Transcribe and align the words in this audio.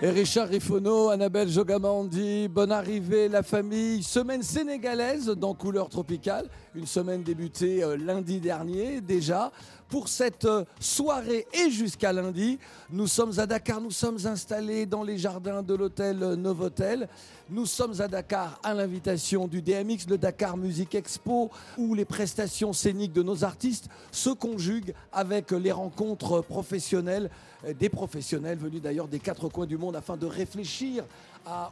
Et 0.00 0.10
Richard 0.10 0.46
Rifono, 0.46 1.08
Annabelle 1.08 1.48
Jogamandi, 1.48 2.46
bonne 2.46 2.70
arrivée 2.70 3.28
la 3.28 3.42
famille. 3.42 4.04
Semaine 4.04 4.44
sénégalaise 4.44 5.26
dans 5.26 5.54
Couleur 5.54 5.88
Tropicale. 5.88 6.48
Une 6.76 6.86
semaine 6.86 7.24
débutée 7.24 7.82
euh, 7.82 7.96
lundi 7.96 8.38
dernier 8.38 9.00
déjà. 9.00 9.50
Pour 9.88 10.08
cette 10.08 10.44
euh, 10.44 10.64
soirée 10.80 11.46
et 11.54 11.70
jusqu'à 11.70 12.12
lundi, 12.12 12.58
nous 12.90 13.06
sommes 13.06 13.38
à 13.38 13.46
Dakar, 13.46 13.80
nous 13.80 13.90
sommes 13.90 14.18
installés 14.26 14.84
dans 14.84 15.02
les 15.02 15.16
jardins 15.16 15.62
de 15.62 15.72
l'hôtel 15.74 16.22
euh, 16.22 16.36
Novotel. 16.36 17.08
Nous 17.48 17.64
sommes 17.64 17.98
à 17.98 18.06
Dakar 18.06 18.60
à 18.62 18.74
l'invitation 18.74 19.48
du 19.48 19.62
DMX, 19.62 20.06
le 20.10 20.18
Dakar 20.18 20.58
Music 20.58 20.94
Expo, 20.94 21.50
où 21.78 21.94
les 21.94 22.04
prestations 22.04 22.74
scéniques 22.74 23.14
de 23.14 23.22
nos 23.22 23.44
artistes 23.44 23.88
se 24.12 24.28
conjuguent 24.28 24.92
avec 25.10 25.52
les 25.52 25.72
rencontres 25.72 26.42
professionnelles, 26.42 27.30
euh, 27.66 27.72
des 27.72 27.88
professionnels 27.88 28.58
venus 28.58 28.82
d'ailleurs 28.82 29.08
des 29.08 29.20
quatre 29.20 29.48
coins 29.48 29.64
du 29.64 29.78
monde 29.78 29.96
afin 29.96 30.18
de 30.18 30.26
réfléchir 30.26 31.04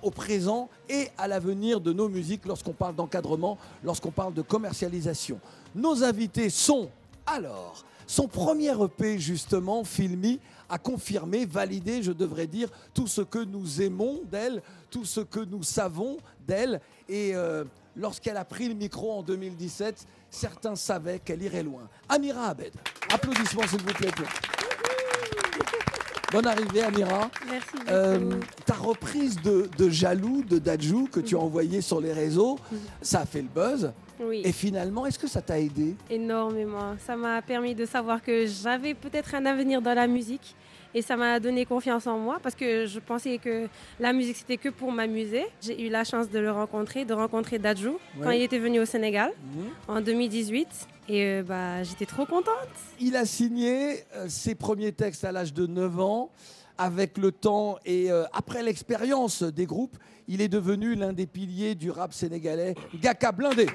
au 0.01 0.11
présent 0.11 0.71
et 0.89 1.09
à 1.19 1.29
l'avenir 1.29 1.83
de 1.83 1.93
nos 1.93 2.09
musiques 2.09 2.47
lorsqu'on 2.47 2.73
parle 2.73 2.95
d'encadrement, 2.95 3.59
lorsqu'on 3.85 4.11
parle 4.11 4.33
de 4.33 4.41
commercialisation. 4.41 5.39
Nos 5.75 6.03
invités 6.03 6.49
sont 6.49 6.89
alors 7.27 7.85
son 8.07 8.29
premier 8.29 8.73
EP 8.73 9.19
justement, 9.19 9.85
Filmy, 9.85 10.41
a 10.69 10.79
confirmé, 10.79 11.47
validé, 11.47 12.03
je 12.03 12.13
devrais 12.13 12.47
dire, 12.47 12.69
tout 12.95 13.07
ce 13.07 13.21
que 13.21 13.39
nous 13.39 13.83
aimons 13.83 14.21
d'elle, 14.31 14.63
tout 14.91 15.05
ce 15.05 15.21
que 15.21 15.41
nous 15.41 15.63
savons 15.63 16.17
d'elle. 16.47 16.81
Et 17.09 17.35
euh, 17.35 17.65
lorsqu'elle 17.97 18.37
a 18.37 18.45
pris 18.45 18.69
le 18.69 18.75
micro 18.75 19.13
en 19.13 19.23
2017, 19.23 20.07
certains 20.31 20.77
savaient 20.77 21.19
qu'elle 21.19 21.43
irait 21.43 21.63
loin. 21.63 21.89
Amira 22.09 22.49
Abed, 22.49 22.73
applaudissements 23.13 23.67
s'il 23.67 23.83
vous 23.83 23.95
plaît. 23.95 24.11
Bonne 26.33 26.47
arrivée 26.47 26.83
Amira. 26.83 27.31
Merci 27.49 27.69
beaucoup. 27.73 27.87
Euh, 27.89 28.41
ta 28.65 28.75
reprise 28.75 29.41
de, 29.43 29.71
de 29.79 29.89
Jaloux 29.89 30.43
de 30.43 30.59
Dajou 30.59 31.09
que 31.11 31.21
tu 31.21 31.37
as 31.37 31.39
envoyé 31.39 31.81
sur 31.81 32.01
les 32.01 32.13
réseaux, 32.13 32.59
ça 33.01 33.21
a 33.21 33.27
fait 33.27 33.43
le 33.43 33.49
buzz. 33.49 33.93
Oui, 34.21 34.43
Et 34.45 34.53
finalement, 34.53 35.07
est-ce 35.07 35.19
que 35.19 35.27
ça 35.29 35.43
t'a 35.43 35.59
aidé 35.59 35.95
énormément. 36.11 36.95
Ça 37.07 37.17
m'a 37.17 37.41
permis 37.43 37.75
de 37.75 37.85
savoir 37.87 38.23
que 38.23 38.47
j'avais 38.47 38.95
peut-être 38.95 39.35
un 39.35 39.47
avenir 39.47 39.81
dans 39.83 39.95
la 39.95 40.07
musique. 40.07 40.55
Et 40.95 41.03
ça 41.03 41.15
m'a 41.17 41.39
donné 41.41 41.67
confiance 41.67 42.07
en 42.07 42.19
moi 42.19 42.39
parce 42.43 42.55
que 42.55 42.87
je 42.87 42.99
pensais 43.01 43.37
que 43.37 43.69
la 44.01 44.15
musique 44.15 44.37
c'était 44.37 44.57
que 44.57 44.71
pour 44.71 44.91
m'amuser. 44.93 45.45
J'ai 45.61 45.85
eu 45.87 45.91
la 45.91 46.05
chance 46.05 46.31
de 46.31 46.39
le 46.39 46.51
rencontrer, 46.51 47.05
de 47.05 47.13
rencontrer 47.13 47.59
Dajou 47.59 47.99
quand 48.23 48.29
Ouais. 48.29 48.39
il 48.39 48.43
était 48.43 48.59
venu 48.59 48.81
au 48.81 48.87
Sénégal 48.87 49.33
Mhm. 49.55 49.67
en 49.89 50.01
2018. 50.01 50.69
Et 51.09 51.23
euh, 51.27 51.43
bah, 51.43 51.83
j'étais 51.83 52.07
trop 52.07 52.25
contente. 52.25 52.57
Il 52.99 53.15
a 53.17 53.27
signé 53.27 54.05
euh, 54.15 54.27
ses 54.29 54.55
premiers 54.55 54.93
textes 54.93 55.25
à 55.25 55.33
l'âge 55.33 55.53
de 55.53 55.67
9 55.67 56.01
ans. 56.01 56.31
Avec 56.79 57.17
le 57.17 57.33
temps 57.33 57.79
et 57.87 58.11
euh, 58.13 58.25
après 58.35 58.63
l'expérience 58.63 59.43
des 59.43 59.65
groupes, 59.65 59.97
il 60.29 60.43
est 60.43 60.49
devenu 60.49 60.95
l'un 60.95 61.15
des 61.15 61.25
piliers 61.27 61.75
du 61.75 61.91
rap 61.91 62.13
sénégalais, 62.13 62.75
Gaka 63.01 63.33
Blindé. 63.33 63.67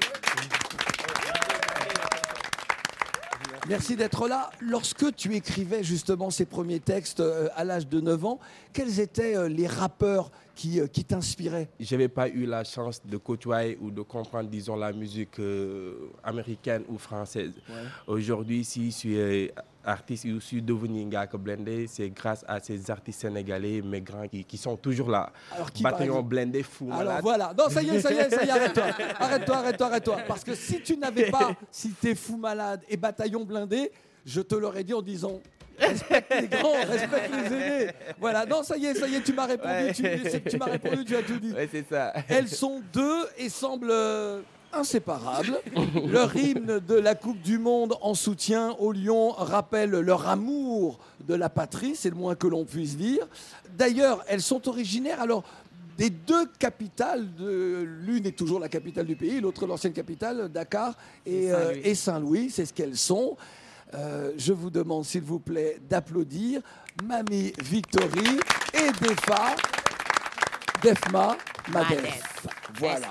Merci 3.68 3.94
d'être 3.94 4.26
là. 4.26 4.50
Lorsque 4.60 5.14
tu 5.14 5.36
écrivais 5.36 5.84
justement 5.84 6.30
ces 6.30 6.46
premiers 6.46 6.80
textes 6.80 7.20
euh, 7.20 7.48
à 7.54 7.62
l'âge 7.62 7.86
de 7.86 8.00
9 8.00 8.24
ans, 8.24 8.40
quels 8.72 8.98
étaient 8.98 9.36
euh, 9.36 9.48
les 9.48 9.68
rappeurs 9.68 10.32
qui, 10.54 10.80
euh, 10.80 10.86
qui 10.86 11.04
t'inspiraient 11.04 11.68
Je 11.80 11.94
n'avais 11.94 12.08
pas 12.08 12.28
eu 12.28 12.46
la 12.46 12.64
chance 12.64 13.00
de 13.04 13.16
côtoyer 13.16 13.78
ou 13.80 13.90
de 13.90 14.02
comprendre, 14.02 14.48
disons, 14.48 14.76
la 14.76 14.92
musique 14.92 15.38
euh, 15.38 16.10
américaine 16.22 16.84
ou 16.88 16.98
française. 16.98 17.52
Aujourd'hui, 18.06 18.64
si 18.64 18.90
je 18.90 18.96
suis 18.96 19.18
euh, 19.18 19.48
artiste 19.84 20.24
ou 20.26 20.34
je 20.34 20.38
suis 20.44 20.62
devenu 20.62 21.04
Ngaka 21.04 21.36
Blindé, 21.38 21.86
c'est 21.86 22.10
grâce 22.10 22.44
à 22.46 22.60
ces 22.60 22.90
artistes 22.90 23.20
sénégalais, 23.22 23.82
mes 23.82 24.00
grands, 24.00 24.28
qui, 24.28 24.44
qui 24.44 24.56
sont 24.56 24.76
toujours 24.76 25.10
là. 25.10 25.32
Alors, 25.52 25.70
qui, 25.72 25.82
Bataillon 25.82 26.22
Blindé, 26.22 26.62
Fou 26.62 26.88
Alors 26.92 26.98
Malade. 27.04 27.22
voilà, 27.22 27.54
non 27.56 27.68
ça 27.68 27.82
y 27.82 27.88
est, 27.88 28.00
ça 28.00 28.12
y 28.12 28.16
est, 28.16 28.30
ça 28.30 28.44
y 28.44 28.48
est, 28.48 28.50
arrête-toi, 28.50 28.84
arrête-toi, 29.18 29.56
arrête-toi, 29.56 29.86
arrête-toi. 29.86 30.16
Parce 30.28 30.44
que 30.44 30.54
si 30.54 30.80
tu 30.82 30.96
n'avais 30.96 31.30
pas, 31.30 31.52
si 31.70 31.90
t'es 31.92 32.14
fou 32.14 32.36
malade 32.36 32.82
et 32.88 32.96
bataillon 32.96 33.44
blindé, 33.44 33.90
je 34.24 34.40
te 34.40 34.54
l'aurais 34.54 34.84
dit 34.84 34.94
en 34.94 35.02
disant 35.02 35.40
respecte 35.78 36.34
les 36.40 36.48
grands, 36.48 36.72
respecte 36.86 37.30
les 37.34 37.56
aînés. 37.56 37.90
Voilà, 38.20 38.46
non 38.46 38.62
ça 38.62 38.76
y 38.76 38.86
est, 38.86 38.94
ça 38.94 39.06
y 39.08 39.14
est, 39.16 39.22
tu 39.22 39.32
m'as 39.32 39.46
répondu, 39.46 39.72
Ouais. 39.72 39.92
tu, 40.48 40.56
m'as 40.58 40.66
répondu, 40.66 41.04
tu 41.04 41.16
as 41.16 41.22
tout 41.22 41.38
dit. 41.38 41.52
Ouais, 41.52 41.68
c'est 41.70 41.86
ça. 41.88 42.12
Elles 42.28 42.48
sont 42.48 42.80
deux 42.92 43.26
et 43.38 43.48
semblent 43.48 43.90
euh, 43.90 44.40
inséparables. 44.72 45.58
Leur 46.08 46.34
hymne 46.36 46.80
de 46.80 46.94
la 46.94 47.14
Coupe 47.14 47.40
du 47.40 47.58
Monde 47.58 47.94
en 48.00 48.14
soutien 48.14 48.70
aux 48.78 48.92
Lions 48.92 49.30
rappelle 49.30 49.90
leur 49.90 50.28
amour 50.28 50.98
de 51.26 51.34
la 51.34 51.48
patrie, 51.48 51.94
c'est 51.94 52.10
le 52.10 52.16
moins 52.16 52.34
que 52.34 52.46
l'on 52.46 52.64
puisse 52.64 52.96
dire. 52.96 53.26
D'ailleurs, 53.76 54.24
elles 54.28 54.42
sont 54.42 54.68
originaires 54.68 55.20
alors 55.20 55.44
des 55.98 56.08
deux 56.10 56.46
capitales. 56.58 57.34
de- 57.34 57.86
L'une 58.02 58.26
est 58.26 58.36
toujours 58.36 58.58
la 58.60 58.68
capitale 58.68 59.06
du 59.06 59.14
pays, 59.16 59.40
l'autre 59.40 59.66
l'ancienne 59.66 59.92
capitale, 59.92 60.48
Dakar 60.48 60.96
et, 61.26 61.52
euh, 61.52 61.94
Saint-Louis, 61.94 62.50
c'est 62.50 62.64
ce 62.64 62.72
qu'elles 62.72 62.96
sont. 62.96 63.36
Euh, 63.94 64.32
je 64.36 64.52
vous 64.52 64.70
demande, 64.70 65.04
s'il 65.04 65.22
vous 65.22 65.38
plaît, 65.38 65.78
d'applaudir 65.88 66.60
Mamie 67.04 67.52
Victory 67.62 68.38
et 68.74 68.90
Defa, 69.04 69.56
Defma 70.82 71.36
Madef. 71.72 72.46
Voilà. 72.78 73.08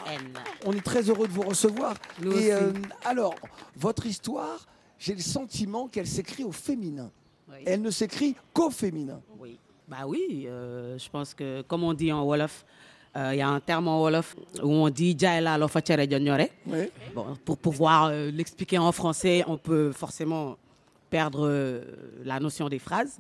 On 0.66 0.74
est 0.74 0.82
très 0.84 1.04
heureux 1.10 1.28
de 1.28 1.34
vous 1.34 1.44
recevoir. 1.44 1.96
Nous 2.22 2.32
et 2.32 2.36
aussi. 2.36 2.52
euh, 2.52 2.74
alors, 3.06 3.36
votre 3.76 4.06
histoire, 4.06 4.66
j'ai 4.98 5.14
le 5.14 5.22
sentiment 5.22 5.88
qu'elle 5.88 6.08
s'écrit 6.08 6.44
au 6.44 6.52
féminin. 6.52 7.12
Oui. 7.50 7.58
Elle 7.66 7.82
ne 7.82 7.92
s'écrit 7.92 8.36
qu'au 8.54 8.70
féminin. 8.70 9.22
Oui. 9.40 9.60
Bah 9.88 10.06
oui, 10.08 10.46
euh, 10.48 10.98
je 10.98 11.10
pense 11.10 11.34
que 11.34 11.62
comme 11.64 11.84
on 11.84 11.94
dit 11.94 12.12
en 12.12 12.24
Wolof, 12.24 12.66
euh, 13.18 13.32
il 13.34 13.40
y 13.40 13.42
a 13.42 13.50
un 13.50 13.60
terme 13.60 13.90
en 13.90 14.00
Wolof 14.02 14.36
où 14.64 14.70
on 14.70 14.90
dit. 14.90 15.18
Bon, 17.14 17.38
pour 17.44 17.58
pouvoir 17.58 18.06
euh, 18.06 18.32
l'expliquer 18.32 18.78
en 18.78 18.92
français, 18.94 19.44
on 19.48 19.58
peut 19.58 19.92
forcément 19.92 20.56
perdre 21.12 21.48
euh, 21.48 21.82
la 22.24 22.40
notion 22.40 22.68
des 22.70 22.80
phrases. 22.80 23.20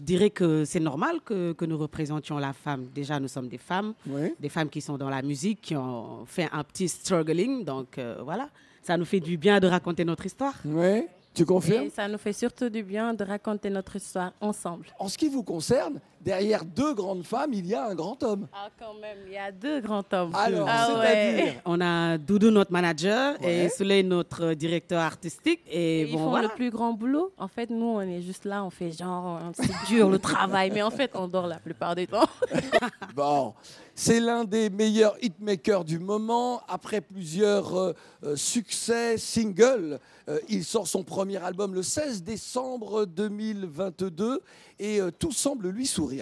Je 0.00 0.04
dirais 0.04 0.30
que 0.30 0.64
c'est 0.64 0.80
normal 0.80 1.20
que, 1.24 1.52
que 1.52 1.64
nous 1.66 1.76
représentions 1.76 2.38
la 2.38 2.52
femme. 2.52 2.86
Déjà, 2.94 3.20
nous 3.20 3.28
sommes 3.28 3.48
des 3.48 3.58
femmes, 3.58 3.92
des 4.40 4.48
femmes 4.48 4.70
qui 4.70 4.80
sont 4.80 4.96
dans 4.96 5.10
la 5.10 5.22
musique, 5.22 5.60
qui 5.60 5.76
ont 5.76 6.24
fait 6.26 6.48
un 6.52 6.64
petit 6.64 6.88
struggling. 6.88 7.64
Donc 7.64 7.98
euh, 7.98 8.16
voilà, 8.24 8.48
ça 8.82 8.96
nous 8.96 9.04
fait 9.04 9.20
du 9.20 9.36
bien 9.36 9.60
de 9.60 9.66
raconter 9.66 10.04
notre 10.04 10.24
histoire. 10.24 10.54
Oui. 10.64 11.04
Tu 11.34 11.44
confirmes? 11.44 11.86
Et 11.86 11.90
ça 11.90 12.06
nous 12.06 12.18
fait 12.18 12.32
surtout 12.32 12.68
du 12.68 12.82
bien 12.84 13.12
de 13.12 13.24
raconter 13.24 13.68
notre 13.68 13.96
histoire 13.96 14.32
ensemble. 14.40 14.86
En 15.00 15.08
ce 15.08 15.18
qui 15.18 15.28
vous 15.28 15.42
concerne, 15.42 15.98
derrière 16.24 16.64
deux 16.64 16.94
grandes 16.94 17.24
femmes, 17.24 17.52
il 17.52 17.66
y 17.66 17.74
a 17.74 17.86
un 17.86 17.94
grand 17.94 18.22
homme. 18.22 18.46
Ah, 18.52 18.68
quand 18.78 18.94
même, 19.00 19.18
il 19.26 19.32
y 19.32 19.36
a 19.36 19.52
deux 19.52 19.80
grands 19.80 20.02
hommes. 20.12 20.32
Alors, 20.34 20.66
Ah 20.68 20.88
c'est-à-dire 21.02 21.54
On 21.66 21.80
a 21.80 22.18
Doudou, 22.18 22.50
notre 22.50 22.72
manager, 22.72 23.34
Ouais. 23.40 23.64
et 23.66 23.68
Soleil, 23.68 24.02
notre 24.04 24.54
directeur 24.54 25.00
artistique. 25.02 25.60
Et, 25.70 26.02
Ils 26.02 26.12
bon, 26.12 26.18
font 26.18 26.30
voilà. 26.30 26.48
le 26.48 26.54
plus 26.54 26.70
grand 26.70 26.92
boulot. 26.94 27.32
En 27.38 27.48
fait, 27.48 27.68
nous, 27.70 27.84
on 27.86 28.00
est 28.00 28.22
juste 28.22 28.44
là, 28.44 28.64
on 28.64 28.70
fait 28.70 28.90
genre, 28.90 29.38
c'est 29.54 29.70
dur 29.88 30.08
le 30.08 30.18
travail, 30.18 30.70
mais 30.72 30.82
en 30.82 30.90
fait, 30.90 31.10
on 31.14 31.28
dort 31.28 31.46
la 31.46 31.58
plupart 31.58 31.94
du 31.94 32.06
temps. 32.06 32.28
Bon, 33.14 33.54
c'est 33.94 34.18
l'un 34.18 34.44
des 34.44 34.70
meilleurs 34.70 35.16
hitmakers 35.22 35.84
du 35.84 36.00
moment. 36.00 36.60
Après 36.68 37.00
plusieurs 37.00 37.76
euh, 37.76 37.92
euh, 38.24 38.34
succès 38.34 39.18
singles, 39.18 40.00
euh, 40.28 40.40
il 40.48 40.64
sort 40.64 40.88
son 40.88 41.04
premier 41.04 41.36
album 41.36 41.74
le 41.74 41.82
16 41.84 42.24
décembre 42.24 43.04
2022 43.06 44.40
et 44.80 45.00
euh, 45.00 45.10
tout 45.16 45.30
semble 45.30 45.68
lui 45.68 45.86
sourire. 45.86 46.13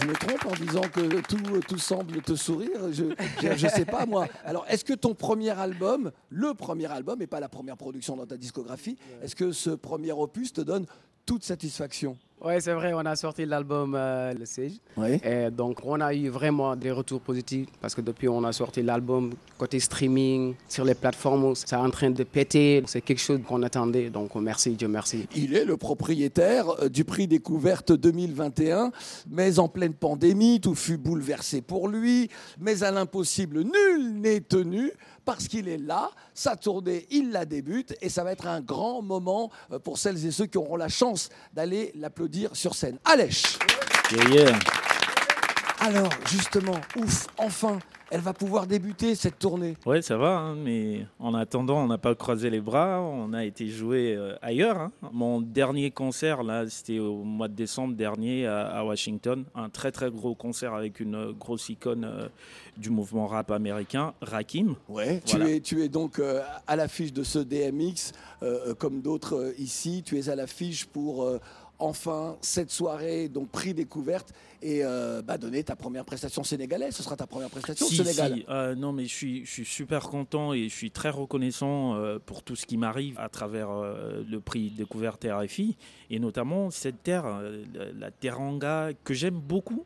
Je 0.00 0.06
me 0.06 0.14
trompe 0.14 0.46
en 0.46 0.64
disant 0.64 0.82
que 0.82 1.20
tout, 1.22 1.60
tout 1.68 1.78
semble 1.78 2.22
te 2.22 2.34
sourire. 2.34 2.92
Je 2.92 3.04
ne 3.48 3.70
sais 3.70 3.84
pas, 3.84 4.06
moi. 4.06 4.26
Alors, 4.44 4.64
est-ce 4.68 4.84
que 4.84 4.94
ton 4.94 5.14
premier 5.14 5.50
album, 5.50 6.10
le 6.30 6.54
premier 6.54 6.86
album, 6.86 7.20
et 7.20 7.26
pas 7.26 7.40
la 7.40 7.48
première 7.48 7.76
production 7.76 8.16
dans 8.16 8.26
ta 8.26 8.36
discographie, 8.36 8.96
est-ce 9.22 9.36
que 9.36 9.52
ce 9.52 9.70
premier 9.70 10.12
opus 10.12 10.52
te 10.52 10.60
donne 10.60 10.86
toute 11.26 11.44
satisfaction? 11.44 12.16
Oui, 12.42 12.54
c'est 12.60 12.72
vrai, 12.72 12.94
on 12.94 13.00
a 13.00 13.16
sorti 13.16 13.44
l'album 13.44 13.94
euh, 13.94 14.32
Le 14.32 14.46
Sage. 14.46 14.72
Oui. 14.96 15.20
Et 15.22 15.50
donc, 15.50 15.80
on 15.84 16.00
a 16.00 16.14
eu 16.14 16.30
vraiment 16.30 16.74
des 16.74 16.90
retours 16.90 17.20
positifs 17.20 17.68
parce 17.82 17.94
que 17.94 18.00
depuis 18.00 18.28
on 18.28 18.42
a 18.44 18.52
sorti 18.52 18.82
l'album 18.82 19.32
côté 19.58 19.78
streaming, 19.78 20.54
sur 20.66 20.86
les 20.86 20.94
plateformes, 20.94 21.54
c'est 21.54 21.76
en 21.76 21.90
train 21.90 22.08
de 22.08 22.24
péter. 22.24 22.82
C'est 22.86 23.02
quelque 23.02 23.20
chose 23.20 23.40
qu'on 23.46 23.62
attendait. 23.62 24.08
Donc, 24.08 24.34
merci, 24.36 24.70
Dieu 24.70 24.88
merci. 24.88 25.28
Il 25.36 25.54
est 25.54 25.66
le 25.66 25.76
propriétaire 25.76 26.64
euh, 26.82 26.88
du 26.88 27.04
prix 27.04 27.26
découverte 27.26 27.92
2021, 27.92 28.90
mais 29.30 29.58
en 29.58 29.68
pleine 29.68 29.92
pandémie, 29.92 30.60
tout 30.60 30.74
fut 30.74 30.96
bouleversé 30.96 31.60
pour 31.60 31.88
lui, 31.88 32.30
mais 32.58 32.82
à 32.82 32.90
l'impossible, 32.90 33.64
nul 33.64 34.14
n'est 34.14 34.40
tenu. 34.40 34.92
Parce 35.24 35.48
qu'il 35.48 35.68
est 35.68 35.78
là. 35.78 36.10
Sa 36.34 36.56
tournée, 36.56 37.06
il 37.10 37.30
la 37.30 37.44
débute 37.44 37.94
et 38.00 38.08
ça 38.08 38.24
va 38.24 38.32
être 38.32 38.46
un 38.46 38.60
grand 38.60 39.02
moment 39.02 39.50
euh, 39.72 39.78
pour 39.78 39.98
celles 39.98 40.24
et 40.24 40.30
ceux 40.30 40.46
qui 40.46 40.58
auront 40.58 40.76
la 40.76 40.88
chance 40.88 41.28
d'aller 41.52 41.92
l'applaudir 41.94 42.54
sur 42.54 42.74
scène. 42.74 42.98
Alèche 43.04 43.58
Alors, 45.80 46.10
justement, 46.26 46.80
ouf, 46.96 47.26
enfin, 47.38 47.78
elle 48.10 48.20
va 48.20 48.32
pouvoir 48.32 48.66
débuter 48.66 49.14
cette 49.14 49.38
tournée. 49.38 49.76
Ouais, 49.86 50.02
ça 50.02 50.16
va, 50.16 50.38
hein, 50.38 50.56
mais 50.56 51.06
en 51.18 51.34
attendant, 51.34 51.78
on 51.82 51.86
n'a 51.86 51.98
pas 51.98 52.14
croisé 52.14 52.50
les 52.50 52.60
bras, 52.60 53.00
on 53.00 53.32
a 53.32 53.44
été 53.44 53.68
joué 53.68 54.14
euh, 54.16 54.34
ailleurs. 54.42 54.78
hein. 54.78 54.92
Mon 55.12 55.40
dernier 55.40 55.90
concert, 55.90 56.42
là, 56.42 56.68
c'était 56.68 56.98
au 56.98 57.22
mois 57.22 57.48
de 57.48 57.54
décembre 57.54 57.94
dernier 57.94 58.46
à, 58.46 58.66
à 58.66 58.84
Washington. 58.84 59.44
Un 59.54 59.68
très 59.68 59.92
très 59.92 60.10
gros 60.10 60.34
concert 60.34 60.74
avec 60.74 61.00
une 61.00 61.14
euh, 61.14 61.32
grosse 61.32 61.68
icône 61.68 62.04
euh, 62.04 62.28
du 62.76 62.90
mouvement 62.90 63.26
rap 63.26 63.50
américain, 63.50 64.14
Rakim. 64.20 64.74
Ouais, 64.88 65.20
Voilà. 65.26 65.44
tu, 65.46 65.52
es, 65.52 65.60
tu 65.60 65.82
es 65.82 65.88
donc 65.88 66.20
à 66.66 66.76
l'affiche 66.76 67.12
de 67.12 67.22
ce 67.22 67.38
DMX, 67.38 68.12
comme 68.78 69.02
d'autres 69.02 69.52
ici. 69.58 70.02
Tu 70.04 70.18
es 70.18 70.30
à 70.30 70.34
l'affiche 70.34 70.86
pour 70.86 71.28
enfin 71.80 72.36
cette 72.40 72.70
soirée, 72.70 73.28
donc 73.28 73.48
prix 73.48 73.74
découverte, 73.74 74.32
et 74.62 74.80
euh, 74.84 75.22
bah, 75.22 75.38
donner 75.38 75.64
ta 75.64 75.74
première 75.76 76.04
prestation 76.04 76.44
sénégalaise. 76.44 76.94
Ce 76.94 77.02
sera 77.02 77.16
ta 77.16 77.26
première 77.26 77.50
prestation 77.50 77.86
au 77.86 77.88
Si, 77.88 77.96
Sénégal. 77.96 78.34
si. 78.34 78.44
Euh, 78.48 78.74
non, 78.74 78.92
mais 78.92 79.04
je 79.06 79.14
suis, 79.14 79.44
je 79.44 79.50
suis 79.50 79.64
super 79.64 80.02
content 80.08 80.52
et 80.52 80.68
je 80.68 80.74
suis 80.74 80.90
très 80.90 81.10
reconnaissant 81.10 81.94
euh, 81.94 82.18
pour 82.24 82.42
tout 82.42 82.56
ce 82.56 82.66
qui 82.66 82.76
m'arrive 82.76 83.18
à 83.18 83.28
travers 83.28 83.70
le 83.70 84.40
prix 84.40 84.70
découverte 84.70 85.26
RFI 85.28 85.76
et 86.10 86.18
notamment 86.18 86.70
cette 86.70 87.02
terre, 87.02 87.40
la, 87.98 88.10
Teranga, 88.10 88.90
que 89.04 89.14
j'aime 89.14 89.38
beaucoup. 89.40 89.84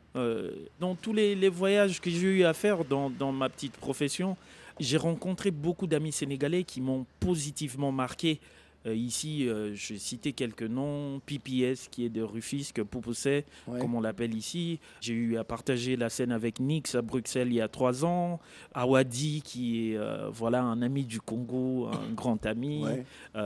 Dans 0.79 0.95
tous 0.95 1.13
les, 1.13 1.35
les 1.35 1.49
voyages 1.49 2.01
que 2.01 2.09
j'ai 2.09 2.27
eu 2.27 2.43
à 2.43 2.53
faire 2.53 2.85
dans, 2.85 3.09
dans 3.09 3.31
ma 3.31 3.49
petite 3.49 3.73
profession, 3.73 4.35
j'ai 4.79 4.97
rencontré 4.97 5.51
beaucoup 5.51 5.87
d'amis 5.87 6.11
sénégalais 6.11 6.63
qui 6.63 6.81
m'ont 6.81 7.05
positivement 7.19 7.91
marqué. 7.91 8.39
Euh, 8.85 8.93
ici, 8.95 9.47
euh, 9.49 9.73
je 9.73 9.93
vais 9.93 9.99
citer 9.99 10.33
quelques 10.33 10.63
noms. 10.63 11.19
PPS, 11.25 11.87
qui 11.89 12.05
est 12.05 12.09
de 12.09 12.21
Rufisque, 12.21 12.83
Poupousset, 12.83 13.45
Ouais. 13.67 13.79
comme 13.79 13.95
on 13.95 14.01
l'appelle 14.01 14.35
ici. 14.35 14.79
J'ai 15.01 15.13
eu 15.13 15.37
à 15.37 15.43
partager 15.43 15.95
la 15.95 16.09
scène 16.09 16.31
avec 16.31 16.59
Nix 16.59 16.93
à 16.95 17.01
Bruxelles 17.01 17.47
il 17.47 17.55
y 17.55 17.61
a 17.61 17.67
trois 17.67 18.05
ans. 18.05 18.39
Awadi, 18.73 19.41
qui 19.43 19.91
est 19.91 19.97
euh, 19.97 20.29
voilà, 20.29 20.61
un 20.61 20.81
ami 20.81 21.03
du 21.05 21.19
Congo, 21.21 21.87
un 21.87 22.13
grand 22.13 22.45
ami, 22.45 22.83
Ouais. 22.83 23.03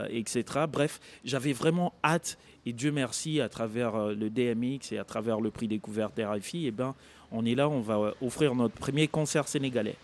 etc. 0.10 0.44
Bref, 0.72 1.00
j'avais 1.24 1.54
vraiment 1.54 1.94
hâte, 2.04 2.38
et 2.66 2.74
Dieu 2.74 2.92
merci, 2.92 3.40
à 3.42 3.48
travers 3.50 4.08
le 4.10 4.30
DMX 4.30 4.92
et 4.92 4.98
à 4.98 5.04
travers 5.06 5.40
le 5.40 5.52
prix 5.52 5.68
découverte 5.68 6.20
RFI, 6.20 6.66
eh 6.68 6.72
ben, 6.72 6.96
on 7.32 7.46
est 7.46 7.56
là, 7.56 7.70
on 7.70 7.80
va 7.82 8.14
offrir 8.22 8.56
notre 8.56 8.76
premier 8.76 9.08
concert 9.08 9.48
sénégalais. 9.48 9.96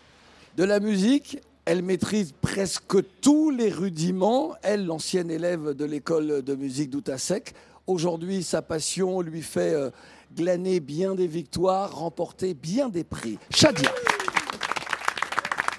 De 0.56 0.64
la 0.64 0.80
musique, 0.80 1.38
elle 1.66 1.82
maîtrise 1.82 2.32
presque 2.40 2.96
tous 3.20 3.50
les 3.50 3.70
rudiments. 3.70 4.54
Elle, 4.62 4.86
l'ancienne 4.86 5.30
élève 5.30 5.74
de 5.74 5.84
l'école 5.84 6.42
de 6.42 6.54
musique 6.54 6.90
d'Outasek. 6.90 7.54
Aujourd'hui, 7.88 8.44
sa 8.44 8.62
passion 8.62 9.20
lui 9.20 9.42
fait 9.42 9.74
euh, 9.74 9.90
glaner 10.34 10.78
bien 10.78 11.16
des 11.16 11.26
victoires, 11.26 11.98
remporter 11.98 12.54
bien 12.54 12.88
des 12.88 13.02
prix. 13.02 13.38
Shadia. 13.50 13.90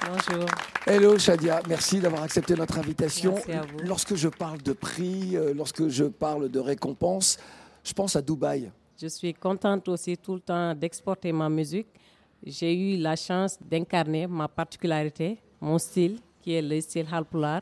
Bonjour. 0.05 0.45
Hello 0.85 1.17
Shadia, 1.17 1.61
merci 1.67 1.99
d'avoir 1.99 2.23
accepté 2.23 2.55
notre 2.55 2.77
invitation. 2.77 3.33
Merci 3.33 3.51
à 3.53 3.61
vous. 3.61 3.79
Lorsque 3.85 4.15
je 4.15 4.27
parle 4.27 4.61
de 4.61 4.73
prix, 4.73 5.35
euh, 5.35 5.53
lorsque 5.53 5.87
je 5.87 6.03
parle 6.05 6.49
de 6.49 6.59
récompense, 6.59 7.37
je 7.83 7.93
pense 7.93 8.15
à 8.17 8.21
Dubaï. 8.21 8.71
Je 9.01 9.07
suis 9.07 9.33
contente 9.33 9.87
aussi 9.87 10.17
tout 10.17 10.35
le 10.35 10.41
temps 10.41 10.75
d'exporter 10.75 11.31
ma 11.31 11.49
musique. 11.49 11.87
J'ai 12.45 12.73
eu 12.73 12.97
la 12.97 13.15
chance 13.15 13.57
d'incarner 13.61 14.27
ma 14.27 14.47
particularité, 14.47 15.39
mon 15.62 15.77
style, 15.77 16.19
qui 16.42 16.54
est 16.54 16.62
le 16.62 16.80
style 16.81 17.07
Halpular, 17.12 17.62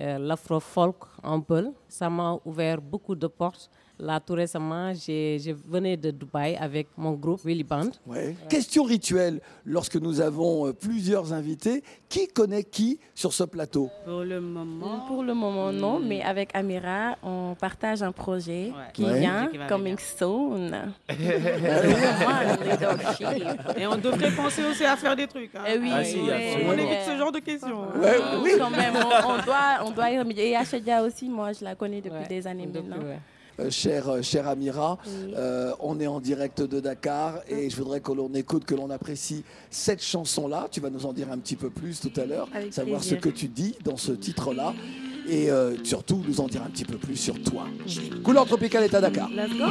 euh, 0.00 0.18
l'afro-folk 0.18 0.96
un 1.22 1.40
peu. 1.40 1.72
Ça 1.88 2.10
m'a 2.10 2.38
ouvert 2.44 2.80
beaucoup 2.80 3.14
de 3.14 3.26
portes. 3.26 3.70
Là, 3.96 4.18
tout 4.18 4.32
récemment, 4.34 4.92
j'ai- 4.92 5.38
je 5.38 5.52
venais 5.52 5.96
de 5.96 6.10
Dubaï 6.10 6.56
avec 6.56 6.88
mon 6.96 7.12
groupe 7.12 7.40
Willy 7.44 7.62
Band. 7.62 7.90
Ouais. 8.06 8.34
Question 8.48 8.82
rituelle, 8.82 9.40
lorsque 9.64 9.94
nous 9.96 10.20
avons 10.20 10.66
euh, 10.66 10.72
plusieurs 10.72 11.32
invités, 11.32 11.84
qui 12.08 12.26
connaît 12.26 12.64
qui 12.64 12.98
sur 13.14 13.32
ce 13.32 13.44
plateau? 13.44 13.88
Pour 14.04 14.24
le 14.24 14.40
moment. 14.40 15.04
Pour 15.06 15.22
le 15.22 15.32
moment, 15.32 15.70
non, 15.72 16.00
mais 16.00 16.22
avec 16.22 16.50
Amira, 16.54 17.16
on 17.22 17.54
partage 17.58 18.02
un 18.02 18.10
projet 18.10 18.72
qui 18.92 19.04
Ouais. 19.04 19.20
vient, 19.20 19.46
Qui 19.46 19.58
va 19.58 19.68
coming 19.68 19.96
soon. 19.98 20.72
Et 23.76 23.86
on 23.86 23.96
devrait 23.96 24.30
penser 24.32 24.64
aussi 24.64 24.84
à 24.84 24.96
faire 24.96 25.14
des 25.16 25.26
trucs. 25.28 25.54
hein. 25.54 25.62
Eh 25.68 25.78
oui, 25.78 25.90
Ah, 25.92 26.04
si. 26.04 26.18
On 26.18 26.72
évite 26.72 27.02
ce 27.06 27.16
genre 27.16 27.32
de 27.32 27.38
questions. 27.38 27.84
hein. 27.84 28.00
Ouais, 28.00 28.16
oui. 28.42 28.50
Quand 28.58 28.70
même, 28.70 28.94
on, 28.96 29.30
on 29.30 29.42
doit, 29.44 29.84
on 29.86 29.90
doit 29.92 30.10
y 30.10 30.18
remédier. 30.18 30.50
Et 30.50 30.56
Achadia 30.56 31.02
aussi, 31.02 31.28
moi, 31.28 31.52
je 31.52 31.64
la 31.64 31.74
connais 31.74 32.00
depuis 32.00 32.18
Ouais, 32.18 32.28
des 32.28 32.46
années 32.46 32.66
depuis, 32.66 32.88
maintenant. 32.88 33.06
Euh, 33.60 33.70
Cher, 33.70 34.08
euh, 34.08 34.22
cher 34.22 34.48
Amira, 34.48 34.98
Oui. 35.06 35.32
euh, 35.36 35.72
on 35.80 36.00
est 36.00 36.06
en 36.08 36.18
direct 36.20 36.60
de 36.62 36.80
Dakar 36.80 37.40
et 37.48 37.70
je 37.70 37.76
voudrais 37.76 38.00
que 38.00 38.10
l'on 38.12 38.32
écoute, 38.34 38.64
que 38.64 38.74
l'on 38.74 38.90
apprécie 38.90 39.44
cette 39.70 40.02
chanson-là. 40.02 40.66
Tu 40.70 40.80
vas 40.80 40.90
nous 40.90 41.06
en 41.06 41.12
dire 41.12 41.30
un 41.30 41.38
petit 41.38 41.54
peu 41.56 41.70
plus 41.70 42.00
tout 42.00 42.12
à 42.20 42.24
l'heure, 42.26 42.48
savoir 42.70 43.00
plaisir. 43.00 43.18
ce 43.18 43.22
que 43.22 43.28
tu 43.28 43.46
dis 43.48 43.76
dans 43.84 43.96
ce 43.96 44.12
titre-là 44.12 44.74
et 45.28 45.50
euh, 45.50 45.76
surtout 45.84 46.20
nous 46.26 46.40
en 46.40 46.48
dire 46.48 46.62
un 46.62 46.70
petit 46.70 46.84
peu 46.84 46.96
plus 46.98 47.16
sur 47.16 47.40
toi. 47.42 47.66
Couleur 48.24 48.44
tropicale 48.46 48.84
est 48.84 48.94
à 48.94 49.00
Dakar. 49.00 49.30
Let's 49.30 49.50
go. 49.56 49.64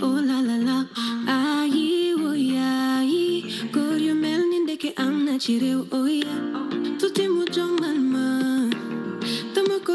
Oh 0.00 0.20
la 0.20 0.42
la 0.42 0.58
la. 0.58 0.84
Oh 1.26 2.34
yeah. 2.34 2.78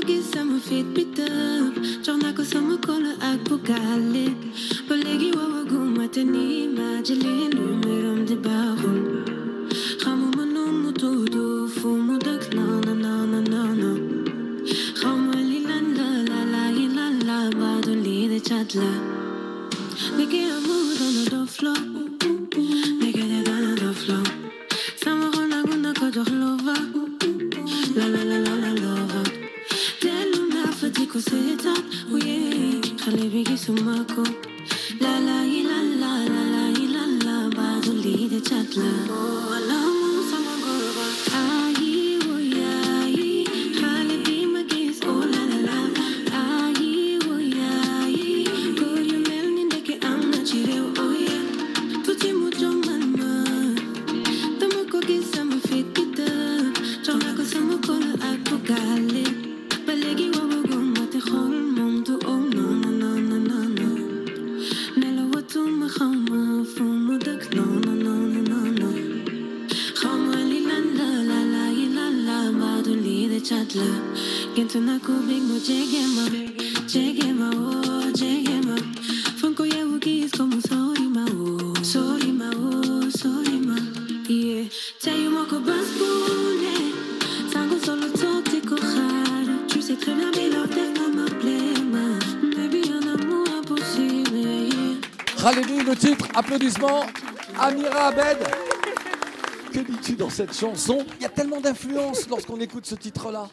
Jommal 0.05 0.11
ma, 0.11 0.11
dama 0.11 0.11
ko 0.11 0.11
gis 0.11 0.31
sama 0.31 0.59
fit 0.59 0.85
bi 0.94 1.03
tëb. 1.15 2.03
Jox 2.03 2.17
naa 2.21 2.33
ko 2.33 2.44
sama 2.44 2.77
kolo 2.77 3.11
ak 3.21 3.39
bugale, 3.47 4.25
ba 4.88 4.95
léegi 4.95 5.31
woowaguma 5.35 6.05
te 6.11 6.23
ni 6.23 6.67
ma 6.67 7.01
jëlee 7.05 7.50
numérom 7.55 8.25
di 8.25 8.35
baaxul. 8.35 9.00
Xamuma 10.01 10.44
nu 10.45 10.63
mu 10.81 10.91
tudd, 10.91 11.35
fu 11.75 11.88
mu 12.05 12.17
dëkk, 12.17 12.53
non 12.55 12.81
non 12.85 12.97
non 13.01 13.27
non 13.31 13.44
non 13.51 13.75
non. 13.81 14.00
Xawma 15.00 15.35
li 15.50 15.59
lan 15.69 15.85
la 15.97 16.09
la 16.31 16.39
la 16.53 16.63
yi 16.77 16.85
lan 16.97 17.13
la 17.27 17.38
ba 17.59 17.71
du 17.85 17.94
lii 18.06 18.27
de 18.31 18.39
cat 18.39 18.69
la 18.75 18.91
Niki 20.17 20.41
amu 20.56 20.77
dana 20.99 21.23
dof 21.31 21.53
lo 21.65 21.73
Niki 23.01 23.22
gisuma 34.04 34.16
ko 34.16 34.24
La 35.02 35.14
la 35.28 35.38
yi 35.52 35.62
lan 35.69 35.88
la 36.02 36.12
la 36.33 36.42
la 36.52 36.64
lii 73.73 73.81
de 73.81 73.89
cat 73.89 73.95
la 74.45 74.56
Gént 74.56 74.75
naa 74.85 74.99
ko 74.99 75.13
bég 75.27 75.42
mu 75.42 75.59
jege 75.59 76.06
ma. 76.15 76.23
Jege 76.87 77.33
ma 77.33 77.49
oh. 77.53 77.71
Oh 77.75 77.89
oh 77.92 78.11
xaar 88.80 89.45
Tu 89.69 89.80
un 92.92 93.07
amour 93.07 93.47
impossible 93.57 94.47
Khaledi, 95.37 95.83
le 95.83 95.95
titre, 95.95 96.25
applaudissements. 96.33 97.06
Amira 97.59 98.07
Abed. 98.07 98.37
Que 99.73 99.80
dis-tu 99.80 100.13
dans 100.15 100.30
cette 100.30 100.53
chanson? 100.56 100.99
Il 101.19 101.23
y 101.23 101.25
a 101.25 101.30
tellement 101.30 101.59
d'influence 101.59 102.30
lorsqu'on 102.30 102.59
écoute 102.59 102.85
ce 102.85 102.95
titre-là. 102.95 103.49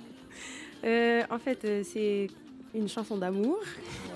Euh, 0.85 1.23
en 1.31 1.39
fait, 1.39 1.59
euh, 1.65 1.83
c'est 1.85 2.27
une 2.75 2.89
chanson 2.89 3.17
d'amour. 3.17 3.59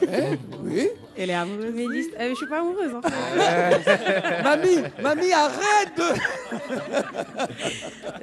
Ouais, 0.01 0.39
oui. 0.63 0.89
Elle 1.19 1.31
est 1.31 1.35
amoureuse. 1.35 1.73
Mais 1.75 1.87
l'hist- 1.87 2.15
euh, 2.19 2.31
je 2.31 2.35
suis 2.37 2.47
pas 2.47 2.61
amoureuse 2.61 2.95
en 2.95 3.03
fait. 3.03 4.43
mamie, 4.45 4.79
mamie, 5.03 5.33
arrête 5.33 5.93
de... 5.97 6.03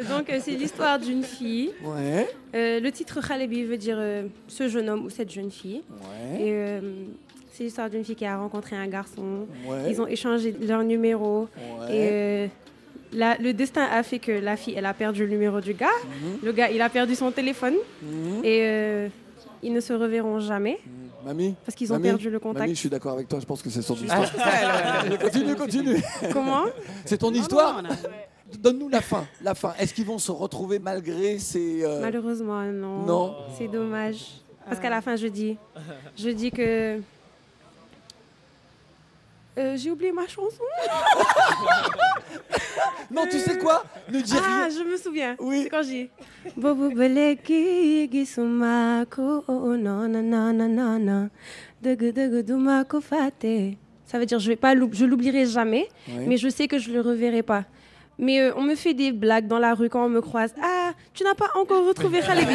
Donc 0.09 0.29
euh, 0.29 0.39
c'est 0.41 0.51
l'histoire 0.51 0.99
d'une 0.99 1.23
fille. 1.23 1.71
Ouais. 1.83 2.29
Euh, 2.55 2.79
le 2.79 2.91
titre 2.91 3.19
Khalebi 3.25 3.63
veut 3.63 3.77
dire 3.77 3.97
euh, 3.99 4.27
ce 4.47 4.67
jeune 4.69 4.89
homme 4.89 5.05
ou 5.05 5.09
cette 5.09 5.31
jeune 5.31 5.51
fille. 5.51 5.81
Ouais. 5.89 6.41
Et 6.41 6.51
euh, 6.53 6.79
c'est 7.51 7.63
l'histoire 7.65 7.89
d'une 7.89 8.03
fille 8.05 8.15
qui 8.15 8.25
a 8.25 8.37
rencontré 8.37 8.75
un 8.75 8.87
garçon. 8.87 9.47
Ouais. 9.65 9.89
Ils 9.89 10.01
ont 10.01 10.07
échangé 10.07 10.53
leur 10.61 10.83
numéro. 10.83 11.47
Ouais. 11.57 11.95
Et 11.95 12.09
euh, 12.11 12.47
la- 13.13 13.37
le 13.37 13.53
destin 13.53 13.83
a 13.91 14.03
fait 14.03 14.19
que 14.19 14.31
la 14.31 14.55
fille, 14.57 14.73
elle 14.77 14.85
a 14.85 14.93
perdu 14.93 15.23
le 15.25 15.29
numéro 15.31 15.59
du 15.61 15.73
gars. 15.73 15.87
Mhm. 16.05 16.39
Le 16.43 16.51
gars, 16.51 16.69
il 16.69 16.81
a 16.81 16.89
perdu 16.89 17.15
son 17.15 17.31
téléphone. 17.31 17.75
Mhm. 18.01 18.41
Et 18.43 18.59
euh, 18.61 19.07
ils 19.63 19.73
ne 19.73 19.79
se 19.79 19.93
reverront 19.93 20.39
jamais. 20.39 20.79
Mamie 21.23 21.55
Parce 21.65 21.75
qu'ils 21.75 21.91
ont 21.91 21.95
Mamie 21.97 22.07
perdu 22.09 22.29
le 22.31 22.39
contact. 22.39 22.61
Mamie, 22.61 22.73
je 22.73 22.79
suis 22.79 22.89
d'accord 22.89 23.13
avec 23.13 23.27
toi, 23.27 23.39
je 23.39 23.45
pense 23.45 23.61
que 23.61 23.69
c'est 23.69 23.83
son 23.83 23.95
histoire. 23.95 24.25
Mais 25.07 25.17
continue, 25.21 25.55
continue. 25.55 26.01
Comment 26.33 26.63
C'est 27.05 27.17
ton 27.19 27.31
histoire 27.31 27.81
Donne-nous 28.59 28.89
la 28.89 29.01
fin. 29.01 29.25
La 29.41 29.53
fin. 29.55 29.73
Est-ce 29.79 29.93
qu'ils 29.93 30.05
vont 30.05 30.17
se 30.17 30.31
retrouver 30.31 30.77
malgré 30.79 31.37
ces. 31.39 31.83
euh, 31.85 32.01
Malheureusement, 32.01 32.61
non. 32.63 33.05
Non. 33.05 33.35
C'est 33.57 33.67
dommage. 33.69 34.25
Parce 34.67 34.79
qu'à 34.79 34.89
la 34.89 35.01
fin, 35.01 35.15
je 35.15 35.27
dis, 35.27 35.57
je 36.17 36.29
dis 36.29 36.51
que. 36.51 36.99
Euh, 39.57 39.75
J'ai 39.77 39.91
oublié 39.91 40.11
ma 40.11 40.27
chanson. 40.27 40.63
Non, 43.11 43.23
tu 43.29 43.39
sais 43.39 43.57
quoi? 43.57 43.83
Ne 44.09 44.21
dis 44.21 44.33
ah, 44.37 44.67
rien. 44.67 44.69
je 44.69 44.83
me 44.89 44.97
souviens. 44.97 45.35
Oui. 45.39 45.63
C'est 45.63 45.69
quand 45.69 45.83
j'ai. 45.83 46.09
Bobo 46.55 46.89
beleki 46.89 48.09
gisumako 48.11 49.43
oh 49.47 49.75
non 49.77 50.07
non 50.07 50.21
non 50.23 50.53
non 50.53 50.69
non 50.69 50.99
non 50.99 51.29
Dugu, 51.81 52.11
dugu, 52.11 52.43
dumako 52.43 53.01
fate. 53.01 53.77
Ça 54.05 54.19
veut 54.19 54.25
dire 54.25 54.39
je 54.39 54.47
vais 54.47 54.55
pas 54.55 54.73
je 54.91 55.05
l'oublierai 55.05 55.45
jamais, 55.45 55.87
Oui. 56.07 56.25
mais 56.27 56.37
je 56.37 56.49
sais 56.49 56.67
que 56.67 56.77
je 56.77 56.91
le 56.91 57.01
reverrai 57.01 57.43
pas. 57.43 57.65
Mais 58.21 58.39
euh, 58.39 58.53
on 58.55 58.61
me 58.61 58.75
fait 58.75 58.93
des 58.93 59.11
blagues 59.11 59.47
dans 59.47 59.59
la 59.59 59.73
rue 59.73 59.89
quand 59.89 60.05
on 60.05 60.09
me 60.09 60.21
croise. 60.21 60.53
Ah, 60.63 60.91
tu 61.13 61.23
n'as 61.25 61.33
pas 61.33 61.49
encore 61.59 61.85
retrouvé 61.85 62.19
Khalebi. 62.25 62.53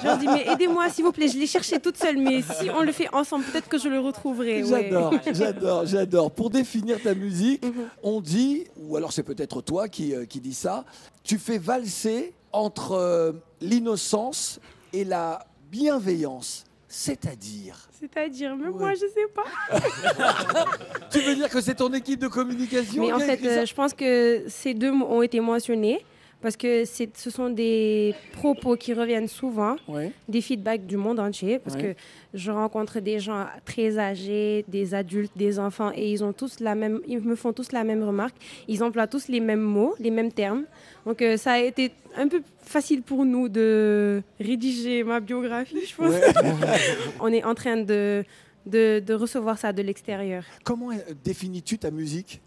je 0.00 0.06
leur 0.06 0.16
dis 0.16 0.26
mais 0.28 0.46
aidez-moi 0.50 0.88
s'il 0.88 1.04
vous 1.04 1.12
plaît, 1.12 1.28
je 1.28 1.36
l'ai 1.36 1.46
cherché 1.46 1.78
toute 1.80 1.96
seule, 1.96 2.16
mais 2.18 2.40
si 2.40 2.70
on 2.70 2.82
le 2.82 2.92
fait 2.92 3.12
ensemble, 3.12 3.44
peut-être 3.44 3.68
que 3.68 3.78
je 3.78 3.88
le 3.88 3.98
retrouverai. 4.00 4.62
ouais. 4.62 4.68
J'adore, 4.90 5.14
j'adore, 5.32 5.86
j'adore. 5.86 6.30
Pour 6.30 6.48
définir 6.50 7.02
ta 7.02 7.14
musique, 7.14 7.64
Mhm. 7.64 7.88
on 8.02 8.20
dit, 8.20 8.64
ou 8.78 8.96
alors 8.96 9.12
c'est 9.12 9.22
peut-être 9.24 9.60
toi 9.60 9.88
qui, 9.88 10.14
euh, 10.14 10.24
qui 10.24 10.40
dis 10.40 10.54
ça, 10.54 10.84
tu 11.24 11.36
fais 11.38 11.58
valser 11.58 12.32
entre 12.52 12.92
euh, 12.92 13.32
l'innocence 13.60 14.60
et 14.92 15.04
la 15.04 15.44
bienveillance. 15.70 16.64
C'est-à-dire 16.90 17.76
C'est-à-dire, 18.00 18.56
même 18.56 18.70
moi, 18.70 18.94
je 18.94 19.00
sais 19.00 19.28
pas. 19.34 19.44
Tu 21.10 21.20
veux 21.20 21.34
dire 21.34 21.50
que 21.50 21.60
c'est 21.60 21.74
ton 21.74 21.92
équipe 21.92 22.18
de 22.18 22.28
communication 22.28 23.02
Mais 23.02 23.12
en 23.12 23.18
qui 23.18 23.24
a 23.24 23.26
fait, 23.26 23.34
écrit 23.34 23.46
ça 23.48 23.60
euh, 23.60 23.66
je 23.66 23.74
pense 23.74 23.92
que 23.92 24.44
ces 24.48 24.72
deux 24.72 24.90
mots 24.90 25.06
ont 25.06 25.22
été 25.22 25.38
mentionnés 25.40 26.02
parce 26.40 26.56
que 26.56 26.84
ce 26.84 27.30
sont 27.30 27.50
des 27.50 28.14
propos 28.32 28.76
qui 28.76 28.92
reviennent 28.94 29.26
souvent, 29.28 29.76
Ouais. 29.88 30.12
des 30.28 30.40
feedbacks 30.40 30.86
du 30.86 30.96
monde 30.96 31.18
entier, 31.18 31.58
parce 31.58 31.74
Ouais. 31.76 31.94
que 31.94 32.00
je 32.34 32.50
rencontre 32.52 33.00
des 33.00 33.18
gens 33.18 33.46
très 33.64 33.98
âgés, 33.98 34.64
des 34.68 34.94
adultes, 34.94 35.32
des 35.36 35.58
enfants, 35.58 35.90
et 35.94 36.12
ils 36.12 36.22
ont 36.22 36.32
tous 36.32 36.60
la 36.60 36.74
même, 36.74 37.00
ils 37.08 37.20
me 37.20 37.34
font 37.34 37.52
tous 37.52 37.72
la 37.72 37.82
même 37.82 38.02
remarque. 38.04 38.36
Ils 38.68 38.82
emploient 38.84 39.08
tous 39.08 39.26
les 39.28 39.40
mêmes 39.40 39.60
mots, 39.60 39.94
les 39.98 40.10
mêmes 40.12 40.30
termes. 40.32 40.64
Donc 41.04 41.22
euh, 41.22 41.36
ça 41.36 41.52
a 41.52 41.58
été 41.60 41.90
un 42.16 42.28
peu 42.28 42.40
facile 42.62 43.02
pour 43.02 43.24
nous 43.24 43.48
de 43.48 44.22
rédiger 44.38 45.02
ma 45.02 45.18
biographie, 45.20 45.84
je 45.86 45.96
pense. 45.96 46.12
Ouais. 46.12 46.20
On 47.20 47.32
est 47.32 47.42
en 47.42 47.54
train 47.54 47.78
de, 47.78 48.22
de, 48.66 49.00
de 49.04 49.14
recevoir 49.14 49.58
ça 49.58 49.72
de 49.72 49.82
l'extérieur. 49.82 50.44
Comment 50.64 50.90
euh, 50.92 50.96
définis-tu 51.24 51.78
ta 51.78 51.90
musique? 51.90 52.40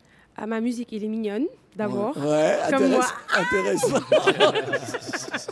Ah, 0.43 0.47
ma 0.47 0.59
musique, 0.59 0.91
elle 0.91 1.03
est 1.03 1.07
mignonne, 1.07 1.45
d'abord. 1.75 2.17
Ouais, 2.17 2.57
Comme 2.71 2.87
moi. 2.89 3.05
intéressant. 3.37 3.95
intéressant. 4.27 5.51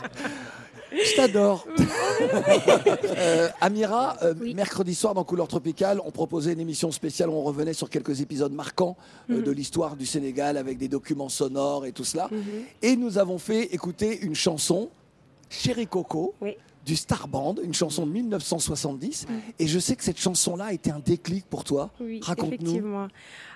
Je 0.92 1.16
t'adore. 1.16 1.64
Euh, 3.16 3.48
Amira, 3.60 4.16
euh, 4.22 4.34
mercredi 4.54 4.94
soir 4.94 5.14
dans 5.14 5.24
Couleur 5.24 5.46
Tropicale, 5.48 6.00
on 6.04 6.10
proposait 6.10 6.52
une 6.52 6.60
émission 6.60 6.90
spéciale 6.92 7.28
où 7.30 7.32
on 7.34 7.42
revenait 7.42 7.72
sur 7.72 7.88
quelques 7.88 8.20
épisodes 8.20 8.52
marquants 8.52 8.96
euh, 9.30 9.36
Mhm. 9.38 9.42
de 9.42 9.50
l'histoire 9.52 9.96
du 9.96 10.04
Sénégal 10.06 10.56
avec 10.56 10.76
des 10.78 10.88
documents 10.88 11.28
sonores 11.28 11.86
et 11.86 11.92
tout 11.92 12.04
cela. 12.04 12.28
Mhm. 12.30 12.40
Et 12.82 12.96
nous 12.96 13.18
avons 13.18 13.38
fait 13.38 13.74
écouter 13.74 14.20
une 14.20 14.34
chanson, 14.34 14.88
Chéri 15.48 15.86
Coco, 15.86 16.34
Oui. 16.40 16.56
Du 16.84 16.96
Star 16.96 17.28
Band, 17.28 17.56
une 17.62 17.74
chanson 17.74 18.06
de 18.06 18.12
1970. 18.12 19.26
Mhm. 19.28 19.40
Et 19.58 19.66
je 19.66 19.78
sais 19.78 19.96
que 19.96 20.04
cette 20.04 20.18
chanson-là 20.18 20.66
a 20.66 20.72
été 20.72 20.90
un 20.90 20.98
déclic 20.98 21.44
pour 21.46 21.64
toi. 21.64 21.90
Oui, 22.00 22.20
Raconte-nous. 22.22 22.54
effectivement. 22.54 23.08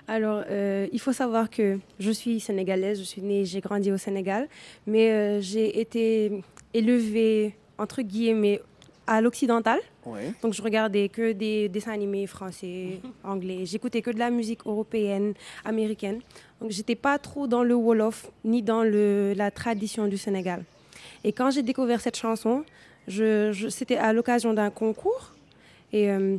Alors, 0.07 0.43
euh, 0.49 0.87
il 0.93 0.99
faut 0.99 1.13
savoir 1.13 1.49
que 1.49 1.79
je 1.99 2.11
suis 2.11 2.39
sénégalaise, 2.39 2.99
je 2.99 3.03
suis 3.03 3.21
née, 3.21 3.45
j'ai 3.45 3.59
grandi 3.61 3.91
au 3.91 3.97
Sénégal, 3.97 4.47
mais 4.85 5.11
euh, 5.11 5.41
j'ai 5.41 5.79
été 5.79 6.43
élevée, 6.73 7.55
entre 7.77 8.01
guillemets, 8.03 8.61
à 9.07 9.21
l'occidental. 9.21 9.79
Ouais. 10.05 10.33
Donc, 10.43 10.53
je 10.53 10.61
regardais 10.61 11.09
que 11.09 11.31
des 11.31 11.69
dessins 11.69 11.91
animés 11.93 12.27
français, 12.27 12.99
anglais. 13.23 13.65
J'écoutais 13.65 14.01
que 14.03 14.11
de 14.11 14.19
la 14.19 14.29
musique 14.29 14.65
européenne, 14.65 15.33
américaine. 15.63 16.21
Donc, 16.61 16.69
j'étais 16.69 16.95
pas 16.95 17.17
trop 17.17 17.47
dans 17.47 17.63
le 17.63 17.73
Wolof, 17.73 18.31
ni 18.43 18.61
dans 18.61 18.83
le, 18.83 19.33
la 19.35 19.49
tradition 19.49 20.07
du 20.07 20.17
Sénégal. 20.17 20.63
Et 21.23 21.33
quand 21.33 21.49
j'ai 21.49 21.63
découvert 21.63 22.01
cette 22.01 22.17
chanson, 22.17 22.63
je, 23.07 23.51
je- 23.51 23.67
c'était 23.69 23.97
à 23.97 24.13
l'occasion 24.13 24.53
d'un 24.53 24.69
concours. 24.69 25.31
Et 25.93 26.09
euh, 26.11 26.37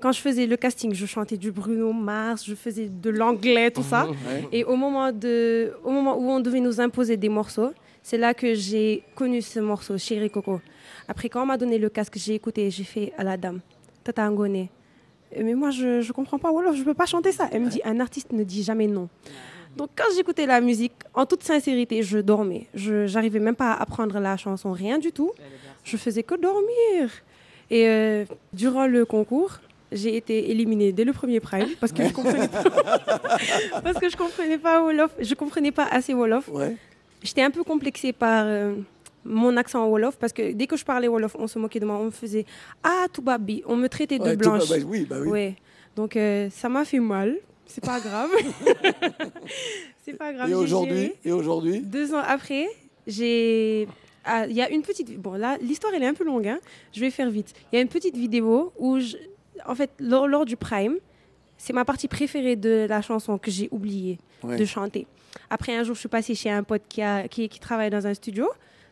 quand 0.00 0.12
je 0.12 0.20
faisais 0.20 0.46
le 0.46 0.56
casting, 0.56 0.94
je 0.94 1.06
chantais 1.06 1.36
du 1.36 1.50
Bruno 1.50 1.92
Mars, 1.92 2.44
je 2.46 2.54
faisais 2.54 2.88
de 2.88 3.10
l'anglais, 3.10 3.70
tout 3.70 3.82
ça. 3.82 4.06
Ouais. 4.08 4.44
Et 4.52 4.64
au 4.64 4.76
moment, 4.76 5.10
de, 5.12 5.72
au 5.84 5.90
moment 5.90 6.16
où 6.18 6.24
on 6.30 6.40
devait 6.40 6.60
nous 6.60 6.80
imposer 6.80 7.16
des 7.16 7.28
morceaux, 7.30 7.70
c'est 8.02 8.18
là 8.18 8.34
que 8.34 8.54
j'ai 8.54 9.02
connu 9.14 9.42
ce 9.42 9.58
morceau, 9.58 9.98
Chéri 9.98 10.30
Coco. 10.30 10.60
Après, 11.08 11.28
quand 11.28 11.42
on 11.42 11.46
m'a 11.46 11.56
donné 11.56 11.78
le 11.78 11.88
casque, 11.88 12.14
j'ai 12.16 12.34
écouté, 12.34 12.70
j'ai 12.70 12.84
fait 12.84 13.12
à 13.18 13.24
la 13.24 13.36
dame, 13.36 13.60
Tata 14.04 14.28
Ngone. 14.28 14.68
Mais 15.36 15.54
moi, 15.54 15.70
je 15.70 16.06
ne 16.06 16.12
comprends 16.12 16.38
pas 16.38 16.52
Wolof, 16.52 16.74
je 16.76 16.80
ne 16.80 16.84
peux 16.84 16.94
pas 16.94 17.06
chanter 17.06 17.32
ça. 17.32 17.48
Elle 17.50 17.62
me 17.62 17.68
dit, 17.68 17.80
un 17.84 17.98
artiste 17.98 18.32
ne 18.32 18.44
dit 18.44 18.62
jamais 18.62 18.86
non. 18.86 19.08
Donc, 19.76 19.90
quand 19.96 20.04
j'écoutais 20.16 20.46
la 20.46 20.60
musique, 20.60 20.94
en 21.14 21.26
toute 21.26 21.42
sincérité, 21.42 22.02
je 22.02 22.18
dormais. 22.18 22.66
Je 22.74 23.12
n'arrivais 23.12 23.38
même 23.40 23.54
pas 23.56 23.72
à 23.72 23.82
apprendre 23.82 24.18
la 24.18 24.36
chanson, 24.36 24.72
rien 24.72 24.98
du 24.98 25.12
tout. 25.12 25.32
Je 25.84 25.96
faisais 25.96 26.22
que 26.22 26.34
dormir. 26.34 27.10
Et 27.70 27.86
euh, 27.88 28.24
durant 28.52 28.86
le 28.86 29.04
concours, 29.04 29.58
j'ai 29.92 30.16
été 30.16 30.50
éliminée 30.50 30.92
dès 30.92 31.04
le 31.04 31.12
premier 31.12 31.40
prime 31.40 31.68
parce 31.80 31.92
que 31.92 32.04
je 32.06 32.12
comprenais 32.12 32.48
pas, 32.48 32.62
parce 33.82 33.98
que 33.98 34.08
je 34.08 34.16
comprenais 34.16 34.58
pas 34.58 34.82
Wolof, 34.82 35.10
je 35.20 35.34
comprenais 35.34 35.72
pas 35.72 35.86
assez 35.86 36.14
Wolof. 36.14 36.48
J'étais 37.22 37.42
un 37.42 37.50
peu 37.50 37.64
complexée 37.64 38.12
par 38.12 38.44
euh, 38.46 38.74
mon 39.24 39.56
accent 39.56 39.86
Wolof 39.88 40.16
parce 40.16 40.32
que 40.32 40.52
dès 40.52 40.66
que 40.66 40.76
je 40.76 40.84
parlais 40.84 41.08
Wolof, 41.08 41.36
on 41.38 41.46
se 41.48 41.58
moquait 41.58 41.80
de 41.80 41.86
moi, 41.86 41.96
on 41.98 42.04
me 42.06 42.10
faisait 42.10 42.46
ah 42.82 43.06
Toubabi, 43.12 43.62
on 43.66 43.76
me 43.76 43.88
traitait 43.88 44.18
de 44.18 44.24
Ouais, 44.24 44.36
blanche. 44.36 44.64
Touba- 44.64 44.78
bah 44.80 44.86
oui, 44.88 45.06
bah 45.08 45.16
oui. 45.20 45.28
Ouais. 45.28 45.54
Donc 45.96 46.16
euh, 46.16 46.48
ça 46.50 46.68
m'a 46.68 46.84
fait 46.84 47.00
mal. 47.00 47.36
C'est 47.66 47.84
pas 47.84 48.00
grave. 48.00 48.30
c'est 50.04 50.14
pas 50.14 50.32
grave. 50.32 50.50
Et 50.50 50.54
aujourd'hui. 50.54 51.12
Et 51.24 51.32
aujourd'hui 51.32 51.80
Deux 51.80 52.14
ans 52.14 52.22
après, 52.26 52.66
j'ai. 53.06 53.88
ah, 54.24 54.46
Il 54.46 54.54
y 54.54 54.62
a 54.62 54.70
une 54.70 54.82
petite. 54.82 55.18
Bon, 55.20 55.32
là, 55.34 55.56
l'histoire, 55.60 55.92
elle 55.94 56.02
est 56.02 56.06
un 56.06 56.14
peu 56.14 56.24
longue. 56.24 56.46
hein. 56.48 56.58
Je 56.94 57.00
vais 57.00 57.10
faire 57.10 57.30
vite. 57.30 57.52
Il 57.72 57.76
y 57.76 57.78
a 57.78 57.82
une 57.82 57.88
petite 57.88 58.16
vidéo 58.16 58.72
où, 58.78 58.98
je- 59.00 59.16
en 59.66 59.74
fait, 59.74 59.90
lors, 59.98 60.28
lors 60.28 60.44
du 60.44 60.56
Prime, 60.56 60.96
c'est 61.58 61.72
ma 61.72 61.84
partie 61.84 62.08
préférée 62.08 62.56
de 62.56 62.86
la 62.88 63.02
chanson 63.02 63.38
que 63.38 63.50
j'ai 63.50 63.68
oublié 63.70 64.18
Ouais. 64.42 64.56
de 64.56 64.64
chanter. 64.64 65.06
Après, 65.50 65.74
un 65.74 65.82
jour, 65.82 65.94
je 65.94 66.00
suis 66.00 66.08
passée 66.08 66.34
chez 66.34 66.50
un 66.50 66.62
pote 66.62 66.82
qui, 66.88 67.02
a, 67.02 67.26
qui, 67.28 67.48
qui 67.48 67.58
travaille 67.58 67.90
dans 67.90 68.06
un 68.06 68.14
studio. 68.14 68.46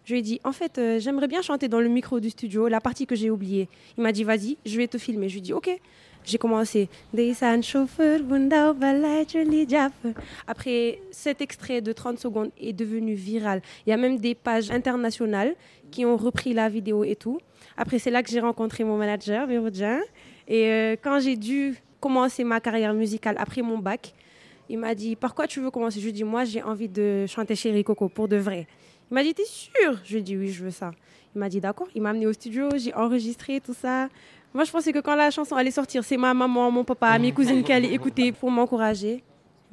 Je 0.07 0.13
lui 0.13 0.19
ai 0.21 0.23
dit, 0.23 0.41
en 0.45 0.53
fait, 0.53 0.77
euh, 0.79 0.99
j'aimerais 1.01 1.29
bien 1.29 1.41
chanter 1.43 1.69
dans 1.69 1.81
le 1.81 1.89
micro 1.89 2.21
du 2.21 2.29
studio 2.31 2.69
la 2.69 2.81
partie 2.81 3.07
que 3.07 3.15
j'ai 3.15 3.31
oubliée. 3.31 3.69
Il 3.97 4.03
m'a 4.03 4.13
dit, 4.13 4.25
vas-y, 4.25 4.59
je 4.67 4.77
vais 4.77 4.87
te 4.89 4.99
filmer. 4.99 5.29
Je 5.29 5.35
lui 5.35 5.39
ai 5.39 5.43
dit, 5.43 5.53
ok. 5.53 5.71
J'ai 6.25 6.39
commencé. 6.39 6.89
Après, 10.47 10.99
cet 11.11 11.41
extrait 11.43 11.81
de 11.83 11.93
30 11.93 12.19
secondes 12.19 12.51
est 12.59 12.73
devenu 12.73 13.15
viral. 13.15 13.61
Il 13.87 13.91
y 13.91 13.93
a 13.93 13.97
même 13.99 14.19
des 14.19 14.35
pages 14.35 14.71
internationales 14.71 15.55
qui 15.91 16.05
ont 16.07 16.17
repris 16.17 16.55
la 16.55 16.69
vidéo 16.69 17.05
et 17.05 17.15
tout. 17.15 17.41
Après, 17.77 17.99
c'est 17.99 18.11
là 18.11 18.23
que 18.23 18.31
j'ai 18.31 18.41
rencontré 18.41 18.85
mon 18.85 18.97
manager, 18.97 19.47
Vérodien. 19.47 20.01
Et 20.49 20.67
euh, 20.67 20.97
quand 21.01 21.21
j'ai 21.21 21.37
dû 21.37 21.77
commencer 22.01 22.43
ma 22.43 22.61
carrière 22.61 22.95
musicale 22.95 23.37
après 23.39 23.63
mon 23.63 23.79
bac, 23.79 24.15
il 24.69 24.79
m'a 24.79 24.95
dit 24.95 25.17
Par 25.17 25.35
quoi 25.35 25.47
tu 25.47 25.61
veux 25.61 25.71
commencer? 25.71 25.99
Je 26.01 26.05
lui 26.05 26.11
ai 26.11 26.13
dit 26.13 26.25
Moi, 26.25 26.45
j'ai 26.45 26.63
envie 26.63 26.89
de 26.89 27.27
chanter 27.27 27.55
Chéri 27.55 27.85
Coco 27.85 28.09
pour 28.09 28.29
de 28.29 28.37
vrai. 28.37 28.67
Il 29.11 29.15
m'a 29.15 29.23
dit 29.23 29.35
T'es 29.35 29.45
sûr? 29.45 30.01
Je 30.05 30.13
lui 30.13 30.21
ai 30.21 30.23
dit 30.23 30.37
Oui, 30.37 30.49
je 30.49 30.65
veux 30.65 30.71
ça. 30.71 30.93
Il 31.35 31.39
m'a 31.39 31.49
dit 31.49 31.61
D'accord. 31.61 31.89
Il 31.95 32.03
m'a 32.03 32.11
amené 32.11 32.27
au 32.27 32.33
studio, 32.33 32.69
j'ai 32.77 32.95
enregistré 32.95 33.61
tout 33.61 33.75
ça. 33.75 34.09
Moi, 34.55 34.65
je 34.65 34.71
pensais 34.71 34.93
que 34.93 35.01
quand 35.01 35.17
la 35.17 35.31
chanson 35.33 35.57
allait 35.57 35.73
sortir, 35.73 36.05
c'est 36.05 36.17
ma 36.17 36.33
maman, 36.33 36.71
mon 36.71 36.85
papa, 36.85 37.19
mes 37.19 37.33
cousines 37.33 37.65
qui 37.65 37.73
allaient 37.73 37.93
écouter 37.93 38.31
pour 38.33 38.51
m'encourager. 38.51 39.23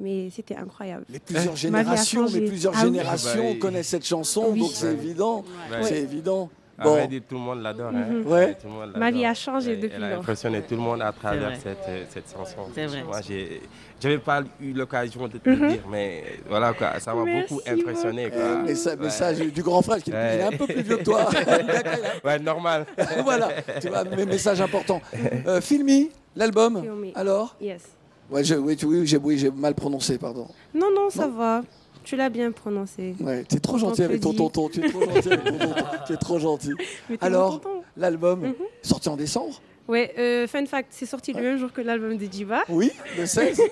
Mais 0.00 0.30
c'était 0.30 0.56
incroyable. 0.56 1.04
Plusieurs 1.24 1.44
Ma 1.70 1.82
vie 1.84 1.90
a 1.90 1.94
générations, 1.94 2.26
mais 2.32 2.40
plusieurs 2.40 2.72
Ah 2.74 2.80
oui. 2.80 2.86
générations 2.86 3.44
Ah 3.50 3.52
bah, 3.52 3.58
connaissent 3.60 3.88
cette 3.88 4.04
chanson, 4.04 4.46
Oui. 4.50 4.58
donc 4.60 4.70
c'est 4.74 4.92
évident. 4.92 5.44
Ouais. 5.70 5.82
C'est 5.84 6.00
évident. 6.00 6.50
À 6.82 6.84
Bon. 6.84 6.90
vrai 6.96 7.06
dire, 7.06 7.22
tout 7.28 7.36
le 7.36 7.40
monde 7.40 7.62
l'adore. 7.62 7.92
hein. 7.94 8.06
Mhm. 8.10 8.26
Ouais. 8.26 8.54
Tout 8.54 8.66
le 8.66 8.72
monde 8.72 8.92
Ma 8.96 9.10
vie 9.12 9.24
a 9.24 9.34
changé 9.34 9.76
depuis 9.76 9.94
Elle 9.96 10.04
a 10.04 10.10
lors. 10.10 10.18
impressionné 10.20 10.62
tout 10.62 10.74
le 10.74 10.80
monde 10.80 11.00
à 11.00 11.12
travers 11.12 11.56
cette, 11.56 11.78
euh, 11.88 12.04
cette 12.10 12.30
chanson. 12.32 12.62
C'est 12.74 12.86
vrai. 12.86 13.04
Moi, 13.04 13.20
j'ai, 13.26 13.62
j'avais 14.00 14.18
pas 14.18 14.42
eu 14.60 14.72
l'occasion 14.72 15.28
de 15.28 15.38
te 15.38 15.48
le 15.48 15.56
Mhm. 15.56 15.68
dire, 15.68 15.82
mais 15.90 16.24
voilà 16.48 16.72
quoi, 16.72 16.98
ça 16.98 17.14
m'a 17.14 17.24
beaucoup 17.24 17.60
impressionné. 17.66 18.30
Quoi. 18.30 18.38
Euh, 18.40 18.62
messa- 18.64 18.90
Ouais. 18.90 18.96
Message 18.96 19.38
du 19.38 19.62
grand 19.62 19.80
frère 19.82 20.02
qui 20.02 20.10
il 20.10 20.16
est 20.16 20.42
un 20.42 20.50
peu 20.50 20.66
plus 20.66 20.82
vieux 20.82 20.96
que 20.96 21.04
toi. 21.04 21.28
ouais, 22.24 22.38
normal. 22.40 22.86
voilà, 23.24 23.48
tu 23.80 23.88
vois, 23.88 24.04
mes 24.04 24.26
messages 24.26 24.60
importants. 24.60 25.00
Euh, 25.46 25.60
Filmi, 25.60 26.10
l'album, 26.34 26.80
Filmi. 26.82 27.12
alors 27.14 27.54
Yes. 27.60 27.82
Ouais, 28.30 28.42
je- 28.42 28.54
oui, 28.54 28.76
oui, 28.84 29.06
j'ai 29.06 29.18
oui, 29.18 29.38
j'ai 29.38 29.50
mal 29.50 29.74
prononcé, 29.74 30.18
pardon. 30.18 30.48
Non, 30.74 30.88
non, 30.94 31.10
ça 31.10 31.28
va. 31.28 31.62
Tu 32.04 32.16
l'as 32.16 32.28
bien 32.30 32.50
prononcé. 32.52 33.14
Ouais, 33.20 33.44
tu 33.48 33.56
es 33.56 33.60
trop 33.60 33.78
gentil 33.78 34.02
avec 34.02 34.20
ton 34.20 34.32
tonton, 34.34 34.68
tu 34.68 34.84
es 34.84 34.88
trop 34.88 35.00
gentil 35.04 35.28
avec 35.32 35.44
ton 35.44 35.58
tonton, 35.58 35.84
tu 36.06 36.12
es 36.12 36.16
trop 36.16 36.38
gentil. 36.38 36.72
T'es 37.08 37.18
Alors, 37.20 37.60
l'album, 37.96 38.40
Mhm. 38.40 38.54
sorti 38.82 39.08
en 39.08 39.16
décembre 39.16 39.60
Ouais, 39.88 40.14
euh, 40.18 40.46
fun 40.46 40.64
fact, 40.66 40.88
c'est 40.90 41.06
sorti 41.06 41.32
le 41.32 41.42
même 41.42 41.58
jour 41.58 41.72
que 41.72 41.80
l'album 41.80 42.16
de 42.16 42.26
Diva. 42.26 42.62
Oui, 42.68 42.90
le 43.18 43.26
16 43.26 43.60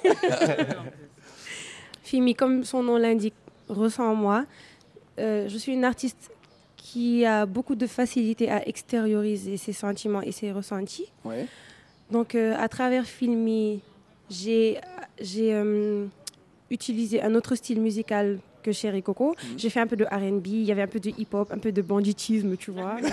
Fimi, 2.02 2.34
comme 2.34 2.64
son 2.64 2.82
nom 2.82 2.96
l'indique, 2.96 3.34
ressent 3.68 4.14
moi. 4.14 4.44
Euh, 5.18 5.49
je 5.49 5.56
suis 5.56 5.72
une 5.72 5.84
artiste 5.84 6.30
qui 6.76 7.25
a 7.25 7.46
beaucoup 7.46 7.76
de 7.76 7.87
facilité 7.87 8.50
à 8.50 8.66
extérioriser 8.66 9.56
ses 9.56 9.72
sentiments 9.72 10.22
et 10.22 10.32
ses 10.32 10.50
ressentis. 10.50 11.12
Ouais. 11.25 11.46
Donc, 12.10 12.34
euh, 12.34 12.54
à 12.58 12.68
travers 12.68 13.04
Filmi, 13.04 13.80
j'ai 14.28 14.78
j'ai, 15.20 15.54
euh, 15.54 16.06
utilisé 16.70 17.22
un 17.22 17.34
autre 17.34 17.54
style 17.54 17.80
musical 17.80 18.38
que 18.62 18.72
Chéri 18.72 19.02
Coco. 19.02 19.34
J'ai 19.56 19.70
fait 19.70 19.80
un 19.80 19.86
peu 19.86 19.96
de 19.96 20.04
R&B, 20.04 20.46
il 20.48 20.64
y 20.64 20.72
avait 20.72 20.82
un 20.82 20.86
peu 20.86 21.00
de 21.00 21.10
hip-hop, 21.16 21.50
un 21.50 21.58
peu 21.58 21.72
de 21.72 21.82
banditisme, 21.82 22.56
tu 22.56 22.70
vois. 22.70 22.96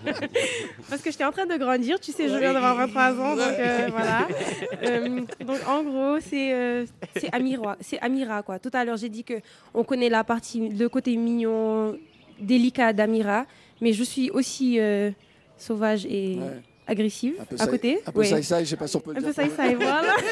Parce 0.88 1.02
que 1.02 1.10
j'étais 1.10 1.24
en 1.24 1.32
train 1.32 1.46
de 1.46 1.56
grandir, 1.56 1.98
tu 2.00 2.12
sais, 2.12 2.28
je 2.28 2.36
viens 2.36 2.52
d'avoir 2.52 2.76
23 2.76 3.20
ans, 3.20 3.36
donc 3.36 3.58
euh, 3.58 3.88
voilà. 3.90 4.28
Euh, 4.82 5.20
donc 5.44 5.58
en 5.68 5.82
gros, 5.82 6.20
c'est 6.20 6.54
euh, 6.54 6.86
c'est 7.14 7.30
Amira, 7.34 7.76
Amira 8.00 8.42
quoi. 8.42 8.58
Tout 8.58 8.70
à 8.72 8.84
l'heure, 8.84 8.96
j'ai 8.96 9.10
dit 9.10 9.24
que 9.24 9.34
on 9.74 9.84
connaît 9.84 10.08
la 10.08 10.24
partie, 10.24 10.70
le 10.70 10.88
côté 10.88 11.16
mignon, 11.16 11.98
délicat 12.40 12.94
d'Amira, 12.94 13.44
mais 13.82 13.92
je 13.92 14.02
suis 14.02 14.30
aussi 14.30 14.80
euh, 14.80 15.10
sauvage 15.58 16.06
et 16.06 16.36
Ouais. 16.36 16.62
Agressive 16.90 17.34
Un 17.40 17.44
peu 17.44 17.56
à 17.58 17.66
côté. 17.66 18.02
Un 18.06 18.12
peu 18.12 18.20
Ouais. 18.20 18.42
je 18.42 18.64
sais 18.64 18.76
pas 18.76 18.86
si 18.86 18.96
on 18.96 19.00
peut 19.00 19.12
le 19.14 19.18
Un 19.18 19.32
peu 19.32 19.74
voilà. 19.76 20.14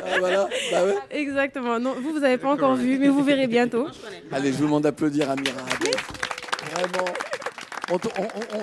Ah, 0.00 0.18
voilà, 0.20 0.48
bah 0.70 0.84
ouais. 0.84 0.94
Exactement. 1.10 1.78
Non, 1.78 1.94
vous, 2.00 2.12
vous 2.12 2.18
n'avez 2.20 2.38
pas 2.38 2.50
encore 2.50 2.76
vu, 2.76 2.98
mais 2.98 3.08
vous 3.08 3.22
verrez 3.22 3.46
bientôt. 3.46 3.86
Allez, 4.32 4.52
je 4.52 4.58
vous 4.58 4.64
demande 4.64 4.84
d'applaudir 4.84 5.30
Amira. 5.30 5.56
Vraiment, 6.72 7.10
on, 7.90 7.98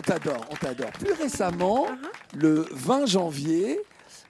t'adore, 0.02 0.46
on 0.52 0.56
t'adore. 0.56 0.92
Plus 0.92 1.14
récemment, 1.14 1.86
Uh-huh. 1.88 2.38
le 2.40 2.68
20 2.72 3.06
janvier, 3.06 3.80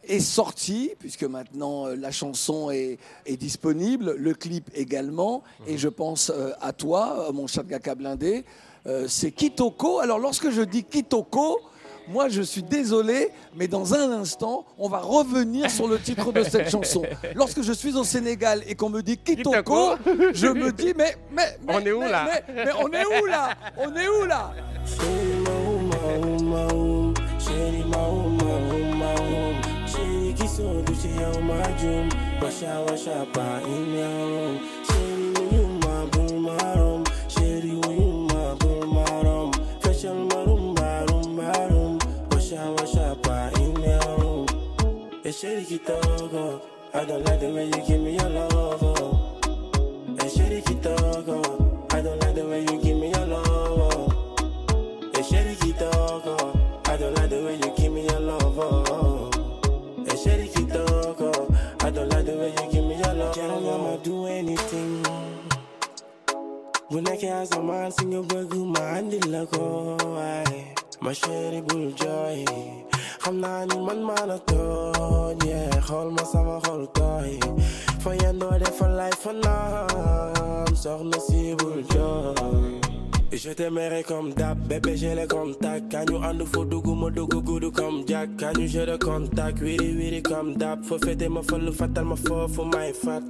est 0.08 0.20
sorti, 0.20 0.92
puisque 1.00 1.24
maintenant 1.24 1.88
euh, 1.88 1.96
la 1.96 2.12
chanson 2.12 2.70
est, 2.72 2.98
est 3.26 3.38
disponible, 3.38 4.16
le 4.18 4.34
clip 4.34 4.70
également, 4.76 5.44
et 5.68 5.78
je 5.78 5.88
pense 5.88 6.32
euh, 6.34 6.52
à 6.62 6.74
toi, 6.74 7.28
euh, 7.30 7.32
mon 7.32 7.48
cher 7.48 7.64
Gaka 7.64 7.96
Blindé, 7.96 8.46
euh, 8.88 9.06
c'est 9.08 9.32
Kitoko. 9.32 10.00
Alors 10.00 10.20
lorsque 10.20 10.50
je 10.52 10.62
dis 10.62 10.84
Kitoko, 10.84 11.60
moi 12.08 12.30
je 12.30 12.42
suis 12.42 12.64
désolé, 12.64 13.30
mais 13.56 13.68
dans 13.68 13.94
un 13.94 14.12
instant, 14.12 14.66
on 14.78 14.88
va 14.90 15.00
revenir 15.00 15.70
sur 15.72 15.88
le 15.88 16.00
titre 16.00 16.32
de 16.32 16.44
cette 16.44 16.70
chanson. 16.76 17.04
Lorsque 17.36 17.62
je 17.62 17.74
suis 17.74 17.96
au 17.96 18.04
Sénégal 18.04 18.62
et 18.68 18.76
qu'on 18.76 18.90
me 18.90 19.02
dit 19.02 19.18
Kitoko, 19.18 19.96
je 20.34 20.48
me 20.48 20.72
dis 20.72 20.94
mais, 20.98 21.16
mais, 21.32 21.58
mais 21.68 21.74
On 21.76 21.80
est 21.80 21.92
où, 21.92 22.00
mais- 22.02 22.10
là 22.12 22.26
mais- 22.48 22.54
mais 22.66 22.72
on 22.80 22.88
est 22.92 23.06
où 23.22 23.26
là 23.26 23.50
On 23.78 23.96
est 23.96 24.08
où 24.08 24.26
là 24.26 24.52
Oh. 45.38 46.62
I 46.94 47.04
don't 47.04 47.26
like 47.26 47.42
the 47.42 47.50
way 47.50 47.66
you 47.66 47.86
give 47.86 48.00
me 48.00 48.16
your 48.16 48.30
love. 48.30 48.82
Oh. 48.82 50.18
Hey, 50.18 50.30
shady 50.30 50.62
Kitoko. 50.62 51.46
Oh. 51.46 51.88
I 51.92 52.02
don't 52.02 52.22
like 52.22 52.36
the 52.36 52.48
way 52.48 52.62
you 52.62 52.82
give 52.82 52.98
me 52.98 53.10
your 53.10 53.26
love. 53.26 53.46
Oh. 53.46 55.12
Hey, 55.14 55.24
shady 55.24 55.56
Kitoko. 55.56 56.38
Oh. 56.40 56.82
I 56.86 56.96
don't 56.96 57.14
like 57.16 57.30
the 57.30 57.44
way 57.44 57.56
you 57.56 57.74
give 57.76 57.92
me 57.92 58.08
your 58.08 58.20
love. 58.22 58.58
Oh. 58.58 60.06
Hey, 60.08 60.16
shady 60.16 60.48
Kitoko. 60.48 61.84
I 61.84 61.90
don't 61.90 62.08
like 62.08 62.26
the 62.26 62.38
way 62.38 62.50
you 62.52 62.72
give 62.72 62.86
me 62.86 62.96
your 62.96 63.14
love. 63.14 63.36
Girl, 63.36 63.70
I'ma 63.74 63.98
do 63.98 64.28
anything. 64.28 65.06
When 66.88 67.08
I 67.10 67.18
can't 67.18 67.46
some 67.46 67.68
man 67.68 67.92
sing 67.92 68.14
your 68.14 68.24
boy 68.24 68.46
good 68.46 68.68
man 68.80 69.10
the 69.10 69.20
loco. 69.28 69.98
My 71.02 71.12
shady 71.12 71.60
bull 71.60 71.92
joy. 71.92 72.85
Xam 73.26 73.38
naa 73.42 73.66
ni 73.70 73.78
man 73.88 74.00
maa 74.08 74.24
la 74.30 74.38
tooñ 74.50 75.38
yeah 75.50 75.82
xool 75.88 76.10
ma 76.16 76.24
sama 76.32 76.56
xol 76.66 76.84
tooy 76.98 77.32
fa 78.04 78.12
yendoo 78.22 78.56
defa 78.62 78.88
lay 78.98 79.14
fa 79.24 79.32
naam 79.46 80.70
soxna 80.84 81.18
si 81.28 81.40
bul 81.60 81.80
jooy 81.94 82.74
Je 83.44 83.52
t'aimerai 83.52 84.02
comme 84.04 84.32
d'hab, 84.34 84.58
bébé 84.70 84.96
j'ai 84.96 85.14
les 85.14 85.28
contacts 85.28 85.92
Quand 85.92 86.06
ñu 86.10 86.18
ànd 86.28 86.42
fo 86.52 86.64
dugg 86.72 86.88
ma 87.02 87.10
dugg 87.18 87.34
gudd 87.48 87.66
comme 87.74 88.00
Jack 88.08 88.30
Quand 88.40 88.54
ñu 88.58 88.66
jeu 88.68 88.86
de 88.86 88.96
contact, 89.08 89.60
wiri 89.62 89.90
wiri 89.98 90.22
comme 90.24 90.56
d'hab 90.56 90.84
Fo 90.88 90.96
fete 91.04 91.28
ma 91.36 91.42
fallu 91.50 91.72
fatal 91.80 92.06
ma 92.06 92.16
foofu 92.16 92.64
may 92.74 92.94
fat. 93.04 93.24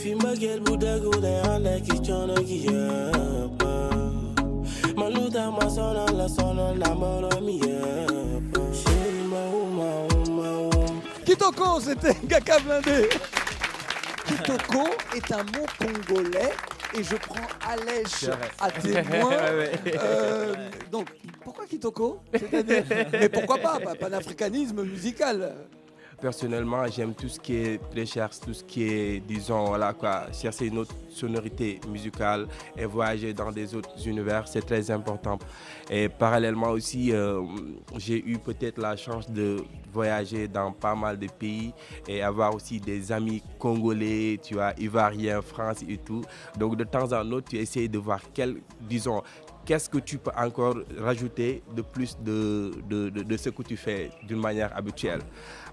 Fi 0.00 0.10
mbëggeel 0.18 0.60
bu 0.66 0.72
dëggu 0.84 1.12
day 1.24 1.38
ànd 1.52 1.66
ak 1.74 1.86
coono 2.06 2.36
gi 2.48 2.58
yëpp 2.66 3.93
Man 4.96 5.12
lu 5.12 5.28
tax 5.30 5.50
ma 5.58 5.68
sonal 5.68 6.78
la 6.78 6.94
Kitoko, 11.24 11.80
c'était 11.80 12.14
Gaka 12.24 12.58
Blindé. 12.60 13.08
Kitoko 14.26 14.88
est 15.16 15.32
un 15.32 15.42
mot 15.42 15.66
congolais 15.78 16.52
et 16.96 17.02
je 17.02 17.16
prends 17.16 17.48
Alèche 17.68 18.30
à 18.60 18.70
témoin. 18.80 19.32
Euh, 19.32 20.54
donc, 20.92 21.08
pourquoi 21.42 21.66
Kitoko 21.66 22.20
Mais 23.12 23.28
pourquoi 23.28 23.58
pas? 23.58 23.80
Pas 23.80 23.94
Panafricanisme 23.94 24.84
musical. 24.84 25.54
Personnellement, 26.24 26.86
j'aime 26.86 27.12
tout 27.12 27.28
ce 27.28 27.38
qui 27.38 27.54
est 27.54 27.80
recherche, 27.94 28.40
tout 28.40 28.54
ce 28.54 28.64
qui 28.64 28.84
est, 28.84 29.20
disons, 29.20 29.66
voilà 29.66 29.92
quoi, 29.92 30.32
chercher 30.32 30.68
une 30.68 30.78
autre 30.78 30.94
sonorité 31.10 31.78
musicale 31.86 32.46
et 32.78 32.86
voyager 32.86 33.34
dans 33.34 33.52
des 33.52 33.74
autres 33.74 34.08
univers, 34.08 34.48
c'est 34.48 34.62
très 34.62 34.90
important. 34.90 35.38
Et 35.90 36.08
parallèlement 36.08 36.70
aussi, 36.70 37.12
euh, 37.12 37.42
j'ai 37.98 38.26
eu 38.26 38.38
peut-être 38.38 38.78
la 38.78 38.96
chance 38.96 39.30
de 39.30 39.64
voyager 39.92 40.48
dans 40.48 40.72
pas 40.72 40.94
mal 40.94 41.18
de 41.18 41.26
pays 41.26 41.74
et 42.08 42.22
avoir 42.22 42.54
aussi 42.54 42.80
des 42.80 43.12
amis 43.12 43.42
congolais, 43.58 44.40
tu 44.42 44.54
vois, 44.54 44.72
ivoiriens, 44.78 45.42
France 45.42 45.84
et 45.86 45.98
tout. 45.98 46.22
Donc 46.58 46.78
de 46.78 46.84
temps 46.84 47.12
en 47.12 47.30
autre, 47.32 47.50
tu 47.50 47.58
essaies 47.58 47.88
de 47.88 47.98
voir 47.98 48.20
quel, 48.32 48.62
disons, 48.80 49.22
qu'est-ce 49.64 49.88
que 49.88 49.98
tu 49.98 50.18
peux 50.18 50.30
encore 50.36 50.76
rajouter 50.98 51.62
de 51.74 51.82
plus 51.82 52.16
de, 52.20 52.72
de, 52.88 53.08
de- 53.10 53.22
de 53.22 53.36
ce 53.36 53.50
que 53.50 53.62
tu 53.62 53.76
fais 53.76 54.10
d'une 54.22 54.40
manière 54.40 54.76
habituelle? 54.76 55.20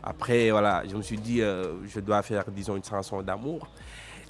Après, 0.03 0.49
voilà, 0.51 0.83
je 0.89 0.95
me 0.95 1.01
suis 1.01 1.17
dit, 1.17 1.41
euh, 1.41 1.73
je 1.87 1.99
dois 1.99 2.21
faire, 2.21 2.45
disons, 2.51 2.75
une 2.75 2.83
chanson 2.83 3.21
d'amour. 3.21 3.67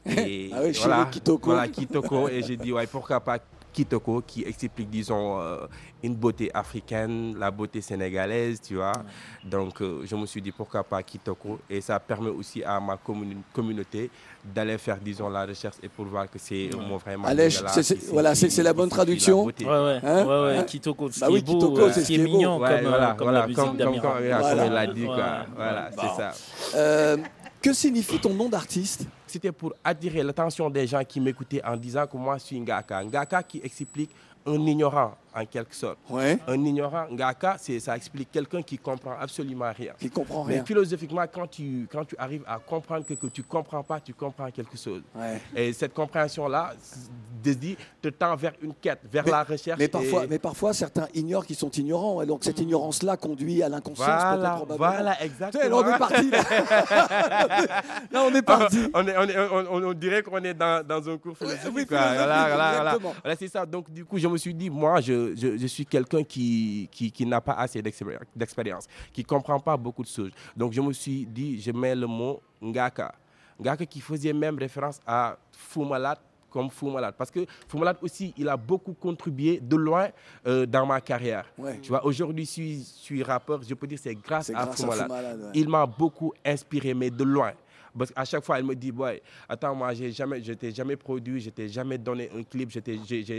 Et 0.06 0.50
Ah 0.54 0.60
oui, 0.64 0.72
voilà, 0.78 1.06
Kitoko. 1.12 1.52
Voilà, 1.52 1.68
Kitoko. 1.68 2.28
et 2.30 2.42
j'ai 2.44 2.58
dit, 2.58 2.72
ouais, 2.74 2.88
pourquoi 2.88 3.20
pas 3.20 3.38
Kitoko, 3.72 4.22
qui 4.26 4.44
explique, 4.44 4.90
disons, 4.90 5.40
euh, 5.40 5.66
une 6.04 6.16
beauté 6.16 6.50
africaine, 6.54 7.36
la 7.38 7.50
beauté 7.52 7.82
sénégalaise, 7.82 8.60
tu 8.62 8.76
vois. 8.76 8.92
Donc, 9.44 9.82
euh, 9.82 10.02
je 10.06 10.16
me 10.16 10.26
suis 10.26 10.42
dit, 10.42 10.52
pourquoi 10.52 10.84
pas 10.84 11.02
Kitoko? 11.04 11.60
Et 11.70 11.80
ça 11.82 12.00
permet 12.00 12.30
aussi 12.30 12.64
à 12.64 12.80
ma 12.80 12.98
communauté 13.54 14.10
d'aller 14.44 14.78
faire, 14.78 14.98
disons, 14.98 15.30
la 15.30 15.46
recherche 15.46 15.76
et 15.84 15.88
pour 15.90 16.06
voir 16.06 16.30
que 16.30 16.38
c'est 16.40 16.70
vraiment. 17.04 17.28
C'est- 17.70 17.84
c'est- 17.84 17.96
qui- 17.98 18.06
voilà, 18.08 18.36
c'est 18.36 18.50
c'est 18.50 18.64
la 18.64 18.74
bonne 18.74 18.90
traduction. 18.90 19.46
Ouais, 19.46 19.54
ouais, 19.66 20.00
Hein? 20.04 20.26
Ouais, 20.26 20.58
ouais, 20.58 20.66
Kitoko, 20.66 21.12
ce 21.12 21.20
Bah 21.20 21.28
oui, 21.30 21.40
est 21.40 21.42
beau, 21.46 21.54
Kitoko, 21.54 21.92
c'est 21.92 22.02
ce 22.02 22.08
qui 22.08 22.16
est 22.16 22.18
mignon, 22.18 22.60
Ouais, 22.60 22.70
comme, 22.82 22.90
voilà, 22.90 23.10
euh, 23.12 23.14
comme 23.14 23.26
voilà, 23.26 23.40
la 23.42 23.48
musique 23.48 23.56
comme, 23.58 23.68
comme, 23.70 23.78
d'Amira. 23.78 24.02
comme, 24.14 24.28
voilà, 24.28 24.56
comme 24.64 24.66
il 24.66 24.74
l'a 24.74 24.88
dit, 24.88 25.06
quoi. 25.06 25.16
Ouais. 25.16 25.46
Voilà, 25.56 25.90
Bon. 25.96 26.02
c'est 26.02 26.22
ça. 26.22 26.32
Euh, 26.76 27.18
que 27.62 27.74
signifie 27.74 28.20
ton 28.20 28.34
nom 28.34 28.50
d'artiste? 28.50 29.06
C'était 29.32 29.54
pour 29.54 29.74
attirer 29.82 30.24
l'attention 30.24 30.70
des 30.70 30.86
gens 30.86 31.02
qui 31.06 31.22
m'écoutaient 31.22 31.64
en 31.64 31.78
disant 31.78 32.06
que 32.06 32.18
moi 32.18 32.38
je 32.38 32.44
suis 32.44 32.60
Ngaka. 32.60 33.02
Ngaka 33.06 33.42
qui 33.44 33.62
explique 33.64 34.12
un 34.46 34.56
ignorant 34.66 35.16
en 35.34 35.46
quelque 35.46 35.74
sorte. 35.74 36.00
Ouais. 36.10 36.38
Un 36.48 36.66
ignorant, 36.66 37.06
Ngaka, 37.10 37.56
c'est- 37.58 37.80
ça 37.80 37.96
explique 37.96 38.30
quelqu'un 38.30 38.62
qui 38.62 38.78
comprend 38.78 39.14
absolument 39.18 39.72
rien. 39.72 39.94
Qui 39.98 40.10
comprend 40.10 40.44
Mais 40.44 40.56
rien. 40.56 40.66
philosophiquement, 40.66 41.24
quand 41.32 41.48
tu, 41.48 41.88
quand 41.90 42.04
tu 42.04 42.16
arrives 42.18 42.44
à 42.46 42.60
comprendre 42.60 43.06
que, 43.06 43.14
que 43.14 43.28
tu 43.28 43.42
comprends 43.44 43.84
pas, 43.84 44.02
tu 44.02 44.14
comprends 44.14 44.52
quelque 44.52 44.76
chose. 44.78 45.02
Ouais. 45.16 45.40
Et 45.56 45.72
cette 45.72 45.94
compréhension-là, 45.94 46.74
dis, 47.50 47.76
te 48.02 48.10
tend 48.10 48.36
vers 48.36 48.54
une 48.62 48.74
quête, 48.76 49.00
vers 49.12 49.26
Mais- 49.26 49.32
la 49.32 49.44
recherche. 49.44 49.80
Mais 49.80 49.88
parfois, 49.88 50.24
et- 50.24 50.28
mais 50.28 50.40
parfois, 50.40 50.74
certains 50.74 51.08
ignorent 51.14 51.46
qu'ils 51.46 51.56
sont 51.56 51.72
ignorants. 51.72 52.22
Et 52.22 52.26
donc, 52.26 52.44
cette 52.44 52.60
ignorance-là 52.60 53.18
conduit 53.18 53.64
à 53.64 53.70
l'inconscience, 53.70 54.08
peut-être, 54.08 54.36
Voilà, 54.38 54.50
probablement. 54.56 54.92
voilà, 54.92 55.24
exactement. 55.24 55.64
Là, 55.72 55.76
on 55.78 55.94
est 55.94 55.98
parti. 55.98 56.30
Là, 56.30 57.82
Là, 58.12 58.24
on 58.24 58.36
est 58.36 58.42
parti. 58.42 58.90
on, 58.94 59.08
est- 59.08 59.18
on 59.18 59.24
est- 59.24 59.38
on- 59.50 59.74
on- 59.76 59.84
on 59.90 59.94
dirait 59.94 60.22
qu'on 60.24 60.38
est 60.44 60.54
dans, 60.54 60.86
dans 60.86 61.10
un 61.10 61.18
cours 61.18 61.38
philosophique. 61.38 61.72
oui, 61.74 61.86
Voilà, 61.90 62.98
voilà, 63.24 63.36
c'est 63.38 63.48
ça. 63.48 63.66
Donc, 63.66 63.90
du 63.92 64.06
coup, 64.06 64.18
je 64.18 64.28
me 64.28 64.38
suis 64.38 64.54
dit, 64.54 64.70
moi, 64.70 65.02
je, 65.02 65.36
je, 65.36 65.58
je 65.58 65.68
suis 65.68 65.86
quelqu'un 65.86 66.24
qui, 66.24 66.88
qui, 66.92 67.12
qui 67.12 67.26
n'a 67.26 67.42
pas 67.42 67.54
assez 67.54 67.82
d'expéri- 67.82 68.18
d'expérience, 68.36 68.86
qui 69.14 69.22
ne 69.22 69.26
comprend 69.28 69.60
pas 69.60 69.78
beaucoup 69.78 70.04
de 70.04 70.08
choses. 70.08 70.32
Donc, 70.56 70.74
je 70.74 70.82
me 70.82 70.94
suis 70.94 71.26
dit, 71.26 71.62
je 71.62 71.72
mets 71.72 71.96
le 71.96 72.08
mot 72.08 72.42
Ngaka. 72.62 73.14
Ngaka 73.60 73.86
qui 73.86 74.02
faisait 74.02 74.34
même 74.34 74.58
référence 74.58 75.00
à 75.06 75.38
Fou 75.52 75.84
Malade 75.84 76.18
comme 76.52 76.70
Fou 76.70 76.92
Malade. 76.92 77.16
Parce 77.18 77.32
que 77.32 77.46
Fou 77.68 77.78
Malade 77.80 77.98
aussi, 78.02 78.34
il 78.38 78.48
a 78.50 78.58
beaucoup 78.58 78.94
contribué 78.94 79.60
de 79.60 79.76
loin 79.76 80.10
euh, 80.46 80.66
dans 80.66 80.86
ma 80.86 81.02
carrière. 81.02 81.46
Ouais. 81.58 81.80
Tu 81.82 81.90
vois, 81.90 82.06
aujourd'hui, 82.06 82.46
je 82.46 82.52
suis, 82.52 82.80
je 82.80 83.04
suis 83.04 83.24
rappeur, 83.24 83.62
je 83.64 83.74
peux 83.74 83.88
dire 83.88 83.98
que 83.98 84.04
c'est 84.04 84.16
grâce, 84.16 84.50
à 84.50 84.54
grâce 84.54 84.76
Fou 84.76 84.84
à 84.84 84.86
Fou 84.86 84.92
Malade. 84.92 85.10
Malade, 85.10 85.40
ouais. 85.42 85.52
Il 85.56 85.70
m'a 85.70 85.86
beaucoup 85.86 86.34
inspiré, 86.46 86.94
mais 86.94 87.10
de 87.10 87.24
loin. 87.24 87.54
Parce 87.98 88.12
qu'à 88.12 88.24
chaque 88.24 88.46
fois, 88.46 88.58
elle 88.58 88.64
me 88.64 88.74
dit, 88.74 88.92
boy, 88.92 89.22
attends, 89.50 89.76
moi, 89.76 89.94
j'ai 89.94 90.12
jamais, 90.12 90.42
je 90.42 90.54
t'ai 90.54 90.72
jamais 90.72 90.96
produit, 90.96 91.42
je 91.42 91.50
t'ai 91.50 91.68
jamais 91.68 91.98
donné 91.98 92.30
un 92.34 92.44
clip, 92.44 92.70
je 92.72 92.80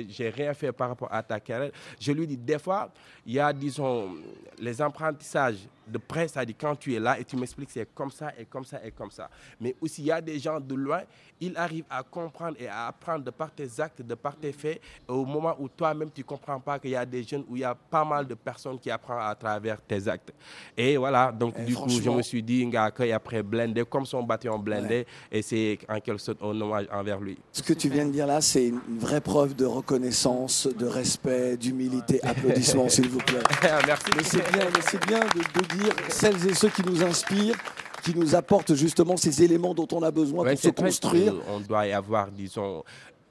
j'ai 0.09 0.29
rien 0.29 0.53
fait 0.53 0.73
par 0.73 0.91
rapport 0.91 1.09
à 1.11 1.23
ta 1.23 1.41
carrière. 1.41 1.71
Je 1.99 2.13
lui 2.13 2.27
dis, 2.27 2.37
des 2.37 2.59
fois, 2.59 2.91
il 3.25 3.33
y 3.33 3.41
a, 3.41 3.51
disons, 3.53 4.11
les 4.59 4.81
apprentissages 4.83 5.67
de 5.87 5.99
près, 5.99 6.29
c'est-à-dire 6.29 6.57
quand 6.59 6.77
tu 6.77 6.95
es 6.95 7.01
là 7.01 7.19
et 7.19 7.25
tu 7.25 7.37
m'expliques, 7.37 7.71
c'est 7.71 7.89
comme 7.95 8.11
ça 8.11 8.33
et 8.39 8.45
comme 8.45 8.65
ça 8.65 8.85
et 8.85 8.91
comme 8.91 9.11
ça. 9.11 9.29
Mais 9.61 9.75
aussi, 9.81 10.03
il 10.03 10.07
y 10.07 10.13
a 10.13 10.21
des 10.21 10.39
gens 10.39 10.61
de 10.61 10.75
loin, 10.75 11.03
ils 11.41 11.57
arrivent 11.57 11.85
à 11.91 12.03
comprendre 12.03 12.57
et 12.61 12.69
à 12.69 12.87
apprendre 12.87 13.25
de 13.25 13.31
par 13.31 13.51
tes 13.51 13.69
actes, 13.81 14.03
de 14.03 14.15
par 14.15 14.37
tes 14.37 14.53
faits, 14.53 14.81
au 15.09 15.25
moment 15.25 15.57
où 15.59 15.69
toi-même, 15.69 16.11
tu 16.15 16.21
ne 16.21 16.27
comprends 16.27 16.61
pas 16.61 16.79
qu'il 16.79 16.91
y 16.91 16.97
a 16.97 17.05
des 17.05 17.23
jeunes, 17.23 17.45
où 17.49 17.57
il 17.57 17.61
y 17.63 17.65
a 17.65 17.75
pas 17.75 18.05
mal 18.05 18.27
de 18.27 18.35
personnes 18.35 18.79
qui 18.79 18.91
apprennent 18.91 19.19
à 19.21 19.35
travers 19.35 19.81
tes 19.81 20.07
actes. 20.09 20.33
Et 20.77 20.97
voilà, 20.97 21.33
donc 21.33 21.55
Et 21.59 21.65
du 21.65 21.75
coup, 21.75 21.89
je 21.89 22.11
me 22.11 22.23
suis 22.23 22.43
dit, 22.43 22.65
Ngaka, 22.67 23.07
et 23.07 23.13
après 23.13 23.43
Blendé, 23.43 23.85
comme 23.85 24.07
son 24.07 24.23
bâtiment 24.23 24.59
Blendé, 24.59 25.07
et 25.31 25.43
c'est 25.43 25.79
en 25.89 25.99
quelque 26.01 26.19
sorte 26.21 26.43
un 26.43 26.61
hommage 26.61 26.87
envers 26.93 27.21
lui. 27.21 27.39
Ce 27.53 27.63
que 27.63 27.73
tu 27.73 27.89
viens 27.89 28.07
de 28.07 28.13
dire 28.13 28.27
là, 28.27 28.41
c'est 28.41 28.69
une 28.69 28.81
vraie 28.99 29.21
preuve 29.21 29.55
de 29.55 29.65
reconnaissance, 29.65 30.67
de 30.69 30.87
respect, 30.87 31.57
d'humilité. 31.57 32.21
Applaudissements, 32.23 32.89
s'il 32.89 33.09
vous 33.09 33.19
plaît. 33.19 33.43
Merci. 33.87 34.07
Mais 34.17 34.23
c'est 34.23 34.53
bien, 34.53 34.65
mais 34.73 34.81
c'est 34.83 35.07
bien 35.07 35.21
de, 35.21 35.61
de 35.61 35.67
dire 35.75 35.82
celles 36.09 36.47
et 36.49 36.55
ceux 36.55 36.69
qui 36.69 36.83
nous 36.83 37.03
inspirent, 37.03 37.57
qui 38.05 38.15
nous 38.17 38.35
apportent 38.35 38.75
justement 38.75 39.17
ces 39.17 39.43
éléments 39.43 39.75
dont 39.75 39.89
on 39.93 40.03
a 40.03 40.11
besoin 40.11 40.45
Ouais, 40.45 40.53
pour 40.55 40.61
se 40.63 40.69
construire. 40.69 41.33
que 41.35 41.39
On 41.51 41.61
doit 41.61 41.87
y 41.87 41.93
avoir, 41.93 42.31
disons, 42.31 42.83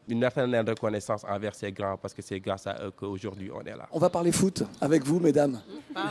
une 0.07 0.21
certaine 0.21 0.55
reconnaissance 0.67 1.23
envers 1.29 1.53
ces 1.55 1.71
grands, 1.71 1.95
parce 1.97 2.13
que 2.13 2.21
c'est 2.21 2.39
grâce 2.39 2.67
à 2.67 2.75
eux 2.83 2.91
qu'aujourd'hui 2.91 3.49
on 3.53 3.61
est 3.61 3.75
là. 3.77 3.87
On 3.91 3.99
va 3.99 4.09
parler 4.09 4.31
foot 4.31 4.63
avec 4.81 5.05
vous, 5.05 5.19
mesdames. 5.19 5.59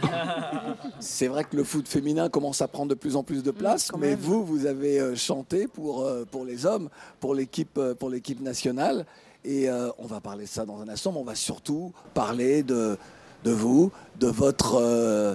C'est 1.01 1.27
vrai 1.29 1.45
que 1.45 1.57
le 1.57 1.65
foot 1.65 1.87
féminin 1.89 2.29
commence 2.29 2.61
à 2.63 2.69
prendre 2.69 2.89
de 2.91 2.95
plus 2.95 3.17
en 3.17 3.23
plus 3.23 3.43
de 3.43 3.51
place, 3.51 3.91
mais 3.99 4.15
vous, 4.15 4.45
vous 4.45 4.67
avez 4.67 5.01
euh, 5.01 5.17
chanté 5.17 5.67
pour, 5.67 6.03
euh, 6.05 6.25
pour 6.31 6.45
les 6.45 6.67
hommes, 6.67 6.89
pour 7.19 7.35
l'équipe 7.35 7.77
euh, 7.79 7.95
pour 7.95 8.11
l'équipe 8.11 8.41
nationale. 8.41 9.05
Et 9.45 9.69
euh, 9.69 9.91
on 9.99 10.07
va 10.07 10.21
parler 10.21 10.45
de 10.45 10.49
ça 10.49 10.65
dans 10.67 10.81
un 10.81 10.89
instant, 10.89 11.13
mais 11.13 11.19
on 11.19 11.25
va 11.25 11.35
surtout 11.35 11.93
parler 12.15 12.63
de, 12.63 12.97
de 13.45 13.51
vous, 13.51 13.91
de 14.19 14.27
votre, 14.29 14.77
euh, 14.81 15.35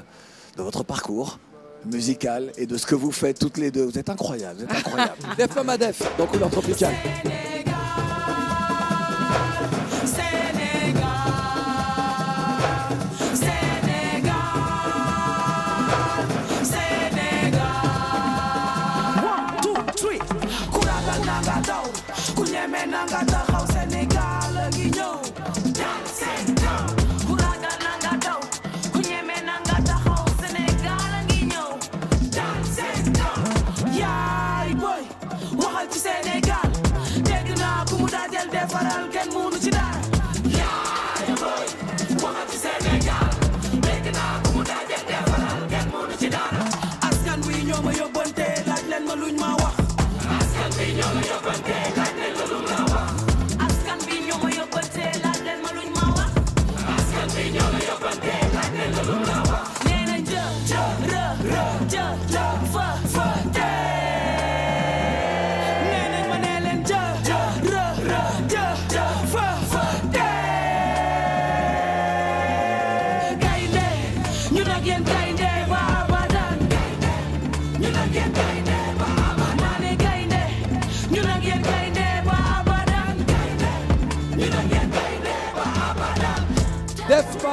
de 0.57 0.63
votre 0.63 0.83
parcours 0.83 1.39
musical 1.85 2.51
et 2.57 2.65
de 2.65 2.77
ce 2.77 2.85
que 2.85 2.95
vous 2.95 3.11
faites 3.11 3.39
toutes 3.39 3.57
les 3.57 3.71
deux. 3.71 3.83
Vous 3.83 3.97
êtes 3.97 4.09
incroyables, 4.09 4.59
vous 4.59 4.63
êtes 4.65 4.71
incroyables. 4.71 5.13
Def 5.37 5.51
Femme 5.51 5.69
à 5.69 5.77
Def, 5.77 6.01
dans 6.17 6.25
Couleur 6.25 6.49
Tropicale. 6.49 6.95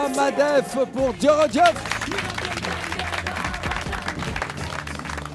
Def 0.08 0.14
Femme 0.14 0.18
à 0.18 0.30
Def 0.60 0.76
pour 0.92 1.12
Dioro. 1.14 1.42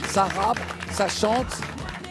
Ça 0.09 0.23
rappe, 0.25 0.59
ça 0.91 1.07
chante. 1.07 1.45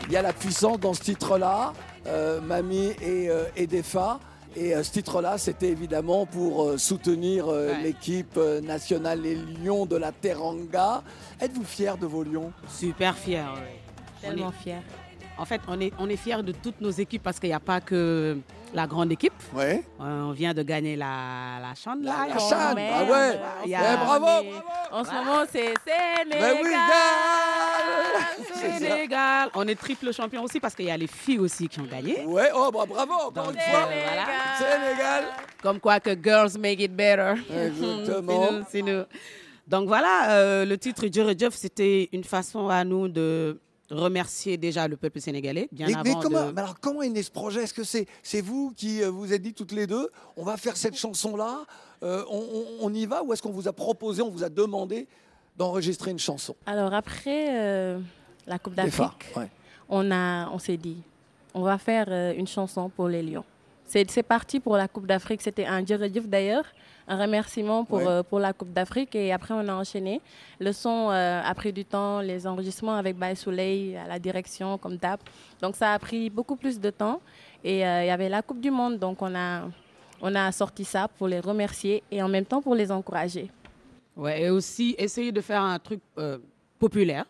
Il 0.07 0.12
y 0.12 0.16
a 0.16 0.23
la 0.23 0.33
puissance 0.33 0.79
dans 0.79 0.95
ce 0.95 1.03
titre-là, 1.03 1.73
euh, 2.07 2.40
Mamie 2.40 2.92
et, 3.03 3.29
euh, 3.29 3.45
et 3.57 3.66
Defa. 3.66 4.21
Et 4.55 4.75
euh, 4.75 4.83
ce 4.83 4.92
titre-là, 4.92 5.37
c'était 5.38 5.69
évidemment 5.69 6.25
pour 6.25 6.62
euh, 6.64 6.79
soutenir 6.79 7.47
euh, 7.49 7.73
Ouais. 7.73 7.83
l'équipe 7.83 8.37
euh, 8.38 8.61
nationale, 8.61 9.21
les 9.21 9.35
Lions 9.35 9.85
de 9.85 9.97
la 9.97 10.12
Teranga. 10.12 11.03
Êtes-vous 11.40 11.64
fiers 11.64 11.97
de 12.01 12.07
vos 12.07 12.23
Lions? 12.23 12.53
Super 12.69 13.16
fiers. 13.16 13.40
ouais. 13.57 13.81
Tellement 14.23 14.47
On 14.47 14.51
est- 14.51 14.62
fiers. 14.62 14.83
En 15.38 15.45
fait, 15.45 15.61
on 15.69 15.79
est, 15.81 15.92
on 15.99 16.09
est 16.09 16.16
fiers 16.16 16.42
de 16.42 16.53
toutes 16.53 16.81
nos 16.81 16.90
équipes 16.90 17.23
parce 17.23 17.38
qu'il 17.38 17.51
n'y 17.51 17.55
a 17.55 17.61
pas 17.61 17.81
que 17.83 18.38
la 18.77 18.87
grande 18.87 19.11
équipe. 19.11 19.33
Ouais. 19.55 19.83
Euh, 20.01 20.23
on 20.29 20.33
vient 20.33 20.53
de 20.53 20.62
gagner 20.62 20.97
la, 20.97 21.59
la 21.62 21.75
Chan. 21.75 21.97
là. 22.03 22.27
La- 22.29 22.39
Chan, 22.39 22.75
Ouais, 22.77 22.91
ah 22.93 23.05
ouais. 23.11 23.41
il 23.65 23.71
y 23.71 23.75
a- 23.75 23.95
Eh, 23.95 23.97
bravo, 24.05 24.27
mais- 24.43 24.53
En 24.93 25.03
ce 25.03 25.11
moment, 25.12 25.45
c'est 25.51 25.73
Sénégal. 25.85 26.41
Ben 26.41 26.57
oui, 26.62 26.71
Sénégal. 28.55 29.49
On 29.55 29.67
est 29.67 29.75
triple 29.81 30.12
champion 30.12 30.43
aussi 30.43 30.61
parce 30.61 30.75
qu'il 30.75 30.85
y 30.87 30.91
a 30.91 30.97
les 30.97 31.07
filles 31.07 31.39
aussi 31.39 31.69
qui 31.69 31.81
ont 31.81 31.85
gagné. 31.87 32.25
Ouais, 32.27 32.51
oh, 32.55 32.71
bah, 32.73 32.85
bravo, 32.87 33.12
encore 33.15 33.51
une 33.51 33.59
fois. 33.59 33.89
Voilà. 33.89 34.27
Sénégal. 34.59 35.25
Comme 35.62 35.81
quoi 35.81 35.99
que 36.01 36.11
girls 36.23 36.59
make 36.59 36.81
it 36.81 36.93
better. 36.95 37.35
Exactement. 37.51 38.49
C'est 38.71 38.83
nous. 38.83 39.03
Donc 39.67 39.89
voilà, 39.89 40.31
euh, 40.31 40.65
le 40.65 40.79
titre 40.79 41.07
Djere 41.11 41.37
Djef, 41.37 41.55
c'était 41.55 42.09
une 42.12 42.23
façon 42.25 42.69
à 42.69 42.85
nous 42.85 43.09
de 43.09 43.59
remercier 43.90 44.57
déjà 44.57 44.88
le 44.88 44.96
peuple 44.96 45.20
sénégalais, 45.20 45.68
bien 45.72 45.87
Mais, 45.87 45.92
mais 46.05 46.11
avant 46.11 46.20
comment, 46.20 46.46
de... 46.46 46.53
mais 46.53 46.61
alors 46.61 46.81
comment 46.81 47.03
est 47.03 47.09
né 47.09 47.22
ce 47.22 47.31
projet? 47.31 47.62
Est-ce 47.62 47.75
que 47.75 47.85
c'est 47.85 48.07
c'est 48.22 48.40
vous 48.40 48.72
qui 48.77 49.03
euh, 49.03 49.11
vous 49.11 49.33
êtes 49.33 49.42
dit 49.42 49.55
toutes 49.55 49.72
les 49.72 49.87
deux, 49.87 50.09
on 50.37 50.44
va 50.44 50.57
faire 50.57 50.77
cette 50.77 50.96
chanson-là, 50.96 51.64
euh, 52.03 52.25
on, 52.31 52.38
on- 52.38 52.66
on 52.87 52.94
y 52.94 53.07
va 53.07 53.22
ou 53.22 53.33
est-ce 53.33 53.42
qu'on 53.42 53.53
vous 53.53 53.68
a 53.68 53.72
proposé, 53.72 54.22
on 54.22 54.31
vous 54.31 54.42
a 54.44 54.49
demandé 54.49 55.07
d'enregistrer 55.57 56.11
une 56.11 56.18
chanson? 56.18 56.55
Alors 56.66 56.92
après 56.94 57.46
euh, 57.59 58.01
la 58.46 58.59
Coupe 58.59 58.75
d'Afrique, 58.75 59.33
ouais. 59.37 59.49
on, 59.88 60.11
a, 60.11 60.49
on 60.51 60.59
s'est 60.59 60.77
dit, 60.77 60.99
on 61.55 61.62
va 61.62 61.79
faire 61.79 62.07
euh, 62.09 62.35
une 62.37 62.46
chanson 62.49 62.88
pour 62.88 63.09
les 63.09 63.22
Lions. 63.22 63.44
C'est 63.87 64.22
parti 64.22 64.61
pour 64.61 64.77
la 64.77 64.88
Coupe 64.88 65.07
d'Afrique. 65.07 65.40
C'était 65.42 65.64
un 65.64 65.85
Djeredjif 65.85 66.29
d'ailleurs, 66.29 66.64
un 67.09 67.16
remerciement 67.20 67.85
pour, 67.85 67.99
Ouais. 67.99 68.07
euh, 68.09 68.22
pour 68.22 68.40
la 68.40 68.53
Coupe 68.53 68.72
d'Afrique. 68.72 69.14
Et 69.14 69.33
après, 69.33 69.55
on 69.55 69.66
a 69.68 69.72
enchaîné. 69.75 70.20
Le 70.59 70.72
son 70.72 71.11
euh, 71.11 71.40
a 71.42 71.55
pris 71.55 71.72
du 71.72 71.85
temps, 71.85 72.20
les 72.20 72.46
enregistrements 72.46 72.96
avec 72.96 73.16
Baye 73.16 73.37
Soleil 73.37 73.96
à 73.96 74.09
la 74.09 74.18
direction, 74.18 74.77
comme 74.77 74.96
d'hab. 74.96 75.20
Donc 75.62 75.77
ça 75.77 75.92
a 75.92 75.99
pris 75.99 76.29
beaucoup 76.31 76.57
plus 76.57 76.81
de 76.81 76.90
temps. 76.90 77.20
Et 77.64 77.87
euh, 77.87 78.03
il 78.05 78.07
y 78.09 78.11
avait 78.11 78.29
la 78.29 78.42
Coupe 78.42 78.61
du 78.61 78.70
Monde, 78.70 78.99
donc 78.99 79.22
on 79.22 79.35
a, 79.35 79.62
on 80.20 80.35
a 80.35 80.51
sorti 80.53 80.85
ça 80.85 81.09
pour 81.09 81.29
les 81.29 81.40
remercier 81.40 82.03
et 82.11 82.22
en 82.22 82.29
même 82.29 82.44
temps 82.44 82.61
pour 82.62 82.75
les 82.75 82.90
encourager. 82.92 83.51
Ouais, 84.16 84.42
et 84.42 84.51
aussi 84.51 84.94
essayer 84.99 85.31
de 85.31 85.40
faire 85.40 85.62
un 85.62 85.79
truc 85.79 86.01
euh, 86.18 86.38
populaire. 86.79 87.25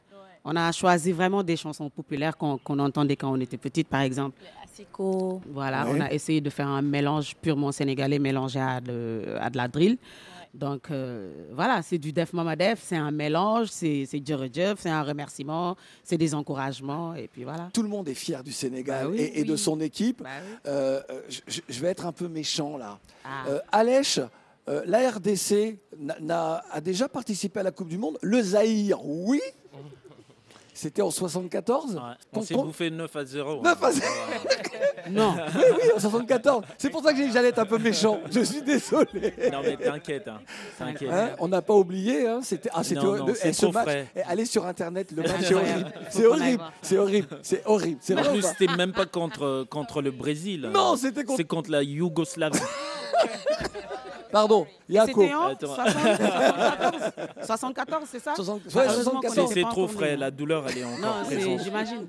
On 0.49 0.55
a 0.55 0.71
choisi 0.71 1.11
vraiment 1.11 1.43
des 1.43 1.57
chansons 1.57 1.91
populaires 1.91 2.37
qu'on 2.37 2.79
entendait 2.79 3.17
quand 3.17 3.33
on 3.33 3.41
était 3.41 3.57
petite, 3.57 3.89
par 3.89 4.03
exemple. 4.03 4.41
Asiko. 4.65 5.41
Voilà, 5.51 5.85
Ouais. 5.87 5.93
on 5.97 6.01
a 6.01 6.13
essayé 6.13 6.41
de 6.41 6.51
faire 6.51 6.69
un 6.69 6.83
mélange 6.83 7.35
purement 7.35 7.73
sénégalais 7.73 8.21
mélangé 8.21 8.61
à 8.61 8.81
de, 8.81 9.35
à 9.41 9.51
de 9.51 9.57
la 9.57 9.67
drill. 9.67 9.99
Donc 10.55 10.91
euh, 10.91 11.33
voilà, 11.53 11.83
c'est 11.83 11.99
du 11.99 12.13
Def 12.13 12.33
Mama 12.33 12.55
Def, 12.57 12.81
c'est 12.83 12.97
un 12.97 13.11
mélange, 13.11 13.67
c'est 13.71 14.07
c'est 14.09 14.25
Djere 14.25 14.47
Djef, 14.51 14.77
c'est 14.79 14.89
un 14.89 15.03
remerciement, 15.03 15.77
c'est 16.03 16.17
des 16.17 16.33
encouragements, 16.35 17.15
et 17.15 17.29
puis 17.29 17.43
voilà. 17.45 17.69
Tout 17.75 17.83
le 17.83 17.89
monde 17.91 18.09
est 18.09 18.15
fier 18.15 18.43
du 18.43 18.53
Sénégal 18.53 19.05
Bah 19.07 19.11
oui, 19.11 19.19
et, 19.21 19.41
et 19.41 19.45
de 19.45 19.57
son 19.57 19.81
équipe. 19.81 20.23
Bah 20.23 20.31
oui. 20.41 20.57
Euh, 20.69 21.03
je, 21.69 21.81
vais 21.81 21.89
être 21.89 22.07
un 22.07 22.13
peu 22.13 22.29
méchant 22.29 22.79
là. 22.79 22.99
Ah. 23.25 23.49
Euh, 23.49 23.59
Alèche, 23.71 24.21
euh, 24.69 24.83
la 24.87 25.11
RDC 25.11 25.79
n'a- 26.21 26.63
a 26.71 26.81
déjà 26.81 27.07
participé 27.09 27.61
à 27.61 27.63
la 27.63 27.71
Coupe 27.71 27.89
du 27.89 27.99
Monde. 27.99 28.17
Le 28.23 28.41
Zaïre, 28.41 29.05
oui. 29.05 29.41
C'était 30.79 31.01
en 31.01 31.11
74. 31.11 31.99
On 32.33 32.37
Con- 32.39 32.43
s'est 32.45 32.55
bouffé 32.55 32.91
9 32.91 33.17
à 33.17 33.25
0. 33.25 33.63
9 33.63 33.83
à 33.83 33.93
0. 33.93 34.07
Non. 35.09 35.37
Oui, 35.55 35.63
oui, 35.85 35.91
en 35.95 36.01
74. 36.01 36.65
C'est 36.79 36.91
pour 36.91 37.01
ça 37.03 37.13
que 37.15 37.31
j'allais 37.31 37.49
être 37.51 37.61
un 37.61 37.65
peu 37.65 37.79
méchant. 37.79 38.19
Je 38.29 38.41
suis 38.41 38.61
désolé. 38.61 39.33
Non, 39.53 39.61
mais 39.63 39.77
t'inquiète. 39.77 40.27
Hein. 40.27 40.41
T'inquiète. 40.77 41.11
Hein, 41.13 41.31
on 41.39 41.47
n'a 41.47 41.63
pas 41.63 41.75
oublié, 41.75 42.27
hein, 42.27 42.41
c'était 42.43 42.71
ah, 42.75 42.83
c'était 42.83 43.01
Non, 43.01 43.15
non, 43.17 43.27
le- 43.27 43.35
c'est 43.37 43.51
eh, 43.51 43.53
ce 43.53 43.67
match. 43.67 43.85
frais. 43.85 44.09
eh, 44.17 44.23
allez 44.23 44.45
sur 44.45 44.67
internet, 44.67 45.13
le 45.13 45.23
C'est 45.25 45.33
match 45.33 45.51
est 45.51 45.55
horrible. 45.55 45.93
C'est 46.11 46.27
horrible, 46.27 46.63
c'est 46.83 46.99
horrible, 46.99 47.29
c'est 47.41 47.63
horrible. 47.67 47.99
C'est 48.01 48.15
pas 48.17 48.25
c'était 48.59 48.77
même 48.77 48.93
pas 48.93 49.07
contre, 49.07 49.65
contre 49.71 50.03
le 50.03 50.11
Brésil. 50.11 50.69
Non, 50.75 50.97
c'était 50.97 51.23
contre- 51.23 51.37
C'est 51.37 51.45
contre 51.47 51.71
la 51.71 51.85
Yougoslavie. 51.85 52.59
Pardon, 54.33 54.67
Yako. 54.89 55.21
C'était 55.23 55.35
en 55.35 55.47
Attends. 55.47 55.75
74, 55.75 57.13
74, 57.47 58.03
c'est 58.11 58.19
ça 58.19 58.35
Soixante- 58.35 58.65
ouais, 58.67 58.71
Malheureusement 58.75 59.21
qu'on 59.21 59.29
74. 59.29 59.53
C'est 59.55 59.63
trop 59.63 59.89
frais, 59.89 60.11
nés. 60.13 60.17
la 60.17 60.31
douleur 60.31 60.65
elle 60.69 60.79
est 60.79 60.85
encore 60.85 60.99
Non, 61.01 61.13
c'est- 61.29 61.37
présente. 61.37 61.61
j'imagine. 61.63 62.07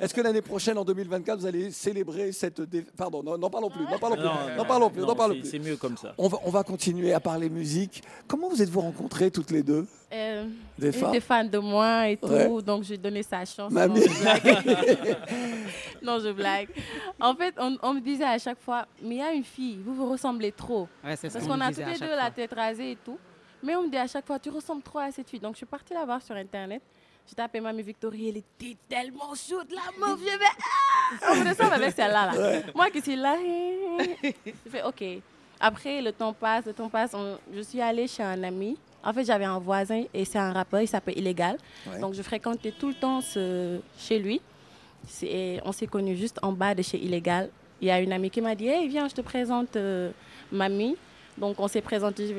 Est-ce 0.00 0.14
que 0.14 0.20
l'année 0.20 0.42
prochaine, 0.42 0.78
en 0.78 0.84
2024, 0.84 1.38
vous 1.40 1.46
allez 1.46 1.70
célébrer 1.70 2.32
cette... 2.32 2.60
dé- 2.60 2.84
Pardon, 2.96 3.22
non, 3.22 3.38
n'en 3.38 3.50
parlons 3.50 3.70
plus, 3.70 3.84
n'en 3.84 3.98
parlons 3.98 4.16
plus, 4.16 4.56
n'en 4.56 4.64
parlons 4.64 4.90
plus, 4.90 5.00
n'en 5.02 5.14
parlons 5.14 5.34
plus. 5.34 5.48
C'est 5.50 5.58
mieux 5.58 5.76
comme 5.76 5.96
ça. 5.96 6.14
On 6.18 6.28
va, 6.28 6.38
on 6.44 6.50
va 6.50 6.62
continuer 6.62 7.12
à 7.12 7.20
parler 7.20 7.48
musique. 7.48 8.02
Comment 8.28 8.48
vous 8.48 8.62
êtes-vous 8.62 8.80
rencontrées 8.80 9.30
toutes 9.30 9.50
les 9.50 9.62
deux? 9.62 9.86
Euh, 10.12 10.46
Des 10.78 10.88
il 10.88 10.92
femmes 10.92 11.08
était 11.08 11.20
fan 11.20 11.48
de 11.48 11.58
moi 11.58 12.08
et 12.08 12.16
tout, 12.18 12.26
Ouais. 12.28 12.62
donc 12.62 12.82
j'ai 12.84 12.98
donné 12.98 13.22
sa 13.22 13.44
chance. 13.46 13.72
Mamie. 13.72 14.00
Non, 14.00 14.06
je 14.06 14.20
blague. 14.22 15.16
non, 16.02 16.18
je 16.20 16.28
blague. 16.32 16.68
En 17.20 17.34
fait, 17.34 17.54
on, 17.58 17.76
on 17.82 17.94
me 17.94 18.00
disait 18.00 18.24
à 18.24 18.38
chaque 18.38 18.60
fois, 18.60 18.86
mais 19.02 19.14
il 19.16 19.18
y 19.18 19.22
a 19.22 19.32
une 19.32 19.44
fille, 19.44 19.78
vous 19.84 19.94
vous 19.94 20.10
ressemblez 20.10 20.52
trop. 20.52 20.88
Ouais, 21.02 21.16
Parce 21.16 21.46
qu'on 21.46 21.60
a 21.60 21.68
toutes 21.72 21.86
les 21.86 21.98
deux 21.98 22.14
la 22.14 22.30
tête 22.30 22.52
rasée 22.52 22.92
et 22.92 22.96
tout. 22.96 23.18
Mais 23.62 23.74
on 23.76 23.82
me 23.84 23.88
dit 23.88 23.96
à 23.96 24.06
chaque 24.06 24.26
fois, 24.26 24.38
tu 24.38 24.50
ressembles 24.50 24.82
trop 24.82 24.98
à 24.98 25.10
cette 25.12 25.30
fille. 25.30 25.38
Donc 25.40 25.52
je 25.54 25.58
suis 25.58 25.66
partie 25.66 25.94
la 25.94 26.04
voir 26.04 26.20
sur 26.20 26.34
Internet. 26.34 26.82
J'ai 27.28 27.36
tapé 27.36 27.60
Mamie 27.60 27.82
Victory, 27.82 28.28
elle 28.30 28.36
était 28.38 28.76
tellement 28.88 29.32
chaude, 29.36 29.68
la 29.70 29.82
meuf. 30.06 30.18
Je 30.20 30.38
vais, 30.38 30.44
ah, 31.22 31.30
on 31.32 31.36
me 31.36 31.48
ressemble 31.48 31.72
avec 31.74 31.94
celle-là. 31.94 32.32
Là. 32.32 32.38
Ouais. 32.40 32.64
Moi 32.74 32.90
qui 32.90 33.00
suis 33.00 33.14
là, 33.14 33.36
je 33.40 34.70
fais 34.70 34.82
OK. 34.82 35.04
Après, 35.60 36.02
le 36.02 36.10
temps 36.12 36.32
passe, 36.32 36.66
le 36.66 36.72
temps 36.72 36.88
passe. 36.88 37.14
on- 37.14 37.38
je 37.54 37.60
suis 37.60 37.80
allée 37.80 38.08
chez 38.08 38.24
un 38.24 38.42
ami. 38.42 38.76
En 39.04 39.12
fait, 39.12 39.24
j'avais 39.24 39.44
un 39.44 39.58
voisin 39.58 40.04
et 40.14 40.24
c'est 40.24 40.38
un 40.38 40.52
rappeur, 40.52 40.80
il 40.80 40.88
s'appelle 40.88 41.18
Illégal. 41.18 41.56
Ouais. 41.90 41.98
Donc 42.00 42.14
je 42.14 42.22
fréquentais 42.22 42.72
tout 42.72 42.88
le 42.88 42.94
temps 42.94 43.20
ce- 43.20 43.80
chez 43.98 44.18
lui. 44.18 44.40
C'est- 45.06 45.60
On 45.64 45.72
s'est 45.72 45.86
connus 45.88 46.16
juste 46.16 46.38
en 46.42 46.52
bas 46.52 46.74
de 46.74 46.82
chez 46.82 46.98
Illégal. 46.98 47.48
Il 47.80 47.88
y 47.88 47.90
a 47.90 47.98
une 48.00 48.12
amie 48.12 48.30
qui 48.30 48.40
m'a 48.40 48.54
dit 48.54 48.68
Hey, 48.68 48.88
viens, 48.88 49.08
je 49.08 49.14
te 49.14 49.20
présente 49.20 49.74
euh, 49.76 50.10
mamie. 50.52 50.96
Donc 51.36 51.58
on 51.58 51.66
s'est 51.68 51.80
présenté. 51.80 52.32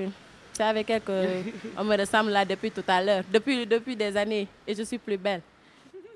C'est 0.54 0.64
avec 0.64 0.90
elle 0.90 1.02
qu'on 1.02 1.84
me 1.84 1.98
ressemble 2.00 2.30
là 2.32 2.46
depuis 2.46 2.72
tout 2.72 2.84
à 2.88 3.04
l'heure, 3.04 3.24
depuis, 3.32 3.66
depuis 3.66 3.96
des 3.96 4.16
années. 4.16 4.48
Et 4.68 4.74
je 4.76 4.84
suis 4.84 4.98
plus 5.00 5.18
belle. 5.18 5.42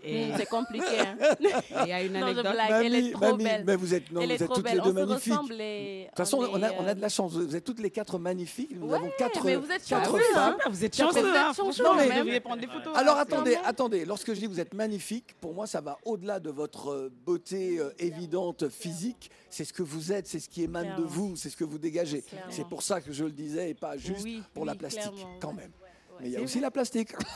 Et- 0.07 0.31
C'est 0.37 0.45
compliqué. 0.47 0.85
hein. 0.99 1.17
Il 1.83 1.89
y 1.89 1.91
a 1.93 2.03
une 2.03 2.13
Non, 2.13 2.19
je 2.19 2.23
anecdote. 2.25 2.51
blague, 2.51 2.85
elle 2.85 2.95
est 2.95 3.01
Mamie, 3.01 3.11
trop 3.11 3.21
mamie, 3.31 3.43
belle. 3.43 3.63
mais 3.65 3.75
vous 3.75 3.93
êtes, 3.93 4.11
non, 4.11 4.21
Elle 4.21 4.27
vous 4.27 4.31
est 4.33 4.41
êtes 4.41 4.51
toutes 4.53 4.63
belle. 4.63 4.75
les 4.75 4.81
deux 4.81 4.89
on 4.89 4.93
magnifiques. 4.93 5.33
De 5.33 6.05
toute 6.07 6.17
façon, 6.17 6.37
on 6.51 6.63
a, 6.63 6.67
est, 6.71 6.75
on 6.79 6.87
a 6.87 6.93
de 6.95 7.01
la 7.01 7.09
chance. 7.09 7.33
Vous 7.33 7.55
êtes 7.55 7.63
toutes 7.63 7.79
les 7.79 7.91
quatre 7.91 8.17
magnifiques. 8.19 8.71
Nous 8.75 8.93
avons 8.93 9.09
quatre, 9.17 9.43
mais 9.45 9.55
vous 9.55 9.71
êtes 9.71 9.85
quatre 9.85 10.05
chanceux, 10.11 10.23
femmes. 10.33 10.55
hein. 10.65 10.69
Vous 10.69 10.85
êtes 10.85 10.95
chanceux, 10.95 11.21
femmes. 11.33 11.47
hein, 11.49 11.53
chanceux, 11.53 11.83
Non, 11.83 11.95
mais-. 11.95 12.33
Vous 12.35 12.41
prendre 12.41 12.61
des 12.61 12.67
photos, 12.67 12.95
Alors 12.95 13.17
hein, 13.17 13.21
attendez, 13.21 13.51
quand 13.53 13.61
même. 13.61 13.69
attendez. 13.69 14.05
Lorsque 14.05 14.33
je 14.33 14.39
dis 14.39 14.45
vous 14.45 14.59
êtes 14.59 14.73
magnifique, 14.73 15.35
pour 15.41 15.53
moi, 15.53 15.67
ça 15.67 15.81
va 15.81 15.97
au-delà 16.05 16.39
de 16.39 16.49
votre 16.49 16.89
euh, 16.91 17.11
beauté 17.25 17.79
euh, 17.79 17.89
évidente 17.99 18.69
physique. 18.69 19.29
C'est 19.49 19.63
ce 19.65 19.73
que 19.73 19.83
vous 19.83 20.11
êtes, 20.11 20.27
c'est 20.27 20.39
ce 20.39 20.49
qui 20.49 20.63
émane 20.63 20.95
de 20.97 21.03
vous, 21.03 21.35
c'est 21.35 21.49
ce 21.49 21.57
que 21.57 21.63
vous 21.63 21.77
dégagez. 21.77 22.23
C'est 22.49 22.67
pour 22.67 22.83
ça 22.83 23.01
que 23.01 23.11
je 23.11 23.23
le 23.23 23.31
disais 23.31 23.69
et 23.71 23.73
pas 23.73 23.97
juste 23.97 24.21
Oui, 24.23 24.41
pour 24.53 24.65
la 24.65 24.75
plastique, 24.75 25.01
clairement. 25.01 25.37
quand 25.39 25.53
même. 25.53 25.71
Mais 26.19 26.27
il 26.27 26.31
y 26.33 26.37
a 26.37 26.41
aussi 26.41 26.59
la 26.59 26.71
plastique. 26.71 27.09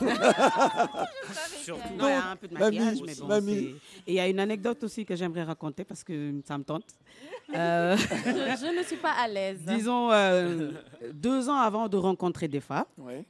Surtout. 1.62 1.94
Non, 1.96 2.08
il 2.08 2.10
y 2.10 2.12
a 2.12 2.30
un 2.30 2.36
peu 2.36 2.48
de 2.48 2.54
Mamie, 2.54 2.78
maquillage, 2.78 3.06
mais 3.06 3.14
bon. 3.14 3.26
mamie. 3.26 3.54
Et 4.06 4.12
il 4.12 4.14
y 4.14 4.20
a 4.20 4.28
une 4.28 4.40
anecdote 4.40 4.82
aussi 4.84 5.04
que 5.04 5.14
j'aimerais 5.16 5.44
raconter 5.44 5.84
parce 5.84 6.02
que 6.02 6.40
ça 6.46 6.58
me 6.58 6.64
tente. 6.64 6.84
Euh, 7.54 7.96
je, 7.96 8.02
je 8.66 8.78
ne 8.78 8.82
suis 8.82 8.96
pas 8.96 9.12
à 9.12 9.28
l'aise. 9.28 9.60
Disons, 9.66 10.10
euh, 10.10 10.72
deux 11.12 11.48
ans 11.48 11.58
avant 11.58 11.88
de 11.88 11.96
rencontrer 11.96 12.48
Defa. 12.48 12.86
Ouais. 12.98 13.24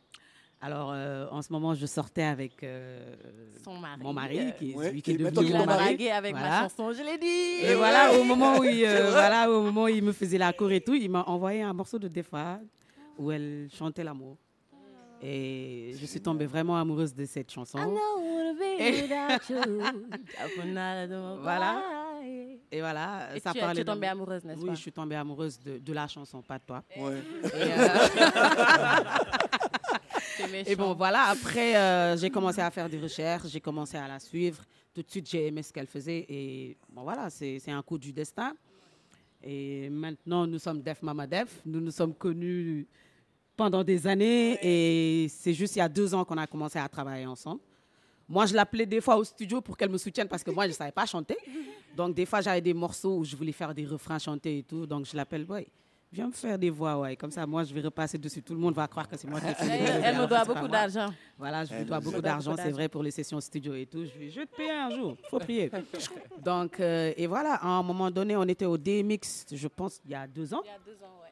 Alors, 0.65 0.93
euh, 0.95 1.27
en 1.33 1.43
ce 1.43 1.53
moment, 1.53 1.75
je 1.75 1.87
sortais 1.87 2.23
avec 2.23 2.63
euh, 2.63 3.17
Son 3.65 3.79
mari, 3.79 4.01
mon 4.01 4.13
mari, 4.13 4.53
qui 4.57 4.71
est 4.71 4.75
ouais, 4.77 4.87
celui 4.87 5.03
qui 5.03 5.11
est 5.11 5.17
devenu 5.17 5.53
mon 5.55 5.67
mari. 5.67 6.09
avec 6.09 6.35
ma 6.35 6.61
chanson, 6.63 6.93
je 6.93 7.03
l'ai 7.03 7.19
dit. 7.19 7.67
Et 7.67 7.75
voilà, 7.75 8.13
au 8.17 8.23
moment 8.23 8.59
où 8.59 8.65
il, 8.65 8.85
euh, 8.87 9.11
voilà, 9.11 9.51
au 9.51 9.61
moment 9.61 9.85
où 9.85 9.89
il 9.89 10.05
me 10.05 10.13
faisait 10.13 10.39
la 10.39 10.53
cour 10.53 10.71
et 10.71 10.81
tout, 10.81 10.95
il 10.95 11.11
m'a 11.11 11.25
envoyé 11.25 11.63
un 11.63 11.73
morceau 11.73 11.99
de 11.99 12.07
Defa 12.07 12.61
où 13.19 13.33
elle 13.33 13.69
chantait 13.77 14.05
l'amour. 14.05 14.37
Et 15.23 15.93
je 16.01 16.07
suis 16.07 16.21
tombée 16.21 16.47
vraiment 16.47 16.77
amoureuse 16.77 17.15
de 17.15 17.25
cette 17.27 17.51
chanson. 17.51 17.79
Et- 18.79 19.03
de 19.09 19.15
Voilà. 21.43 21.83
Et 22.75 22.81
voilà, 22.81 23.29
Et 23.37 23.41
ça 23.41 23.53
tu 23.53 23.59
es- 23.59 23.61
parlait 23.61 23.75
tu 23.77 23.81
es 23.83 23.85
tombée 23.85 24.07
d'amour. 24.07 24.23
amoureuse, 24.29 24.45
n'est-ce 24.45 24.61
Oui, 24.61 24.69
pas? 24.69 24.75
je 24.75 24.81
suis 24.81 24.93
tombée 24.93 25.17
amoureuse 25.17 25.59
de, 25.61 25.77
de 25.79 25.93
la 25.93 26.09
chanson, 26.09 26.41
pas 26.43 26.59
de 26.59 26.65
toi. 26.65 26.83
Ouais. 26.97 27.19
Et, 27.45 27.49
euh. 27.55 27.89
Et 30.67 30.75
bon, 30.77 30.95
voilà, 30.95 31.25
après, 31.29 31.77
euh, 31.77 32.17
j'ai 32.17 32.31
commencé 32.31 32.61
à 32.61 32.71
faire 32.71 32.89
des 32.89 32.99
recherches, 32.99 33.49
j'ai 33.49 33.61
commencé 33.61 33.97
à 33.99 34.09
la 34.09 34.19
suivre. 34.19 34.63
Tout 34.95 35.03
de 35.03 35.11
suite, 35.11 35.29
j'ai 35.29 35.47
aimé 35.49 35.63
ce 35.63 35.71
qu'elle 35.73 35.87
faisait. 35.87 36.25
Et 36.29 36.77
bon, 36.89 37.03
voilà, 37.03 37.29
c'est 37.31 37.61
un 37.71 37.83
coup 37.83 37.99
du 37.99 38.13
destin. 38.13 38.55
Et 39.43 39.89
maintenant, 39.91 40.47
nous 40.47 40.59
sommes 40.59 40.81
Def 40.83 41.03
Mama 41.03 41.27
Def. 41.27 41.61
Nous 41.67 41.81
nous 41.81 41.91
sommes 41.91 42.15
connus 42.15 42.87
pendant 43.57 43.83
des 43.85 44.07
années. 44.07 44.59
Et 44.63 45.29
c'est 45.29 45.55
juste 45.55 45.77
il 45.77 45.81
y 45.81 45.83
a 45.83 45.89
deux 45.89 46.15
ans 46.15 46.25
qu'on 46.25 46.39
a 46.39 46.47
commencé 46.47 46.79
à 46.79 46.89
travailler 46.89 47.27
ensemble. 47.27 47.61
Moi, 48.29 48.47
je 48.47 48.55
l'appelais 48.55 48.87
des 48.87 49.01
fois 49.01 49.17
au 49.17 49.25
studio 49.25 49.61
pour 49.61 49.77
qu'elle 49.77 49.91
me 49.91 49.99
soutienne 49.99 50.29
parce 50.29 50.43
que 50.43 50.51
moi, 50.51 50.65
je 50.65 50.69
ne 50.71 50.75
savais 50.75 50.93
pas 50.93 51.07
chanter. 51.07 51.37
Donc, 51.97 52.15
des 52.15 52.25
fois, 52.25 52.41
j'avais 52.41 52.61
des 52.63 52.73
morceaux 52.73 53.19
où 53.19 53.25
je 53.25 53.37
voulais 53.37 53.53
faire 53.53 53.75
des 53.75 53.85
refrains 53.85 54.19
chantés 54.19 54.59
et 54.59 54.63
tout. 54.63 54.87
Donc, 54.87 55.05
je 55.05 55.15
l'appelle, 55.15 55.45
ouais, 55.51 55.67
viens 56.11 56.29
me 56.29 56.33
faire 56.33 56.59
des 56.59 56.71
voix, 56.71 56.99
ouais. 57.01 57.15
Comme 57.17 57.31
ça, 57.31 57.47
moi, 57.47 57.65
je 57.65 57.75
vais 57.75 57.83
repasser 57.83 58.17
dessus. 58.17 58.41
Tout 58.43 58.55
le 58.55 58.61
monde 58.61 58.75
va 58.75 58.89
croire 58.89 59.07
que 59.07 59.19
c'est 59.19 59.29
moi 59.29 59.39
qui 59.41 59.49
ai 59.49 59.55
fait 59.55 59.65
les 59.67 59.73
Elle- 59.85 60.03
elle 60.05 60.17
me 60.19 60.27
doit 60.27 60.45
beaucoup 60.47 60.69
d'argent. 60.69 61.13
Voilà, 61.37 61.65
je 61.67 61.75
lui 61.75 61.85
dois 61.85 62.01
beaucoup 62.01 62.23
d'argent, 62.23 62.55
c'est 62.57 62.71
vrai, 62.71 62.89
pour 62.89 63.03
les 63.03 63.11
sessions 63.11 63.39
studio 63.41 63.75
et 63.75 63.85
tout. 63.85 64.07
Je 64.07 64.19
vais, 64.19 64.31
je 64.31 64.41
vais 64.41 64.47
te 64.47 64.57
payer 64.57 64.71
un 64.71 64.91
jour, 64.97 65.17
faut 65.29 65.39
prier. 65.39 65.71
Donc, 66.43 66.81
euh, 66.81 67.13
et 67.15 67.27
voilà, 67.27 67.57
à 67.57 67.67
un 67.69 67.83
moment 67.83 68.11
donné, 68.11 68.35
on 68.37 68.45
était 68.45 68.65
au 68.65 68.79
DMX, 68.79 69.45
je 69.53 69.69
pense, 69.69 70.01
il 70.07 70.13
y 70.13 70.15
a 70.15 70.27
deux 70.27 70.55
ans. 70.55 70.63
Il 70.65 70.69
y 70.69 70.71
a 70.71 70.79
deux 70.87 71.05
ans, 71.05 71.21
ouais. 71.23 71.32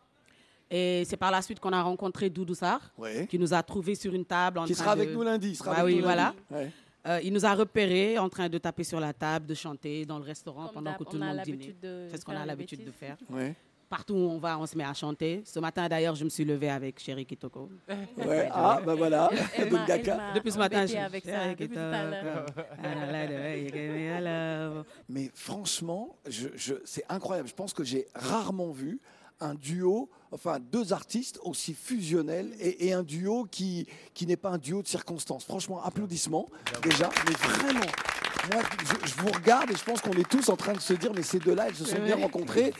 Et 0.70 1.04
c'est 1.04 1.16
par 1.16 1.30
la 1.30 1.42
suite 1.42 1.58
qu'on 1.60 1.72
a 1.72 1.82
rencontré 1.82 2.30
Doudou 2.30 2.54
Sarr, 2.54 2.80
Ouais. 2.96 3.26
qui 3.28 3.38
nous 3.38 3.52
a 3.52 3.62
trouvés 3.62 3.94
sur 3.96 4.14
une 4.14 4.24
table. 4.24 4.58
En 4.60 4.64
Qui 4.64 4.74
train 4.74 4.84
sera 4.84 4.94
de- 4.96 5.02
avec 5.02 5.12
nous 5.14 5.22
lundi, 5.22 5.48
il 5.50 5.56
sera 5.56 5.72
Bah 5.72 5.80
avec 5.80 5.86
oui, 5.94 5.96
nous 6.00 6.04
voilà. 6.06 6.34
lundi. 6.50 6.64
Ouais. 6.66 6.70
Euh, 7.06 7.20
il 7.24 7.32
nous 7.32 7.44
a 7.46 7.54
repérés 7.54 8.18
en 8.18 8.28
train 8.28 8.48
de 8.48 8.58
taper 8.58 8.84
sur 8.84 9.00
la 9.00 9.12
table, 9.12 9.46
de 9.46 9.54
chanter 9.54 10.04
dans 10.04 10.18
le 10.18 10.24
restaurant 10.24 10.66
Comme 10.66 10.74
pendant 10.74 10.92
que 10.94 11.04
tout 11.04 11.16
le 11.16 11.24
monde 11.24 11.40
dînait. 11.42 11.74
C'est 12.10 12.18
ce 12.20 12.24
qu'on 12.24 12.36
a 12.36 12.44
l'habitude 12.46 12.84
de 12.84 12.90
faire. 12.90 13.16
Ouais. 13.30 13.54
Partout 13.88 14.14
où 14.14 14.18
on 14.30 14.38
va, 14.38 14.56
on 14.56 14.66
se 14.66 14.76
met 14.78 14.84
à 14.84 14.94
chanter. 14.94 15.42
Ce 15.44 15.58
matin, 15.58 15.88
d'ailleurs, 15.88 16.14
je 16.14 16.22
me 16.22 16.28
suis 16.28 16.44
levée 16.44 16.70
avec 16.70 17.00
Chéri 17.00 17.26
Kitoko. 17.26 17.68
Ouais. 18.18 18.48
Ah, 18.52 18.80
bah 18.86 18.94
voilà. 18.94 19.28
Elle- 19.56 19.66
elle 19.74 20.00
elle 20.06 20.20
Depuis 20.36 20.52
ce 20.52 20.58
matin, 20.58 20.86
je 20.86 20.96
avec 20.96 21.24
ça, 21.24 21.46
l'heure. 24.20 24.84
Mais 25.08 25.30
franchement, 25.34 26.14
je, 26.28 26.48
je- 26.54 26.74
c'est 26.84 27.04
incroyable. 27.08 27.48
Je 27.48 27.54
pense 27.54 27.72
que 27.72 27.82
j'ai 27.82 28.06
rarement 28.14 28.70
vu 28.70 29.00
un 29.40 29.54
duo, 29.54 30.08
enfin 30.32 30.58
deux 30.60 30.92
artistes 30.92 31.38
aussi 31.42 31.74
fusionnels 31.74 32.54
et, 32.60 32.86
et 32.86 32.92
un 32.92 33.02
duo 33.02 33.46
qui, 33.50 33.86
qui 34.14 34.26
n'est 34.26 34.36
pas 34.36 34.50
un 34.50 34.58
duo 34.58 34.82
de 34.82 34.88
circonstances. 34.88 35.44
Franchement, 35.44 35.82
applaudissements 35.82 36.48
déjà, 36.82 37.10
mais 37.26 37.32
vraiment. 37.32 37.86
Moi, 38.52 38.62
je, 38.80 39.08
je 39.10 39.14
vous 39.22 39.28
regarde 39.30 39.70
et 39.70 39.76
je 39.76 39.84
pense 39.84 40.00
qu'on 40.00 40.12
est 40.12 40.28
tous 40.28 40.48
en 40.48 40.56
train 40.56 40.72
de 40.72 40.80
se 40.80 40.92
dire, 40.94 41.12
mais 41.14 41.22
ces 41.22 41.38
deux-là, 41.38 41.66
elles 41.68 41.74
se 41.74 41.84
sont 41.84 41.96
vrai. 41.96 42.06
bien 42.06 42.16
rencontrées. 42.16 42.72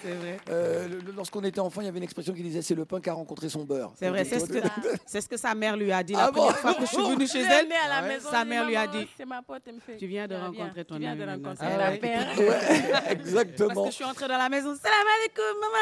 Euh, 0.51 0.89
Lorsqu'on 1.17 1.43
était 1.45 1.61
enfant, 1.61 1.81
il 1.81 1.85
y 1.85 1.89
avait 1.89 1.99
une 1.99 2.05
expression 2.05 2.33
qui 2.35 2.43
disait 2.43 2.63
c'est 2.63 2.75
le 2.75 2.85
pain 2.85 3.01
qui 3.01 3.11
a 3.11 3.13
rencontré 3.15 3.49
son 3.49 3.65
beurre. 3.65 3.93
C'est 3.97 4.09
vrai, 4.09 4.25
c'est 4.25 4.41
ce, 4.41 4.47
que, 4.47 4.59
c'est 5.07 5.21
ce 5.21 5.29
que 5.29 5.37
sa 5.37 5.55
mère 5.55 5.77
lui 5.77 5.93
a 5.93 6.03
dit 6.03 6.13
la 6.15 6.25
Ah 6.27 6.31
bon? 6.31 6.43
première 6.43 6.59
fois 6.59 6.75
que 6.75 6.81
je 6.83 6.87
suis 6.87 7.03
venue 7.11 7.27
chez 7.27 7.41
elle. 7.41 7.65
venais 7.65 7.75
à 7.77 8.01
la 8.01 8.09
maison, 8.09 8.29
sa 8.31 8.45
mère 8.45 8.67
lui 8.67 8.77
a 8.77 8.87
dit 8.87 9.07
C'est 9.17 9.27
ma 9.27 9.43
pote, 9.43 9.63
elle 9.67 9.75
me 9.77 9.81
fait. 9.81 9.97
Tu 9.97 10.07
viens 10.07 10.27
de 10.27 10.35
rencontrer 10.35 10.85
ton 10.85 10.95
Tu 10.97 11.01
viens 11.03 11.17
de 11.17 11.23
ami, 11.23 11.43
rencontrer 11.45 11.67
Ah 11.71 11.77
la 11.77 11.91
ouais. 11.91 11.99
père. 11.99 12.27
Parce 12.37 13.11
Exactement. 13.13 13.85
que 13.85 13.91
je 13.91 13.95
suis 13.95 14.05
entrée 14.05 14.29
dans 14.29 14.39
la 14.39 14.49
maison. 14.49 14.75
Salam 14.77 15.07
alaikum, 15.19 15.61
maman, 15.61 15.77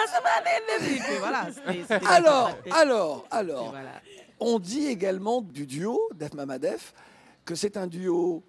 puis 0.81 1.17
voilà. 1.19 1.47
Alors, 2.17 2.51
alors, 2.73 3.27
alors, 3.31 3.71
voilà. 3.71 4.01
on 4.41 4.59
dit 4.59 4.87
également 4.87 5.41
du 5.43 5.67
duo 5.67 6.01
Def 6.15 6.35
Mama 6.35 6.59
Def 6.59 6.93
que 7.45 7.55
c'est 7.55 7.77
un 7.77 7.87
duo 7.87 8.43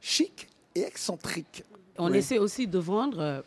chic 0.00 0.48
et 0.74 0.82
excentrique. 0.82 1.64
On 1.98 2.10
Oui. 2.10 2.18
essaie 2.18 2.38
aussi 2.38 2.66
de 2.66 2.78
vendre 2.78 3.18
euh, 3.20 3.40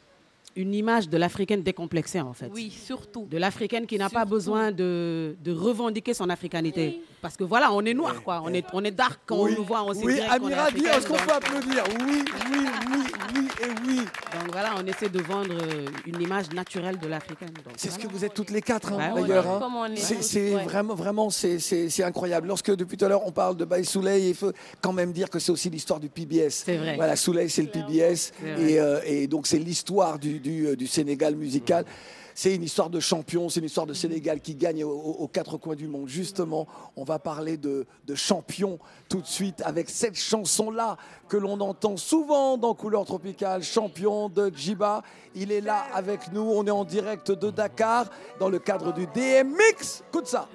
une 0.55 0.73
image 0.73 1.09
de 1.09 1.17
l'africaine 1.17 1.63
décomplexée, 1.63 2.21
en 2.21 2.33
fait. 2.33 2.49
Oui, 2.53 2.69
surtout. 2.71 3.25
De 3.29 3.37
l'africaine 3.37 3.85
qui 3.87 3.97
n'a 3.97 4.09
pas 4.09 4.25
besoin 4.25 4.71
de, 4.71 5.35
de 5.43 5.51
revendiquer 5.51 6.13
son 6.13 6.29
africanité. 6.29 7.01
Parce 7.25 7.37
que 7.37 7.43
voilà, 7.43 7.73
on 7.73 7.83
est 7.83 7.95
noir, 7.95 8.21
quoi. 8.21 8.39
On 8.45 8.53
est, 8.53 8.63
on 8.71 8.83
est 8.85 8.91
dark 8.91 9.19
quand 9.25 9.39
Oui. 9.41 9.53
on 9.55 9.61
nous 9.61 9.65
voit, 9.65 9.83
on 9.83 9.95
sait 9.95 10.05
Oui, 10.05 10.13
direct 10.13 10.39
qu'on 10.39 10.47
est 10.47 10.53
est-ce 10.95 11.07
qu'on 11.07 11.15
peut 11.15 11.31
applaudir 11.33 11.83
Oui, 12.05 12.23
oui, 12.51 12.59
oui, 12.91 12.99
oui 13.33 13.47
et 13.63 13.69
oui. 13.87 13.95
Donc 13.97 14.51
voilà, 14.51 14.75
on 14.79 14.85
essaie 14.85 15.09
de 15.09 15.19
vendre 15.23 15.49
euh, 15.51 15.87
une 16.05 16.21
image 16.21 16.51
naturelle 16.53 16.99
de 16.99 17.07
l'africaine. 17.07 17.49
C'est 17.77 17.89
ce 17.89 17.97
que 17.97 18.07
vous 18.07 18.23
êtes 18.23 18.35
toutes 18.35 18.51
les 18.51 18.61
quatre, 18.61 18.93
hein, 18.93 19.11
Ouais, 19.15 19.21
d'ailleurs. 19.23 19.47
hein. 19.63 19.87
C'est 19.95 20.53
Ouais. 20.53 20.63
vraiment, 20.65 20.93
vraiment, 20.93 21.29
c'est- 21.31 22.03
incroyable. 22.03 22.47
Lorsque 22.47 22.69
depuis 22.75 22.95
tout 22.95 23.05
à 23.05 23.09
l'heure 23.09 23.25
on 23.25 23.31
parle 23.31 23.57
de 23.57 23.65
Baye 23.65 23.85
Souley, 23.85 24.29
il 24.29 24.35
faut 24.35 24.51
quand 24.81 24.93
même 24.93 25.11
dire 25.11 25.31
que 25.31 25.39
c'est 25.39 25.51
aussi 25.51 25.71
l'histoire 25.71 25.99
du 25.99 26.09
PBS. 26.09 26.51
C'est 26.63 26.77
vrai. 26.77 26.95
Voilà, 26.95 27.15
Souley, 27.15 27.49
c'est 27.49 27.63
le 27.63 27.69
PBS, 27.69 28.33
et, 28.45 28.79
euh, 28.79 28.99
et 29.03 29.25
donc 29.25 29.47
c'est 29.47 29.57
l'histoire 29.57 30.19
du, 30.19 30.39
du, 30.39 30.67
euh, 30.67 30.75
du 30.75 30.85
Sénégal 30.85 31.33
musical. 31.35 31.85
C'est 32.37 32.53
une 32.53 32.63
histoire 32.63 32.89
de 32.89 32.99
champion, 32.99 33.47
c'est 33.47 33.61
une 33.61 33.67
histoire 33.67 33.85
de 33.87 33.93
Sénégal 33.93 34.41
qui 34.41 34.55
gagne 34.55 34.83
au- 34.83 34.89
au- 34.91 35.23
aux 35.23 35.27
quatre 35.29 35.57
coins 35.57 35.75
du 35.75 35.87
monde. 35.87 36.09
Justement, 36.09 36.67
on 36.97 37.05
va 37.05 37.17
parler 37.17 37.55
de, 37.55 37.85
champion 38.13 38.77
tout 39.07 39.21
de 39.21 39.25
suite 39.25 39.61
avec 39.65 39.89
cette 39.89 40.17
chanson-là 40.17 40.97
que 41.29 41.37
l'on 41.37 41.59
entend 41.61 41.95
souvent 41.95 42.57
dans 42.57 42.73
Couleur 42.73 43.05
Tropicale, 43.05 43.63
champion 43.63 44.27
de 44.27 44.51
Djiba. 44.53 45.01
Il 45.33 45.51
est 45.53 45.61
là 45.61 45.85
avec 45.93 46.31
nous, 46.33 46.41
on 46.41 46.65
est 46.67 46.71
en 46.71 46.83
direct 46.83 47.31
de 47.31 47.49
Dakar 47.51 48.07
dans 48.39 48.49
le 48.49 48.59
cadre 48.59 48.91
du 48.93 49.07
DMX. 49.07 50.03
Écoute 50.09 50.27
ça. 50.27 50.49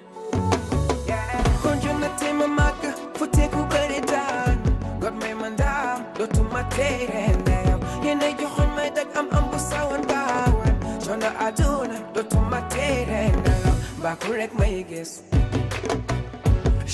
Coono 11.21 11.39
aduna 11.47 11.97
dootuma 12.13 12.61
tere 12.73 13.21
ndeyam 13.39 13.75
baaku 14.03 14.33
rek 14.33 14.51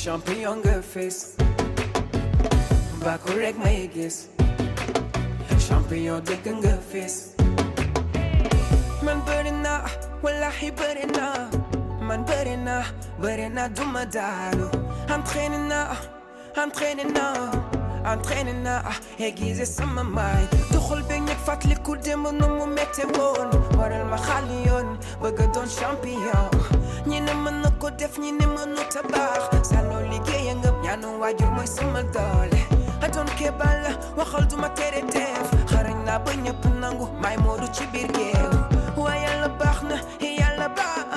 champion 0.04 0.58
nga 0.60 0.82
man 9.06 9.20
naa 9.64 9.88
wallahi 10.24 10.70
bëri 10.80 11.06
naa 11.18 11.48
man 12.08 12.22
bëri 12.28 12.56
bëri 13.22 13.48
naa 13.56 13.68
duma 13.76 14.04
daanu 14.16 14.68
entraîné 15.16 15.58
naa 15.72 15.96
entraîné 16.64 17.04
naa 18.08 18.14
entraîné 18.16 18.54
naa 18.54 18.82
aiguisé 19.20 19.66
sama 19.66 20.04
maay 20.04 20.46
doxal 20.72 21.02
beeg 21.08 21.22
ñeg 21.28 21.40
fàttaliku 21.46 21.92
démb 22.06 22.26
nu 22.40 22.48
mu 22.58 22.66
mette 22.76 23.04
woon 23.18 23.50
waral 23.78 24.06
ma 24.12 24.18
xaali 24.26 24.58
yoon 24.68 24.88
bëgg 25.22 25.40
doon 25.54 25.68
champion. 25.78 26.50
Ñi 27.10 27.20
ne 27.22 27.34
mën 27.44 27.56
na 27.64 27.70
ko 27.82 27.90
def 28.00 28.18
ñi 28.24 28.32
ne 28.32 28.46
mënu 28.56 28.82
ta 28.94 29.02
baax 29.12 29.44
saloo 29.70 30.02
liggéeya 30.12 30.54
nga 30.56 30.70
ñaanu 30.84 31.08
waajur 31.22 31.52
mooy 31.56 31.68
sama 31.68 32.02
doole 32.14 32.60
adoon 33.06 33.30
kebal 33.38 33.82
waxal 34.18 34.46
duma 34.50 34.70
tere 34.78 35.02
def. 35.14 35.48
Xarañ 35.72 35.98
naa 36.08 36.20
ba 36.26 36.32
ñëpp 36.44 36.64
nangu 36.82 37.06
may 37.22 37.38
moodu 37.44 37.68
ci 37.76 37.84
biir 37.92 38.10
géew 38.18 38.52
waaye 39.04 39.22
yàlla 39.26 39.50
baax 39.60 39.80
na 39.90 40.68
baax 40.78 41.17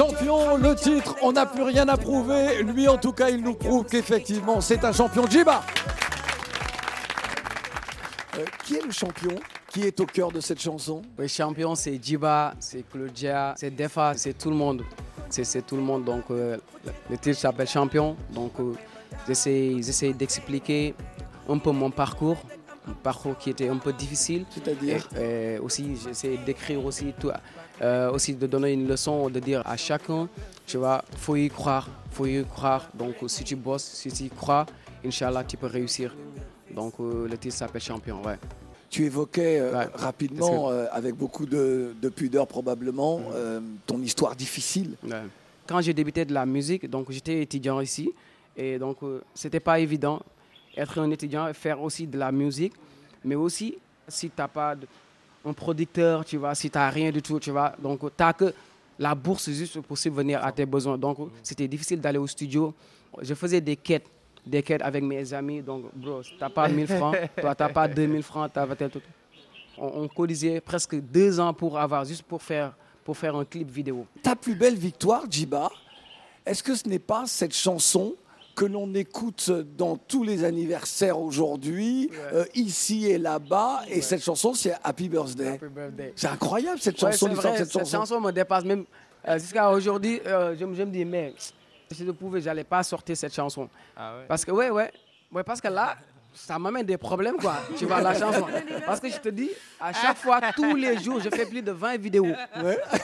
champion 0.00 0.56
le 0.56 0.74
titre, 0.74 1.16
on 1.22 1.32
n'a 1.32 1.46
plus 1.46 1.62
rien 1.62 1.86
à 1.88 1.96
prouver. 1.96 2.62
Lui, 2.62 2.88
en 2.88 2.96
tout 2.96 3.12
cas, 3.12 3.28
il 3.28 3.42
nous 3.42 3.54
prouve 3.54 3.84
qu'effectivement, 3.84 4.60
c'est 4.60 4.84
un 4.84 4.92
champion. 4.92 5.24
Euh, 5.24 5.89
Qui 8.70 8.76
est 8.76 8.86
le 8.86 8.92
champion 8.92 9.34
Qui 9.72 9.82
est 9.82 9.98
au 9.98 10.06
cœur 10.06 10.30
de 10.30 10.38
cette 10.38 10.60
chanson? 10.60 11.02
Le 11.18 11.26
champion, 11.26 11.74
c'est 11.74 12.00
Djiba, 12.00 12.54
c'est 12.60 12.88
Claudia, 12.88 13.52
c'est 13.58 13.74
Defa, 13.74 14.14
c'est 14.14 14.38
tout 14.38 14.48
le 14.48 14.54
monde. 14.54 14.84
C'est 15.28 15.66
tout 15.66 15.74
le 15.74 15.82
monde. 15.82 16.04
Donc, 16.04 16.22
euh, 16.30 16.56
le 17.10 17.18
titre 17.18 17.36
s'appelle 17.36 17.66
Champion. 17.66 18.16
Donc, 18.32 18.52
euh, 18.60 18.74
j'essaie 19.26 20.12
d'expliquer 20.12 20.94
un 21.48 21.58
peu 21.58 21.72
mon 21.72 21.90
parcours. 21.90 22.36
Un 22.88 22.92
parcours 22.92 23.36
qui 23.38 23.50
était 23.50 23.68
un 23.68 23.78
peu 23.78 23.92
difficile. 23.92 24.44
C'est-à-dire? 24.50 25.08
Euh, 25.16 25.58
Aussi, 25.62 25.96
j'essaie 26.04 26.36
d'écrire 26.36 26.84
aussi, 26.84 27.12
tout, 27.18 27.32
euh, 27.82 28.12
aussi 28.12 28.36
de 28.36 28.46
donner 28.46 28.70
une 28.74 28.86
leçon, 28.86 29.28
de 29.30 29.40
dire 29.40 29.64
à 29.66 29.76
chacun, 29.76 30.28
tu 30.64 30.76
vois, 30.76 31.02
faut 31.16 31.34
y 31.34 31.48
croire, 31.50 31.88
faut 32.12 32.26
y 32.26 32.44
croire. 32.44 32.88
Donc, 32.94 33.16
si 33.26 33.42
tu 33.42 33.56
bosses, 33.56 33.82
si 33.82 34.12
tu 34.12 34.22
y 34.22 34.30
crois, 34.30 34.64
Inch'Allah, 35.04 35.42
tu 35.42 35.56
peux 35.56 35.66
réussir. 35.66 36.14
Donc, 36.74 36.94
le 36.98 37.36
titre 37.38 37.54
s'appelle 37.54 37.80
Champion, 37.82 38.22
ouais. 38.22 38.38
Tu 38.88 39.04
évoquais 39.04 39.60
euh, 39.60 39.72
Ouais. 39.78 39.88
rapidement, 39.94 40.68
que- 40.68 40.72
euh, 40.72 40.86
avec 40.90 41.14
beaucoup 41.14 41.46
de, 41.46 41.94
de 42.00 42.08
pudeur 42.08 42.46
probablement, 42.46 43.20
euh, 43.32 43.60
ton 43.86 44.00
histoire 44.02 44.34
difficile. 44.34 44.96
Ouais. 45.04 45.22
Quand 45.66 45.80
j'ai 45.80 45.94
débuté 45.94 46.24
de 46.24 46.34
la 46.34 46.44
musique, 46.46 46.90
donc 46.90 47.10
j'étais 47.12 47.40
étudiant 47.42 47.80
ici, 47.80 48.12
et 48.56 48.78
donc 48.78 48.98
c'était 49.34 49.60
pas 49.60 49.78
évident 49.78 50.20
être 50.76 50.98
un 50.98 51.08
étudiant 51.10 51.46
et 51.46 51.54
faire 51.54 51.80
aussi 51.80 52.06
de 52.08 52.18
la 52.18 52.32
musique, 52.32 52.72
mais 53.24 53.36
aussi 53.36 53.76
si 54.08 54.28
tu 54.28 54.34
n'as 54.36 54.48
pas 54.48 54.74
de- 54.74 54.88
un 55.44 55.52
producteur, 55.52 56.24
tu 56.24 56.36
vois, 56.36 56.54
si 56.56 56.68
tu 56.68 56.76
n'as 56.76 56.90
rien 56.90 57.12
du 57.12 57.22
tout, 57.22 57.38
tu 57.38 57.52
vois, 57.52 57.72
donc 57.80 58.00
tu 58.00 58.06
n'as 58.18 58.32
que 58.32 58.52
la 58.98 59.14
bourse 59.14 59.48
juste 59.50 59.80
pour 59.82 59.96
subvenir 59.96 60.44
à 60.44 60.50
tes 60.50 60.66
besoins. 60.66 60.98
Donc 60.98 61.18
c'était 61.44 61.68
difficile 61.68 62.00
d'aller 62.00 62.18
au 62.18 62.26
studio. 62.26 62.74
Je 63.22 63.34
faisais 63.34 63.60
des 63.60 63.76
quêtes, 63.76 64.06
des 64.46 64.62
quêtes 64.62 64.82
avec 64.82 65.02
mes 65.04 65.32
amis, 65.34 65.60
donc 65.62 65.84
bro, 65.94 66.22
tu 66.22 66.32
n'as 66.40 66.48
pas 66.50 66.68
1000 66.68 66.86
francs, 66.86 67.16
toi 67.40 67.54
tu 67.54 67.62
n'as 67.62 67.68
pas 67.68 67.86
2000 67.88 68.22
francs, 68.22 68.50
tu 68.52 68.58
as 68.58 68.66
tel, 68.76 68.90
tout. 68.90 69.02
On, 69.78 70.02
on 70.02 70.08
cotisait 70.08 70.60
presque 70.60 70.94
deux 70.96 71.38
ans 71.40 71.52
pour 71.54 71.78
avoir, 71.78 72.04
juste 72.04 72.22
pour 72.22 72.42
faire, 72.42 72.74
pour 73.04 73.16
faire 73.16 73.34
un 73.36 73.44
clip 73.44 73.70
vidéo. 73.70 74.06
Ta 74.22 74.36
plus 74.36 74.54
belle 74.54 74.74
victoire, 74.76 75.24
Djiba, 75.30 75.70
est-ce 76.44 76.62
que 76.62 76.74
ce 76.74 76.88
n'est 76.88 76.98
pas 76.98 77.24
cette 77.26 77.54
chanson 77.54 78.14
que 78.56 78.64
l'on 78.64 78.92
écoute 78.94 79.50
dans 79.78 79.96
tous 79.96 80.22
les 80.24 80.44
anniversaires 80.44 81.18
aujourd'hui, 81.18 82.10
euh, 82.32 82.44
ici 82.54 83.06
et 83.06 83.16
là-bas, 83.16 83.82
et 83.88 84.00
cette 84.02 84.22
chanson, 84.22 84.52
c'est 84.54 84.74
Happy 84.82 85.08
Birthday? 85.08 85.48
Happy 85.54 85.66
birthday. 85.68 86.12
C'est 86.16 86.26
incroyable 86.28 86.78
cette 86.80 87.00
Ouais, 87.02 87.12
chanson, 87.12 87.28
vrai, 87.28 87.56
cette 87.58 87.72
chanson. 87.72 87.98
chanson 87.98 88.20
me 88.20 88.32
dépasse 88.32 88.64
même. 88.64 88.84
euh, 89.28 89.38
Jusqu'à 89.38 89.70
aujourd'hui, 89.70 90.20
euh, 90.26 90.52
je, 90.54 90.58
je 90.60 90.82
me 90.82 90.90
dis, 90.90 91.04
mais 91.06 91.32
si 91.92 92.04
je 92.06 92.10
pouvais, 92.12 92.40
j'allais 92.40 92.64
pas 92.64 92.82
sortir 92.82 93.16
cette 93.16 93.34
chanson. 93.34 93.68
Parce 94.28 94.44
que, 94.44 94.52
ouais, 94.52 94.70
ouais, 94.70 94.90
ouais, 95.32 95.42
parce 95.42 95.60
que 95.60 95.68
là, 95.68 95.96
ça 96.32 96.56
m'amène 96.58 96.86
des 96.86 96.96
problèmes, 96.96 97.36
quoi. 97.36 97.56
Tu 97.76 97.84
vois, 97.86 98.00
la 98.00 98.16
chanson. 98.16 98.46
Parce 98.86 99.00
que 99.00 99.08
je 99.08 99.18
te 99.18 99.28
dis, 99.30 99.50
à 99.80 99.92
chaque 99.92 100.16
fois, 100.18 100.40
tous 100.54 100.76
les 100.76 100.98
jours, 101.00 101.18
je 101.20 101.28
fais 101.28 101.46
plus 101.46 101.62
de 101.62 101.72
20 101.72 101.96
vidéos. 101.96 102.26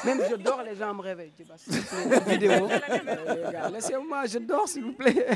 Même 0.04 0.20
je 0.30 0.36
dors, 0.36 0.62
les 0.62 0.76
gens 0.76 0.94
me 0.94 1.02
réveillent. 1.02 1.32
Je 1.36 1.42
dis, 1.42 1.48
bah, 1.48 1.56
une 2.24 2.30
vidéo. 2.30 2.52
Euh, 2.52 3.50
gars, 3.50 3.68
Laissez-moi, 3.70 4.26
je 4.26 4.38
dors, 4.38 4.68
s'il 4.68 4.84
vous 4.84 4.92
plaît. 4.92 5.26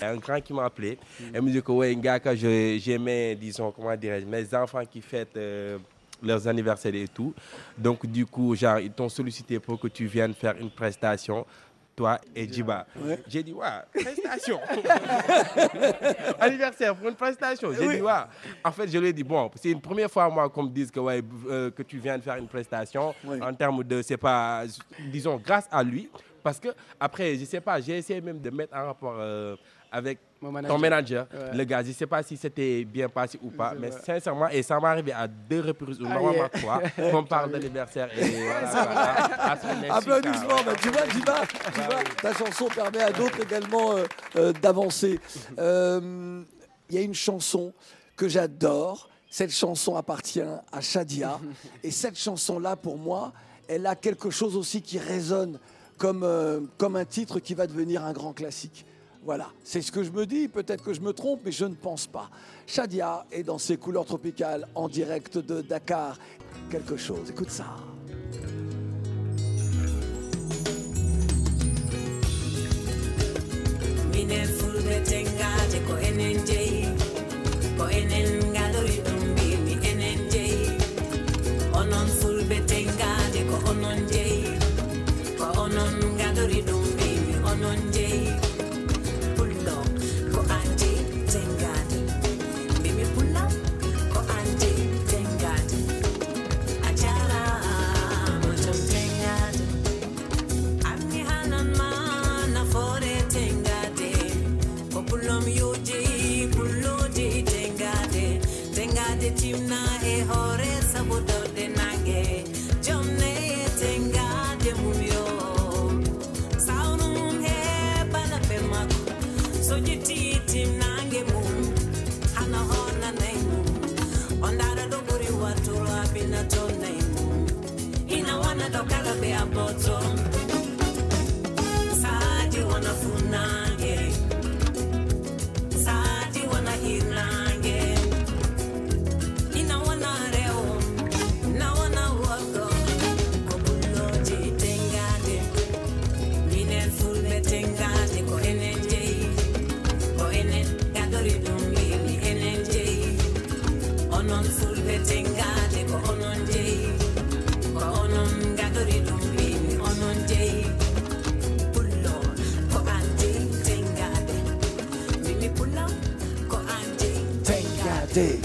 y 0.00 0.04
a 0.04 0.10
un 0.10 0.16
grand 0.16 0.40
qui 0.40 0.54
m'a 0.54 0.64
appelé. 0.64 0.98
Elle 1.32 1.42
me 1.42 1.50
dit 1.50 1.62
que, 1.62 1.72
ouais, 1.72 1.94
Ngaka, 1.94 2.34
je- 2.34 2.78
j'aimais, 2.80 3.34
disons, 3.34 3.70
comment 3.70 3.94
dirais-je, 3.94 4.24
mes 4.24 4.54
enfants 4.54 4.82
qui 4.90 5.02
fêtent 5.02 5.36
euh, 5.36 5.76
leurs 6.22 6.48
anniversaires 6.48 6.94
et 6.94 7.08
tout. 7.08 7.34
Donc, 7.76 8.06
du 8.06 8.24
coup, 8.24 8.54
genre, 8.56 8.78
ils 8.78 8.90
t'ont 8.90 9.10
sollicité 9.10 9.58
pour 9.60 9.78
que 9.78 9.88
tu 9.88 10.06
viennes 10.06 10.32
faire 10.32 10.54
une 10.58 10.70
prestation, 10.70 11.44
toi 11.94 12.20
et 12.34 12.46
Djiba. 12.52 12.86
Ouais. 12.96 13.18
J'ai 13.28 13.42
dit, 13.42 13.52
ouais, 13.52 13.66
prestation. 13.94 14.58
anniversaire 16.40 16.94
pour 16.94 17.08
une 17.08 17.14
prestation. 17.14 17.72
J'ai 17.72 17.86
Oui. 17.86 17.96
dit, 17.96 18.02
ouais. 18.02 18.12
En 18.64 18.72
fait, 18.72 18.88
je 18.88 18.98
lui 18.98 19.08
ai 19.08 19.12
dit, 19.12 19.24
bon, 19.24 19.50
c'est 19.54 19.70
une 19.70 19.80
première 19.80 20.10
fois, 20.10 20.28
moi, 20.28 20.48
qu'on 20.48 20.64
me 20.64 20.70
dise 20.70 20.90
que, 20.90 21.00
ouais, 21.00 21.22
euh, 21.48 21.70
que 21.70 21.82
tu 21.82 21.98
viens 21.98 22.18
de 22.18 22.22
faire 22.22 22.36
une 22.36 22.48
prestation. 22.48 23.14
En 23.40 23.54
termes 23.54 23.82
de, 23.84 24.02
c'est 24.02 24.16
pas, 24.16 24.64
disons, 25.10 25.36
grâce 25.44 25.68
à 25.70 25.82
lui. 25.82 26.10
Parce 26.42 26.60
que, 26.60 26.68
après, 27.00 27.36
je 27.36 27.44
sais 27.46 27.60
pas, 27.60 27.80
j'ai 27.80 27.96
essayé 27.98 28.20
même 28.20 28.38
de 28.40 28.50
mettre 28.50 28.76
en 28.76 28.86
rapport 28.86 29.16
euh, 29.18 29.56
avec 29.90 30.18
manager. 30.50 30.74
ton 30.76 30.80
manager, 30.80 31.26
Ouais. 31.32 31.56
le 31.56 31.64
gars. 31.64 31.82
Je 31.82 31.92
sais 31.92 32.06
pas 32.06 32.22
si 32.22 32.36
c'était 32.36 32.84
bien 32.84 33.08
passé 33.08 33.38
ou 33.42 33.50
pas, 33.50 33.74
mais 33.78 33.88
vrai. 33.90 34.00
sincèrement, 34.04 34.48
et 34.48 34.62
ça 34.62 34.78
m'est 34.80 34.86
arrivé 34.86 35.12
à 35.12 35.26
deux 35.28 35.60
reprises, 35.60 36.00
ou 36.00 36.04
normalement 36.08 36.48
trois, 36.52 36.80
qu'on 37.10 37.24
parle 37.24 37.50
d'anniversaire. 37.52 38.08
Applaudissements, 39.90 40.56
tu 40.80 40.88
vois, 40.90 41.08
Djiba, 41.08 41.42
tu 41.74 41.80
vois, 41.80 42.02
ta 42.20 42.32
chanson 42.34 42.66
permet 42.74 43.02
à 43.02 43.12
d'autres 43.12 43.40
également 43.42 43.92
euh, 43.96 44.04
euh, 44.36 44.52
d'avancer. 44.52 45.18
Euh, 45.58 46.42
il 46.90 46.96
y 46.96 46.98
a 46.98 47.02
une 47.02 47.14
chanson 47.14 47.72
que 48.16 48.28
j'adore. 48.28 49.08
Cette 49.30 49.52
chanson 49.52 49.96
appartient 49.96 50.40
à 50.40 50.80
Shadia. 50.80 51.40
Et 51.82 51.90
cette 51.90 52.18
chanson-là, 52.18 52.76
pour 52.76 52.98
moi, 52.98 53.32
elle 53.68 53.86
a 53.86 53.94
quelque 53.94 54.30
chose 54.30 54.56
aussi 54.56 54.82
qui 54.82 54.98
résonne 54.98 55.58
comme, 55.96 56.22
euh, 56.22 56.60
comme 56.78 56.96
un 56.96 57.04
titre 57.04 57.40
qui 57.40 57.54
va 57.54 57.66
devenir 57.66 58.04
un 58.04 58.12
grand 58.12 58.32
classique. 58.32 58.84
Voilà, 59.24 59.48
c'est 59.62 59.80
ce 59.80 59.90
que 59.90 60.04
je 60.04 60.10
me 60.10 60.26
dis. 60.26 60.48
Peut-être 60.48 60.84
que 60.84 60.92
je 60.92 61.00
me 61.00 61.14
trompe, 61.14 61.40
mais 61.44 61.52
je 61.52 61.64
ne 61.64 61.74
pense 61.74 62.06
pas. 62.06 62.30
Shadia 62.66 63.24
est 63.32 63.42
dans 63.42 63.58
ses 63.58 63.78
couleurs 63.78 64.04
tropicales 64.04 64.68
en 64.74 64.86
direct 64.86 65.38
de 65.38 65.62
Dakar. 65.62 66.18
Quelque 66.70 66.96
chose, 66.98 67.30
écoute 67.30 67.50
ça. 67.50 67.76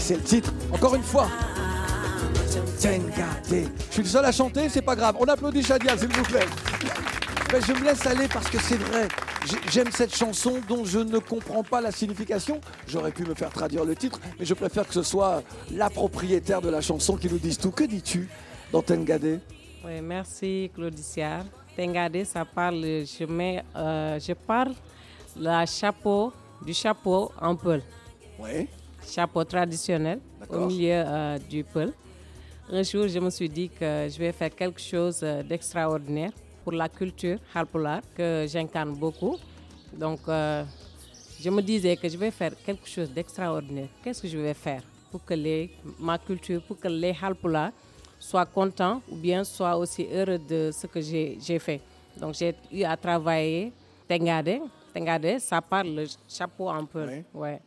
C'est 0.09 0.15
le 0.15 0.23
titre. 0.23 0.51
Encore 0.73 0.95
une 0.95 1.03
fois. 1.03 1.27
Je 2.81 3.65
suis 3.91 4.01
le 4.01 4.07
seul 4.07 4.25
à 4.25 4.31
chanter, 4.31 4.67
c'est 4.67 4.81
pas 4.81 4.95
grave. 4.95 5.15
On 5.19 5.25
applaudit 5.25 5.61
Shadia, 5.61 5.95
s'il 5.95 6.07
vous 6.07 6.23
plaît. 6.23 6.47
Ben, 7.51 7.61
je 7.63 7.73
me 7.73 7.83
laisse 7.83 8.03
aller 8.07 8.27
parce 8.27 8.49
que 8.49 8.57
c'est 8.59 8.77
vrai. 8.77 9.07
J'ai- 9.45 9.71
J'aime 9.71 9.91
cette 9.91 10.15
chanson 10.15 10.55
dont 10.67 10.83
je 10.83 10.97
ne 10.97 11.19
comprends 11.19 11.61
pas 11.61 11.79
la 11.79 11.91
signification. 11.91 12.59
J'aurais 12.87 13.11
pu 13.11 13.23
me 13.23 13.35
faire 13.35 13.51
traduire 13.51 13.85
le 13.85 13.95
titre, 13.95 14.19
mais 14.39 14.45
je 14.45 14.53
préfère 14.55 14.87
que 14.87 14.93
ce 14.95 15.03
soit 15.03 15.43
la 15.71 15.91
propriétaire 15.91 16.61
de 16.61 16.69
la 16.69 16.81
chanson 16.81 17.15
qui 17.15 17.29
nous 17.29 17.37
dise 17.37 17.59
tout. 17.59 17.69
Que 17.71 17.83
dis-tu 17.83 18.27
dans 18.71 18.81
Tengade? 18.81 19.39
Oui, 19.85 20.01
merci 20.01 20.71
Claudicia. 20.73 21.43
Tengade, 21.77 22.23
ça 22.25 22.45
parle, 22.45 22.81
je, 22.83 23.25
mets, 23.25 23.63
euh, 23.75 24.19
je 24.19 24.33
parle 24.33 24.73
la 25.37 25.67
chapeau, 25.67 26.33
du 26.65 26.73
chapeau 26.73 27.31
en 27.39 27.55
peul. 27.55 27.83
Oui. 28.39 28.67
Chapeau 29.09 29.43
traditionnel 29.43 30.19
au 30.49 30.67
milieu 30.67 31.03
euh, 31.05 31.37
du 31.49 31.63
peul. 31.63 31.91
Un 32.71 32.83
jour, 32.83 33.07
je 33.07 33.17
me 33.17 33.31
suis 33.31 33.49
dit 33.49 33.67
que 33.69 34.07
je 34.07 34.19
vais 34.19 34.31
faire 34.31 34.53
quelque 34.55 34.79
chose 34.79 35.21
euh, 35.23 35.41
d'extraordinaire 35.41 36.31
pour 36.63 36.73
la 36.73 36.87
culture 36.87 37.39
halpolar 37.55 38.01
que 38.15 38.45
j'incarne 38.47 38.93
beaucoup. 38.93 39.37
Donc, 39.91 40.19
euh, 40.27 40.63
je 41.39 41.49
me 41.49 41.61
disais 41.61 41.97
que 41.97 42.07
je 42.07 42.17
vais 42.17 42.29
faire 42.29 42.51
quelque 42.63 42.87
chose 42.87 43.09
d'extraordinaire. 43.09 43.87
Qu'est-ce 44.03 44.21
que 44.21 44.27
je 44.27 44.37
vais 44.37 44.53
faire 44.53 44.83
pour 45.09 45.25
que 45.25 45.33
les, 45.33 45.71
ma 45.97 46.19
culture, 46.19 46.61
pour 46.61 46.77
que 46.79 46.87
les 46.87 47.15
halpolar 47.19 47.71
soient 48.19 48.45
contents 48.45 49.01
ou 49.09 49.15
bien 49.15 49.43
soient 49.43 49.75
aussi 49.75 50.07
heureux 50.13 50.37
de 50.37 50.69
ce 50.71 50.85
que 50.85 51.01
j'ai 51.01 51.59
fait? 51.59 51.81
Donc, 52.15 52.35
j'ai 52.35 52.53
eu 52.71 52.83
à 52.83 52.95
travailler 52.95 53.73
Tengade. 54.07 54.59
Tengade, 54.93 55.39
ça 55.39 55.61
parle 55.61 55.89
le 55.95 56.05
chapeau 56.27 56.69
en 56.69 56.85
peul. 56.85 57.23
Ouais. 57.33 57.59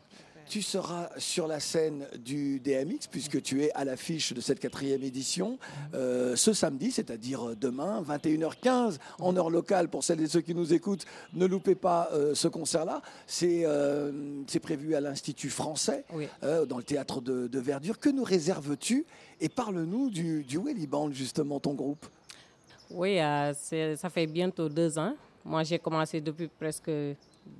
Tu 0.52 0.60
seras 0.60 1.08
sur 1.16 1.46
la 1.46 1.60
scène 1.60 2.06
du 2.18 2.60
DMX 2.60 3.06
puisque 3.10 3.40
tu 3.40 3.62
es 3.64 3.72
à 3.72 3.86
l'affiche 3.86 4.34
de 4.34 4.42
cette 4.42 4.60
quatrième 4.60 5.02
édition 5.02 5.58
euh, 5.94 6.36
ce 6.36 6.52
samedi, 6.52 6.90
c'est-à-dire 6.90 7.56
demain, 7.56 8.02
21h15 8.02 8.98
en 9.18 9.34
heure 9.34 9.48
locale. 9.48 9.88
Pour 9.88 10.04
celles 10.04 10.20
et 10.20 10.28
ceux 10.28 10.42
qui 10.42 10.54
nous 10.54 10.74
écoutent, 10.74 11.06
ne 11.32 11.46
loupez 11.46 11.74
pas 11.74 12.10
euh, 12.12 12.34
ce 12.34 12.48
concert-là. 12.48 13.00
C'est 13.26 13.62
euh, 13.64 14.42
c'est 14.46 14.60
prévu 14.60 14.94
à 14.94 15.00
l'Institut 15.00 15.48
français, 15.48 16.04
dans 16.42 16.76
le 16.76 16.84
théâtre 16.84 17.22
de, 17.22 17.46
de 17.46 17.58
Verdure. 17.58 17.98
Que 17.98 18.10
nous 18.10 18.22
réserves-tu 18.22 19.06
Et 19.40 19.48
parle-nous 19.48 20.10
du, 20.10 20.44
du 20.44 20.58
Welly 20.58 20.86
Band, 20.86 21.12
justement, 21.12 21.60
ton 21.60 21.72
groupe? 21.72 22.04
Oui, 22.90 23.16
ça 23.16 24.10
fait 24.10 24.26
bientôt 24.26 24.68
deux 24.68 24.98
ans. 24.98 25.14
Moi, 25.46 25.62
j'ai 25.62 25.78
commencé 25.78 26.20
depuis 26.20 26.48
presque 26.48 26.90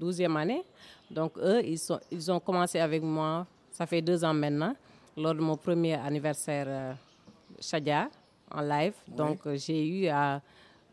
12e 0.01 0.37
année. 0.37 0.65
Donc, 1.11 1.37
eux, 1.39 1.63
ils, 1.65 1.79
sont, 1.79 2.01
ils 2.11 2.31
ont 2.31 2.41
commencé 2.41 2.79
avec 2.79 3.03
moi, 3.03 3.47
ça 3.71 3.87
fait 3.87 4.03
deux 4.03 4.25
ans 4.25 4.35
maintenant, 4.35 4.75
lors 5.17 5.35
de 5.35 5.41
mon 5.41 5.57
premier 5.57 5.95
anniversaire 5.95 6.67
euh, 6.69 6.93
Shadia 7.61 8.09
en 8.51 8.61
live. 8.61 8.95
Donc, 9.09 9.47
euh, 9.47 9.57
j'ai 9.57 9.87
eu 9.87 10.07
à 10.09 10.41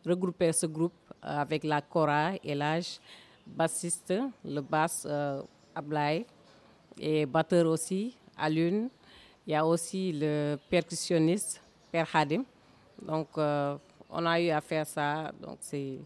regrouper 0.06 0.52
ce 0.52 0.66
groupe 0.66 0.94
euh, 1.24 1.42
avec 1.42 1.64
la 1.64 1.82
Cora 1.82 2.32
et 2.44 2.56
l'âge, 2.56 3.00
bassiste, 3.46 4.14
le 4.46 4.62
basse 4.62 5.06
euh, 5.10 5.42
et 7.00 7.26
batteur 7.26 7.66
aussi, 7.68 8.16
Alune. 8.38 8.90
Il 9.48 9.54
y 9.54 9.56
a 9.56 9.66
aussi 9.66 10.12
le 10.14 10.58
percussionniste, 10.70 11.62
Père 11.92 12.08
Hadim. 12.14 12.44
Donc, 13.02 13.30
euh, 13.38 13.76
on 14.10 14.26
a 14.26 14.40
eu 14.40 14.50
à 14.50 14.62
faire 14.62 14.86
ça. 14.86 15.32
Donc, 15.42 15.58
c'est. 15.62 16.00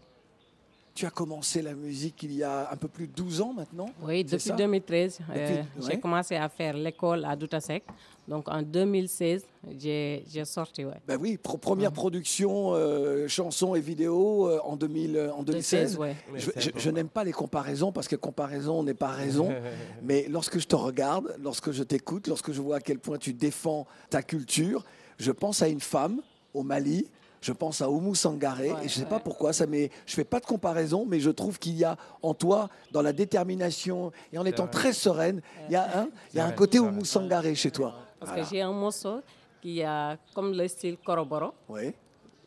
Tu 0.94 1.06
as 1.06 1.10
commencé 1.10 1.60
la 1.60 1.74
musique 1.74 2.22
il 2.22 2.34
y 2.34 2.44
a 2.44 2.70
un 2.70 2.76
peu 2.76 2.86
plus 2.86 3.08
de 3.08 3.12
12 3.12 3.40
ans 3.40 3.52
maintenant 3.52 3.86
Oui, 4.00 4.22
depuis 4.22 4.38
ça 4.38 4.54
2013, 4.54 5.18
Depuis- 5.18 5.40
euh, 5.40 5.56
ouais. 5.56 5.64
j'ai 5.90 5.98
commencé 5.98 6.36
à 6.36 6.48
faire 6.48 6.76
l'école 6.76 7.24
à 7.24 7.34
Doutasek. 7.34 7.82
Donc, 8.28 8.48
en 8.48 8.62
2016, 8.62 9.44
j'ai 9.76 10.22
sorti. 10.44 10.84
Ouais. 10.84 10.94
Ben 11.08 11.18
oui, 11.20 11.36
pro- 11.36 11.58
première 11.58 11.90
production, 11.90 12.74
euh, 12.74 13.26
chanson 13.26 13.74
et 13.74 13.80
vidéo 13.80 14.48
euh, 14.48 14.60
en, 14.62 14.76
2000, 14.76 15.16
euh, 15.16 15.32
en 15.34 15.42
2016. 15.42 15.96
2016, 15.96 15.98
ouais. 15.98 16.16
Je, 16.36 16.50
je- 16.60 16.70
je 16.78 16.90
n'aime 16.90 17.08
pas 17.08 17.24
les 17.24 17.32
comparaisons 17.32 17.90
parce 17.90 18.06
que 18.06 18.14
comparaison 18.14 18.84
n'est 18.84 18.94
pas 18.94 19.08
raison. 19.10 19.52
mais 20.04 20.26
lorsque 20.30 20.60
je 20.60 20.66
te 20.68 20.76
regarde, 20.76 21.34
lorsque 21.42 21.72
je 21.72 21.82
t'écoute, 21.82 22.28
lorsque 22.28 22.52
je 22.52 22.62
vois 22.62 22.76
à 22.76 22.80
quel 22.80 23.00
point 23.00 23.18
tu 23.18 23.32
défends 23.34 23.84
ta 24.10 24.22
culture, 24.22 24.84
je 25.18 25.32
pense 25.32 25.60
à 25.60 25.66
une 25.66 25.80
femme 25.80 26.20
au 26.54 26.62
Mali. 26.62 27.08
Je 27.44 27.52
pense 27.52 27.82
à 27.82 27.90
Oumou 27.90 28.14
Sangaré 28.14 28.68
et 28.68 28.74
je 28.78 28.82
ne 28.84 28.88
sais 28.88 29.04
pas 29.04 29.18
pourquoi, 29.20 29.52
ça 29.52 29.66
m'est- 29.66 29.90
je 30.06 30.14
fais 30.14 30.24
pas 30.24 30.40
de 30.40 30.46
comparaison, 30.46 31.04
mais 31.06 31.20
je 31.20 31.28
trouve 31.28 31.58
qu'il 31.58 31.76
y 31.76 31.84
a 31.84 31.94
en 32.22 32.32
toi, 32.32 32.70
dans 32.90 33.02
la 33.02 33.12
détermination 33.12 34.12
et 34.32 34.38
en 34.38 34.46
étant 34.46 34.62
vrai. 34.64 34.72
très 34.72 34.92
sereine, 34.94 35.42
il 35.68 35.72
y 35.72 35.76
a 35.76 36.00
un, 36.00 36.08
il 36.32 36.38
y 36.38 36.40
a 36.40 36.44
un 36.44 36.46
vrai, 36.46 36.56
côté 36.56 36.78
Oumou 36.80 37.04
Sangaré 37.04 37.54
chez 37.54 37.70
toi. 37.70 37.96
Parce 38.18 38.30
Voilà. 38.32 38.44
que 38.46 38.50
j'ai 38.50 38.62
un 38.62 38.72
morceau 38.72 39.20
qui 39.60 39.82
a 39.82 40.16
comme 40.34 40.54
le 40.56 40.66
style 40.68 40.96
Koroboro. 41.04 41.52
Oui. 41.68 41.92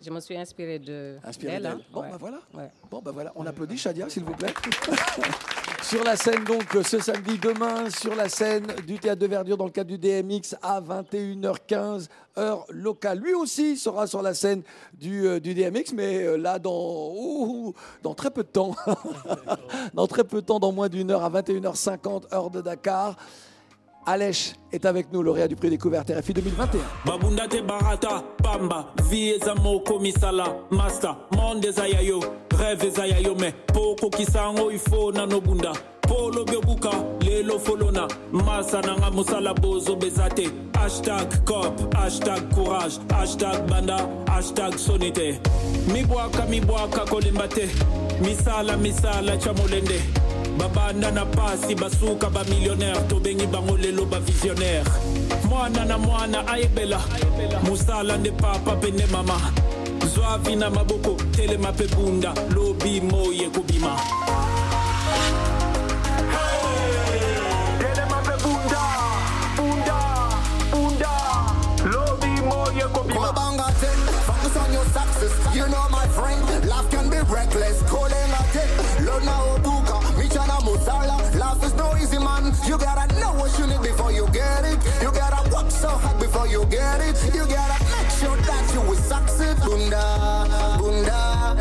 Je 0.02 0.10
me 0.10 0.20
suis 0.20 0.36
inspirée 0.36 0.80
de 0.80 1.18
Inspiré 1.24 1.54
d'elle, 1.54 1.68
hein. 1.68 1.80
Bon, 1.94 2.02
Ouais. 2.02 2.10
bah 2.10 2.18
voilà. 2.20 2.38
Ouais. 2.56 2.72
Bon, 2.90 3.00
bah 3.00 3.12
voilà, 3.14 3.32
on 3.36 3.46
applaudit 3.46 3.78
Shadia, 3.78 4.10
s'il 4.10 4.24
vous 4.24 4.34
plaît. 4.34 4.54
sur 5.88 6.04
la 6.04 6.18
scène, 6.18 6.44
donc, 6.44 6.66
ce 6.84 7.00
samedi, 7.00 7.38
demain, 7.38 7.90
sur 7.90 8.14
la 8.14 8.28
scène 8.28 8.68
du 8.86 9.00
Théâtre 9.00 9.22
de 9.22 9.28
Verdure, 9.28 9.56
dans 9.56 9.66
le 9.66 9.72
cadre 9.72 9.90
du 9.90 9.98
DMX, 9.98 10.56
à 10.62 10.82
21h15, 10.82 12.10
heure 12.38 12.66
locale. 12.70 13.20
Lui 13.20 13.34
aussi 13.34 13.78
sera 13.78 14.06
sur 14.06 14.22
la 14.22 14.34
scène 14.34 14.64
du, 14.94 15.26
euh, 15.26 15.40
DMX, 15.40 15.94
mais 15.94 16.24
euh, 16.24 16.36
là, 16.36 16.60
dans, 16.60 17.74
dans 18.04 18.14
très 18.14 18.32
peu 18.32 18.44
de 18.44 18.50
temps. 18.50 18.76
dans 19.94 20.08
très 20.08 20.26
peu 20.26 20.42
de 20.42 20.46
temps, 20.46 20.60
dans 20.60 20.74
moins 20.74 20.90
d'une 20.90 21.10
heure, 21.10 21.24
à 21.24 21.30
21h50, 21.30 22.34
heure 22.34 22.50
de 22.50 22.60
Dakar. 22.60 23.16
Alèche 24.10 24.54
est 24.72 24.86
avec 24.86 25.12
nous, 25.12 25.22
lauréat 25.22 25.50
du 25.50 25.58
prix 25.58 25.70
découverte 25.70 26.10
RFI 26.18 26.34
2021. 26.34 26.80
babunda 27.06 27.46
te 27.46 27.62
barata 27.62 28.24
pamba 28.42 28.94
vi 29.10 29.32
eza 29.32 29.54
moko 29.54 30.00
misala 30.00 30.46
master 30.72 31.18
monde 31.36 31.66
eza 31.66 31.86
ya 31.90 32.02
yo 32.02 32.22
rêve 32.52 32.88
eza 32.88 33.06
ya 33.06 33.20
yo 33.20 33.36
me 33.36 33.54
mpo 33.70 33.92
okokisa 33.92 34.40
yango 34.40 34.72
ifo 34.72 35.12
nanobunda 35.12 35.74
mpo 36.06 36.16
olobi 36.16 36.56
obuka 36.56 36.92
lelo 37.20 37.60
folona 37.60 38.08
masa 38.32 38.82
nanga 38.82 39.12
mosala 39.12 39.54
bozoba 39.54 40.08
eza 40.08 40.30
te 40.30 40.50
hashtag 40.74 41.44
cop 41.44 41.94
hashtag 41.94 42.56
courage 42.56 43.00
hashtag 43.10 43.68
banda 43.70 43.98
hashtag 44.28 44.78
soni 44.78 45.12
te 45.12 45.38
mibwaka 45.94 46.46
mibwaka 46.46 47.06
kolemba 47.06 47.48
te. 47.50 47.68
Misala 48.22 48.78
misala 48.78 49.38
tya 49.38 49.54
molende 49.54 50.00
babanda 50.58 51.12
na 51.12 51.26
pasi 51.26 51.76
basuka 51.76 52.30
bamillionnaire 52.30 53.00
tobengi 53.08 53.46
bango 53.48 53.78
lelo 53.78 54.06
bavisionnaire 54.06 54.84
mwana 55.50 55.86
na 55.86 55.98
mwana 55.98 56.48
ayebela. 56.48 57.00
Mosala 57.64 58.18
nde 58.18 58.32
papa 58.32 58.76
mpe 58.76 58.92
nde 58.92 59.06
mama. 59.06 59.40
Zwavi 60.16 60.56
na 60.56 60.70
maboko 60.70 61.12
telema 61.32 61.72
mpe 61.72 61.88
bunda. 61.88 62.34
Lobi 62.56 63.02
moi 63.02 63.38
ekobima 63.44 63.98
focus 74.28 74.58
on 74.58 74.74
your 74.74 74.86
success. 74.86 75.56
You 75.56 75.68
know 75.68 75.88
my 75.90 76.06
friend, 76.08 76.44
life 76.68 76.90
can 76.92 77.10
be 77.10 77.18
reckless. 77.34 77.82
Kolenga 77.84 78.17
ten, 78.17 78.17
lona 78.17 78.17
obuka, 78.17 78.17
musala. 80.88 81.18
Life 81.38 81.64
is 81.64 81.74
no 81.76 81.96
easy 81.98 82.18
man. 82.18 82.54
You 82.66 82.78
gotta 82.78 83.14
know 83.20 83.34
what 83.34 83.58
you 83.60 83.68
need 83.68 83.82
before 83.82 84.12
you 84.12 84.28
get 84.28 84.66
it. 84.66 84.80
You 85.02 85.12
gotta 85.12 85.50
work 85.54 85.72
so 85.72 85.90
hard 85.90 86.20
before 86.20 86.48
you 86.48 86.66
get 86.66 87.02
it. 87.02 87.16
You 87.34 87.46
gotta 87.46 87.84
make 87.92 88.10
sure 88.20 88.38
that 88.38 88.74
you 88.74 88.82
will 88.82 88.96
succeed. 88.96 89.58
Bunda, 89.64 90.78
bunda. 90.80 91.56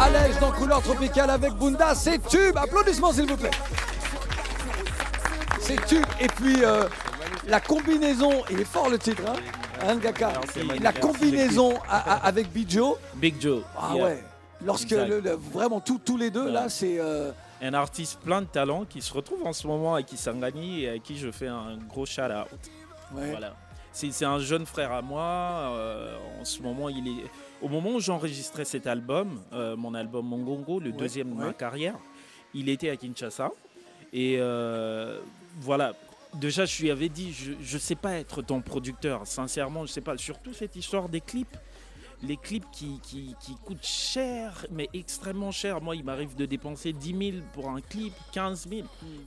Alèche 0.00 0.38
dans 0.40 0.50
Couleur 0.50 0.82
Tropicale 0.82 1.30
avec 1.30 1.52
Bunda, 1.54 1.94
c'est 1.94 2.18
tube. 2.26 2.56
Applaudissements 2.56 3.12
s'il 3.12 3.28
vous 3.28 3.36
plaît. 3.36 3.52
C'est 5.60 5.86
tube. 5.86 6.04
Et 6.18 6.26
puis 6.26 6.64
euh, 6.64 6.88
la 7.46 7.60
combinaison, 7.60 8.42
il 8.50 8.60
est 8.60 8.64
fort 8.64 8.90
le 8.90 8.98
titre, 8.98 9.22
hein, 9.28 9.34
hein, 9.82 10.40
c'est 10.52 10.80
La 10.80 10.92
combinaison 10.92 11.74
avec 11.88 12.50
Bijo. 12.52 12.98
Big 13.14 13.40
Joe. 13.40 13.62
Ah 13.78 13.92
yeah. 13.94 14.04
ouais. 14.04 14.24
Lorsque 14.64 14.92
Exact. 14.92 15.08
le- 15.08 15.20
le- 15.20 15.32
vraiment 15.52 15.80
tous 15.80 15.98
tous 15.98 16.16
les 16.16 16.30
deux 16.30 16.48
là, 16.50 16.68
c'est 16.68 16.98
euh, 17.00 17.32
Un 17.60 17.74
artiste 17.74 18.18
plein 18.20 18.42
de 18.42 18.46
talent 18.46 18.84
qui 18.84 19.00
se 19.02 19.12
retrouve 19.12 19.44
en 19.46 19.52
ce 19.52 19.66
moment 19.66 19.94
à 19.94 20.02
Kisangani 20.02 20.82
et 20.82 20.88
à 20.90 20.98
qui 20.98 21.16
je 21.18 21.30
fais 21.30 21.48
un 21.48 21.76
gros 21.88 22.06
shout 22.06 22.22
out. 22.22 22.48
Ouais. 23.14 23.30
Voilà. 23.30 23.54
C'est 23.92 24.10
c'est 24.12 24.24
un 24.24 24.38
jeune 24.38 24.66
frère 24.66 24.92
à 24.92 25.02
moi. 25.02 25.22
euh, 25.22 26.16
en 26.40 26.44
ce 26.44 26.62
moment, 26.62 26.88
il 26.88 27.06
est. 27.08 27.24
Au 27.60 27.68
moment 27.68 27.90
où 27.90 28.00
j'enregistrais 28.00 28.64
cet 28.64 28.86
album, 28.86 29.40
euh, 29.52 29.76
mon 29.76 29.94
album 29.94 30.26
Mongongo, 30.26 30.80
le 30.80 30.92
deuxième 30.92 31.30
de 31.30 31.34
ma 31.34 31.46
ouais. 31.48 31.54
carrière, 31.54 31.94
il 32.54 32.68
était 32.68 32.90
à 32.90 32.96
Kinshasa. 32.96 33.50
Et 34.12 34.36
euh, 34.38 35.18
voilà. 35.60 35.92
Déjà, 36.34 36.64
je 36.64 36.82
lui 36.82 36.90
avais 36.90 37.08
dit, 37.08 37.32
je 37.32 37.74
ne 37.74 37.78
sais 37.78 37.94
pas 37.94 38.14
être 38.14 38.42
ton 38.42 38.60
producteur. 38.62 39.26
Sincèrement, 39.26 39.84
je 39.84 39.92
sais 39.92 40.00
pas. 40.00 40.16
Surtout 40.16 40.52
cette 40.54 40.76
histoire 40.76 41.08
des 41.08 41.20
clips. 41.20 41.56
Les 42.26 42.36
clips 42.36 42.64
qui, 42.70 43.00
qui, 43.02 43.34
qui 43.40 43.54
coûtent 43.64 43.84
cher, 43.84 44.64
mais 44.70 44.88
extrêmement 44.94 45.50
cher. 45.50 45.80
Moi, 45.80 45.96
il 45.96 46.04
m'arrive 46.04 46.36
de 46.36 46.46
dépenser 46.46 46.92
10 46.92 47.32
000 47.32 47.44
pour 47.52 47.68
un 47.68 47.80
clip, 47.80 48.12
15 48.32 48.68
000. 48.68 48.82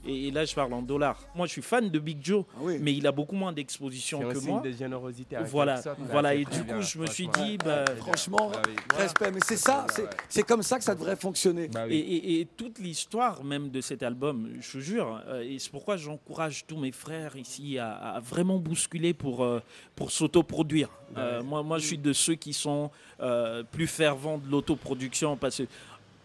Et, 0.06 0.28
et 0.28 0.30
là, 0.30 0.46
je 0.46 0.54
parle 0.54 0.72
en 0.72 0.80
dollars. 0.80 1.20
Moi, 1.34 1.46
je 1.46 1.52
suis 1.52 1.62
fan 1.62 1.90
de 1.90 1.98
Big 1.98 2.18
Joe, 2.24 2.44
mais 2.80 2.94
il 2.94 3.06
a 3.06 3.12
beaucoup 3.12 3.34
moins 3.36 3.52
d'exposition 3.52 4.20
que 4.20 4.38
moi. 4.46 4.60
de 4.62 4.70
générosité. 4.72 5.36
Voilà, 5.44 5.82
voilà. 6.10 6.30
c'est 6.30 6.40
Et 6.40 6.44
du 6.46 6.62
bien, 6.62 6.76
coup, 6.76 6.82
je 6.82 6.98
me 6.98 7.06
suis 7.06 7.24
franchement. 7.24 7.44
dit, 7.44 7.58
bah, 7.58 7.84
franchement, 7.96 8.50
Bah 8.52 8.62
oui. 8.66 8.74
respect. 8.96 9.30
Mais 9.30 9.40
c'est 9.44 9.56
ça, 9.58 9.86
c'est- 9.90 10.08
c'est 10.30 10.42
comme 10.44 10.62
ça 10.62 10.78
que 10.78 10.84
ça 10.84 10.94
devrait 10.94 11.16
fonctionner. 11.16 11.68
Bah 11.68 11.86
Et, 11.88 11.96
et- 11.98 12.40
et 12.40 12.46
toute 12.46 12.78
l'histoire 12.78 13.44
même 13.44 13.70
de 13.70 13.80
cet 13.82 14.02
album, 14.02 14.48
je 14.60 14.72
te 14.72 14.78
jure, 14.78 15.20
euh, 15.26 15.42
et 15.42 15.58
c'est 15.58 15.70
pourquoi 15.70 15.96
j'encourage 15.98 16.64
tous 16.66 16.78
mes 16.78 16.92
frères 16.92 17.36
ici 17.36 17.78
à, 17.78 17.92
à 17.94 18.20
vraiment 18.20 18.58
bousculer 18.58 19.12
pour, 19.12 19.44
euh, 19.44 19.60
pour 19.94 20.10
s'autoproduire. 20.10 20.88
Euh, 21.16 21.42
moi, 21.42 21.62
moi, 21.62 21.78
je 21.78 21.86
suis 21.86 21.98
de 21.98 22.12
ceux 22.12 22.34
qui 22.34 22.52
sont 22.52 22.90
euh, 23.20 23.62
plus 23.62 23.86
fervents 23.86 24.38
de 24.38 24.48
l'autoproduction 24.50 25.36
parce 25.36 25.58
que, 25.58 25.62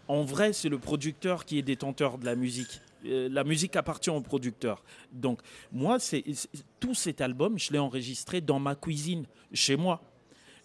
en 0.08 0.24
vrai, 0.24 0.52
c'est 0.52 0.68
le 0.68 0.78
producteur 0.78 1.44
qui 1.44 1.58
est 1.58 1.62
détenteur 1.62 2.18
de 2.18 2.24
la 2.24 2.34
musique. 2.34 2.80
Euh, 3.06 3.28
la 3.30 3.44
musique 3.44 3.76
appartient 3.76 4.10
au 4.10 4.20
producteur. 4.20 4.82
Donc, 5.12 5.40
moi, 5.72 5.98
c'est 5.98 6.22
c'est- 6.34 6.48
tout 6.80 6.94
cet 6.94 7.20
album, 7.20 7.58
je 7.58 7.72
l'ai 7.72 7.78
enregistré 7.78 8.40
dans 8.40 8.58
ma 8.60 8.74
cuisine, 8.74 9.24
chez 9.52 9.76
moi. 9.76 10.00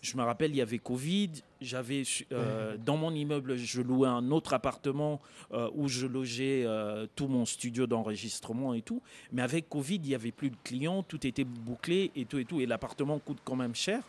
Je 0.07 0.15
me 0.15 0.23
rappelle, 0.23 0.51
il 0.51 0.57
y 0.57 0.61
avait 0.61 0.77
Covid. 0.77 1.31
J'avais 1.59 2.03
euh, 2.31 2.77
dans 2.77 2.95
mon 2.95 3.13
immeuble, 3.13 3.57
je 3.57 3.81
louais 3.81 4.07
un 4.07 4.31
autre 4.31 4.53
appartement 4.53 5.19
euh, 5.51 5.69
où 5.73 5.89
je 5.89 6.07
logeais 6.07 6.63
euh, 6.65 7.07
tout 7.15 7.27
mon 7.27 7.45
studio 7.45 7.87
d'enregistrement 7.87 8.73
et 8.73 8.81
tout. 8.81 9.01
Mais 9.33 9.41
avec 9.41 9.67
Covid, 9.67 9.95
il 9.95 10.07
n'y 10.07 10.15
avait 10.15 10.31
plus 10.31 10.49
de 10.49 10.55
clients, 10.63 11.03
tout 11.03 11.27
était 11.27 11.43
bouclé 11.43 12.11
et 12.15 12.23
tout 12.23 12.37
et 12.37 12.45
tout. 12.45 12.61
Et 12.61 12.65
l'appartement 12.65 13.19
coûte 13.19 13.39
quand 13.43 13.57
même 13.57 13.75
cher. 13.75 14.01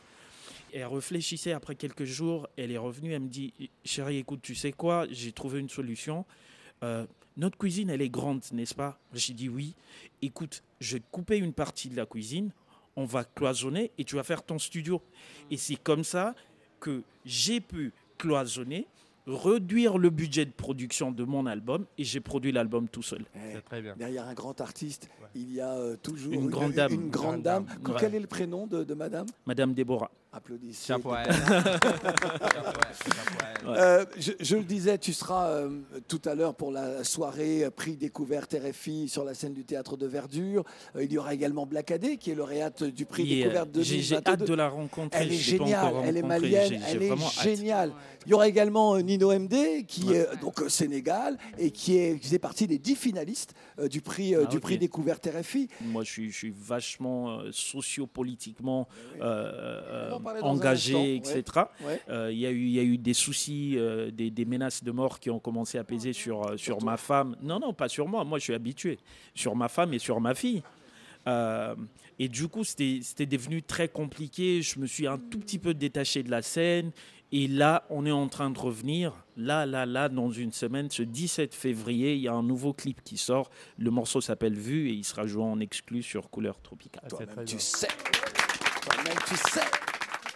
Et 0.72 0.78
elle 0.78 0.86
réfléchissait 0.86 1.53
après 1.53 1.74
quelques 1.74 2.05
jours. 2.05 2.49
Elle 2.57 2.70
est 2.70 2.78
revenue, 2.78 3.12
elle 3.12 3.22
me 3.22 3.28
dit 3.28 3.53
Chérie, 3.84 4.18
écoute, 4.18 4.40
tu 4.40 4.55
sais 4.55 4.72
quoi? 4.72 5.07
J'ai 5.11 5.32
trouvé 5.32 5.59
une 5.59 5.68
solution. 5.68 6.24
Euh, 6.84 7.07
notre 7.36 7.59
cuisine, 7.59 7.90
elle 7.90 8.03
est 8.03 8.09
grande, 8.09 8.42
n'est-ce 8.53 8.74
pas? 8.74 8.99
J'ai 9.14 9.34
dit 9.34 9.49
oui. 9.49 9.74
Écoute, 10.22 10.62
je 10.80 10.94
vais 10.94 11.01
te 11.01 11.07
couper 11.11 11.38
une 11.38 11.53
partie 11.53 11.88
de 11.88 11.96
la 11.96 12.07
cuisine, 12.07 12.53
on 12.99 13.05
va 13.05 13.22
cloisonner 13.22 13.92
et 13.96 14.03
tu 14.05 14.16
vas 14.16 14.24
faire 14.24 14.42
ton 14.42 14.59
studio. 14.59 15.01
Et 15.53 15.57
c'est 15.57 15.76
comme 15.76 16.03
ça 16.03 16.34
que 16.80 17.03
j'ai 17.24 17.61
pu 17.61 17.92
cloisonner, 18.18 18.88
réduire 19.24 19.99
le 19.99 20.11
budget 20.11 20.46
de 20.46 20.51
production 20.51 21.12
de 21.12 21.22
mon 21.22 21.46
album 21.46 21.86
et 21.96 22.03
j'ai 22.03 22.18
produit 22.18 22.51
l'album 22.51 22.88
tout 22.88 23.03
seul. 23.03 23.24
Eh, 23.36 23.61
très 23.62 23.80
bien. 23.82 23.94
Derrière 23.96 24.26
un 24.26 24.34
grand 24.34 24.61
artiste, 24.61 25.09
il 25.36 25.53
y 25.53 25.61
a 25.61 25.74
euh, 25.74 25.96
toujours 26.03 26.32
Une 26.32 26.49
grande 26.51 26.72
dame. 26.72 26.92
Une 26.92 27.09
grande 27.11 27.42
Grande 27.42 27.42
dame. 27.42 27.64
dame. 27.84 27.96
Quel 28.01 28.14
est 28.16 28.20
le 28.20 28.26
prénom 28.26 28.66
de, 28.66 28.82
de 28.82 28.94
madame? 28.94 29.26
Madame 29.46 29.74
Déborah. 29.74 30.11
Applaudissez. 30.31 30.87
Chapeau 30.89 31.12
à 31.12 31.22
Euh, 33.66 34.05
je, 34.18 34.33
je 34.41 34.57
le 34.57 34.62
disais, 34.62 34.97
tu 34.99 35.12
seras 35.12 35.49
euh, 35.49 35.70
tout 36.07 36.20
à 36.24 36.35
l'heure 36.35 36.55
pour 36.55 36.70
la 36.70 37.03
soirée 37.05 37.64
euh, 37.64 37.70
prix 37.70 37.97
découverte 37.97 38.55
RFI 38.55 39.09
sur 39.09 39.24
la 39.24 39.35
scène 39.35 39.53
du 39.53 39.64
théâtre 39.64 39.97
de 39.97 40.07
Verdure. 40.07 40.64
Euh, 40.97 41.05
il 41.05 41.12
y 41.12 41.18
aura 41.18 41.35
également 41.35 41.66
Black 41.66 41.91
Adé, 41.91 42.16
qui 42.18 42.31
est 42.31 42.35
lauréate 42.35 42.85
du 42.85 43.05
prix 43.05 43.24
Yeah. 43.24 43.45
découverte 43.45 43.72
de 43.72 43.83
J'ai- 43.83 44.14
hâte 44.16 44.43
de 44.45 44.55
la 44.55 44.68
rencontrer, 44.68 45.20
Elle 45.22 45.33
est 45.33 45.37
géniale, 45.37 45.95
elle 46.05 46.16
est 46.16 46.22
malienne, 46.22 46.81
elle 46.89 47.03
est 47.03 47.11
hâte. 47.11 47.43
géniale. 47.43 47.93
Il 48.26 48.31
y 48.31 48.35
aura 48.35 48.49
également 48.49 48.97
Nino 48.99 49.33
MD, 49.33 49.85
qui 49.87 50.12
est 50.12 50.26
donc 50.41 50.61
au 50.62 50.68
Sénégal 50.68 51.37
et 51.59 51.70
qui, 51.70 51.97
est, 51.99 52.18
qui 52.18 52.26
faisait 52.29 52.39
partie 52.39 52.66
des 52.66 52.79
dix 52.79 52.97
finalistes 52.97 53.55
du 53.91 54.01
prix, 54.03 54.35
Ah, 54.35 54.45
du 54.45 54.61
prix 54.61 54.79
découverte 54.79 55.26
RFI. 55.26 55.68
Moi, 55.81 56.05
je 56.05 56.11
suis, 56.11 56.31
je 56.31 56.37
suis 56.37 56.55
vachement 56.57 57.41
sociopolitiquement 57.51 58.89
On 60.19 60.23
va 60.23 60.31
en 60.31 60.35
parler 60.35 60.41
dans 60.41 60.47
un 60.47 60.51
engagé, 60.51 61.19
instant, 61.21 61.37
etc. 61.39 61.61
Ouais. 61.87 62.01
Euh, 62.09 62.31
Il 62.33 62.39
y, 62.39 62.47
a 62.47 62.51
eu- 62.51 62.64
il 62.66 62.71
y 62.71 62.79
a 62.79 62.83
eu 62.83 62.99
des 62.99 63.14
soucis, 63.14 63.75
euh, 63.77 64.11
des, 64.11 64.31
des 64.31 64.45
menaces 64.45 64.83
de 64.85 64.91
mort 64.91 65.19
qui 65.21 65.31
ont 65.31 65.41
commencé 65.41 65.79
à 65.79 65.85
peser 65.85 66.12
sur, 66.12 66.47
euh, 66.47 66.57
sur 66.57 66.83
ma 66.83 66.97
femme. 66.97 67.37
Non, 67.43 67.59
non, 67.59 67.73
pas 67.73 67.89
sur 67.89 68.07
moi. 68.09 68.25
Moi, 68.25 68.39
je 68.39 68.45
suis 68.45 68.55
habitué. 68.55 68.99
Sur 69.35 69.57
ma 69.57 69.69
femme 69.69 69.95
et 69.95 69.99
sur 69.99 70.21
ma 70.21 70.35
fille. 70.35 70.62
Euh, 71.27 71.75
et 72.19 72.29
du 72.29 72.49
coup, 72.49 72.64
c'était 72.64 73.01
c'était 73.03 73.27
devenu 73.27 73.62
très 73.62 73.89
compliqué. 73.89 74.62
Je 74.62 74.79
me 74.79 74.87
suis 74.87 75.07
un 75.07 75.19
tout 75.19 75.39
petit 75.39 75.59
peu 75.59 75.75
détaché 75.75 76.23
de 76.23 76.31
la 76.31 76.43
scène. 76.43 76.91
Et 77.31 77.47
là, 77.47 77.85
on 77.91 78.07
est 78.07 78.11
en 78.11 78.27
train 78.29 78.49
de 78.49 78.59
revenir. 78.59 79.12
Là, 79.37 79.66
là, 79.66 79.85
là, 79.85 80.09
dans 80.09 80.31
une 80.31 80.51
semaine, 80.53 80.89
ce 80.91 81.03
17 81.03 81.55
février, 81.55 82.14
il 82.14 82.21
y 82.23 82.29
a 82.29 82.33
un 82.33 82.43
nouveau 82.43 82.73
clip 82.73 83.03
qui 83.05 83.19
sort. 83.19 83.51
Le 83.77 83.91
morceau 83.91 84.23
s'appelle 84.23 84.55
Vue 84.55 84.89
et 84.89 84.93
il 84.95 85.05
sera 85.05 85.27
joué 85.27 85.43
en 85.43 85.61
exclu 85.61 86.03
sur 86.03 86.31
Couleur 86.31 86.59
Tropicale. 86.62 87.05
Toi-même, 87.11 87.45
tu 87.45 87.59
sais. 87.59 87.89
Toi-même, 88.83 89.19
tu 89.29 89.37
sais. 89.37 89.61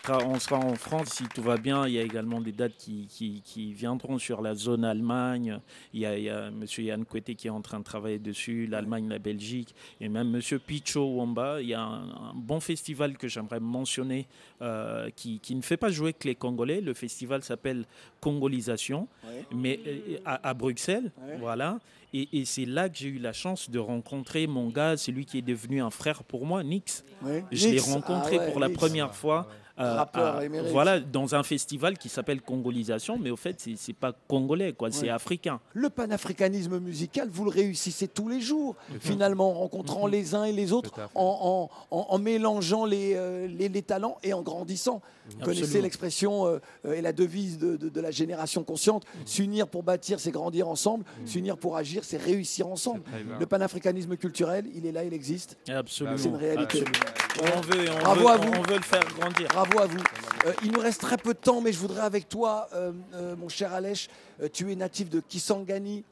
Sera- 0.05 0.24
on 0.26 0.38
sera 0.38 0.59
en 0.59 0.74
France 0.74 1.09
si 1.11 1.24
tout 1.24 1.42
va 1.42 1.57
bien. 1.57 1.86
Il 1.86 1.92
y 1.94 1.98
a 1.98 2.03
également 2.03 2.40
des 2.40 2.53
dates 2.53 2.76
qui, 2.76 3.07
qui- 3.09 3.42
qui 3.44 3.72
viendront 3.72 4.18
sur 4.18 4.42
la 4.42 4.55
zone 4.55 4.84
Allemagne. 4.84 5.59
Il 5.92 6.00
y 6.00 6.07
a, 6.07 6.16
il 6.18 6.24
y 6.24 6.30
a 6.30 6.48
M. 6.48 6.64
Yann 6.78 7.05
Coueté 7.05 7.34
qui 7.34 7.46
est 7.46 7.50
en 7.50 7.61
train 7.62 7.78
de 7.78 7.84
travailler 7.84 8.18
dessus, 8.18 8.66
l'Allemagne, 8.66 9.09
la 9.09 9.18
Belgique, 9.18 9.74
et 10.00 10.09
même 10.09 10.34
M. 10.34 10.59
Picho 10.61 11.05
Wamba. 11.05 11.61
Il 11.62 11.68
y 11.68 11.74
a 11.74 11.82
un, 11.82 12.03
un 12.11 12.32
bon 12.34 12.61
festival 12.61 13.16
que 13.16 13.28
j'aimerais 13.28 13.61
mentionner 13.61 14.26
euh, 14.61 15.11
qui, 15.14 15.38
qui 15.40 15.55
ne 15.55 15.62
fait 15.62 15.76
pas 15.76 15.90
jouer 15.90 16.12
que 16.12 16.26
les 16.28 16.34
Congolais. 16.34 16.80
Le 16.80 16.94
festival 16.94 17.42
s'appelle 17.42 17.84
Congolisation, 18.20 19.09
Ouais. 19.24 19.44
mais 19.55 19.80
euh, 19.86 20.18
à, 20.24 20.48
à 20.48 20.55
Bruxelles. 20.55 21.12
Ouais. 21.26 21.36
Voilà. 21.38 21.78
Et, 22.14 22.28
et 22.40 22.44
c'est 22.44 22.66
là 22.66 22.88
que 22.90 22.96
j'ai 22.98 23.09
eu 23.09 23.18
la 23.18 23.32
chance 23.32 23.70
de 23.70 23.78
rencontrer 23.78 24.46
mon 24.46 24.68
gars, 24.68 24.96
c'est 24.98 25.12
lui 25.12 25.24
qui 25.24 25.38
est 25.38 25.42
devenu 25.42 25.80
un 25.80 25.90
frère 25.90 26.24
pour 26.24 26.44
moi, 26.44 26.62
Nix. 26.62 27.05
Ouais. 27.22 27.42
Je 27.50 27.68
l'ai 27.68 27.78
rencontré 27.80 28.38
ah 28.38 28.50
pour 28.50 28.61
la 28.61 28.68
première 28.68 29.14
fois 29.14 29.48
Rappeur 29.83 30.37
à- 30.37 30.45
émérite. 30.45 30.70
voilà, 30.70 31.01
dans 31.01 31.35
un 31.35 31.43
festival 31.43 31.99
qui 31.99 32.09
s'appelle 32.09 32.41
Congolisation, 32.43 33.18
mais 33.20 33.30
au 33.30 33.37
fait, 33.37 33.57
c'est 33.61 33.76
c'est 33.76 33.93
pas 33.93 34.12
congolais, 34.28 34.72
quoi, 34.72 34.91
c'est 34.91 35.09
africain. 35.09 35.61
Le 35.74 35.91
panafricanisme 35.91 36.78
musical, 36.78 37.28
vous 37.30 37.45
le 37.45 37.51
réussississez 37.51 38.09
tous 38.09 38.28
les 38.28 38.41
jours, 38.41 38.76
finalement, 39.01 39.51
en 39.51 39.55
rencontrant 39.55 40.07
les 40.07 40.35
uns 40.35 40.45
et 40.45 40.53
les 40.53 40.72
autres, 40.72 40.93
en, 41.14 41.68
en- 41.91 41.97
en- 41.97 42.07
en 42.09 42.18
mélangeant 42.18 42.85
les, 42.85 43.14
euh, 43.16 43.47
les, 43.47 43.68
les 43.68 43.83
talents 43.83 44.18
et 44.22 44.33
en 44.33 44.43
grandissant. 44.43 45.01
Vous 45.30 45.38
connaissez 45.44 45.60
Absolument. 45.62 45.82
l'expression 45.84 46.46
euh, 46.46 46.58
euh, 46.84 46.92
et 46.94 47.00
la 47.00 47.12
devise 47.12 47.58
de, 47.58 47.76
de- 47.76 47.88
de 47.88 48.00
la 48.00 48.10
génération 48.10 48.64
consciente 48.64 49.04
s'unir 49.24 49.68
pour 49.68 49.82
bâtir, 49.82 50.18
c'est 50.20 50.30
grandir 50.32 50.68
ensemble, 50.68 51.04
s'unir 51.26 51.56
pour 51.56 51.76
agir, 51.76 52.02
c'est 52.04 52.16
réussir 52.16 52.66
ensemble. 52.66 53.02
Le 53.38 53.46
panafricanisme 53.46 54.16
culturel, 54.16 54.66
il 54.74 54.84
est 54.86 54.92
là, 54.92 55.04
il 55.04 55.14
existe. 55.14 55.56
Absolument. 55.68 56.16
C'est 56.18 56.28
une 56.28 56.36
réalité. 56.36 56.82
Absolument. 56.82 57.56
On 57.56 57.60
veut, 57.60 57.90
on 57.90 58.00
Bravo 58.00 58.20
veut- 58.20 58.26
à 58.28 58.36
vous. 58.36 58.52
on 58.52 58.62
veut 58.62 58.76
le 58.76 58.82
faire 58.82 59.04
grandir. 59.18 59.48
Bravo 59.48 59.78
à 59.80 59.86
vous. 59.86 60.00
Euh, 60.46 60.52
il 60.64 60.72
nous 60.72 60.80
reste 60.80 61.00
très 61.00 61.16
peu 61.16 61.34
de 61.34 61.38
temps, 61.38 61.60
mais 61.60 61.72
je 61.72 61.78
voudrais 61.78 62.00
avec 62.02 62.28
toi, 62.28 62.68
euh, 62.74 62.92
mon 63.36 63.48
cher 63.48 63.72
Alèche, 63.72 64.08
tu 64.52 64.72
es 64.72 64.74
natif 64.76 65.08
de 65.08 65.20
Kisangani. 65.20 66.04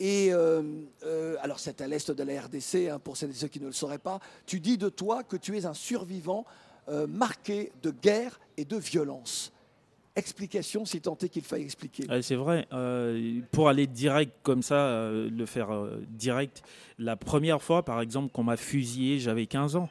Et 0.00 0.28
euh, 0.32 0.62
euh, 1.04 1.34
alors 1.40 1.58
c'est 1.58 1.80
à 1.80 1.88
l'est 1.88 2.08
de 2.12 2.22
la 2.22 2.42
RDC, 2.42 2.88
hein, 2.88 3.00
pour 3.02 3.16
celles 3.16 3.30
et 3.30 3.34
ceux 3.34 3.48
qui 3.48 3.58
ne 3.60 3.66
le 3.66 3.72
sauraient 3.72 3.98
pas. 3.98 4.20
Tu 4.46 4.60
dis 4.60 4.78
de 4.78 4.88
toi 4.88 5.24
que 5.24 5.36
tu 5.36 5.58
es 5.58 5.66
un 5.66 5.74
survivant 5.74 6.44
euh, 6.88 7.06
marqué 7.06 7.72
de 7.82 7.90
guerre 7.90 8.38
et 8.56 8.64
de 8.64 8.76
violence. 8.76 9.52
Explication, 10.16 10.84
si 10.84 11.00
tant 11.00 11.16
est 11.22 11.28
qu'il 11.28 11.44
faille 11.44 11.62
expliquer. 11.62 12.08
Ouais, 12.08 12.22
c'est 12.22 12.34
vrai. 12.34 12.66
euh, 12.72 13.40
pour 13.52 13.68
aller 13.68 13.86
direct 13.86 14.32
comme 14.42 14.62
ça, 14.62 14.74
euh, 14.74 15.30
le 15.30 15.46
faire 15.46 15.68
direct, 16.08 16.62
la 16.98 17.16
première 17.16 17.62
fois, 17.62 17.84
par 17.84 18.00
exemple, 18.00 18.32
qu'on 18.32 18.42
m'a 18.42 18.56
fusillé, 18.56 19.20
j'avais 19.20 19.46
15 19.46 19.76
ans. 19.76 19.88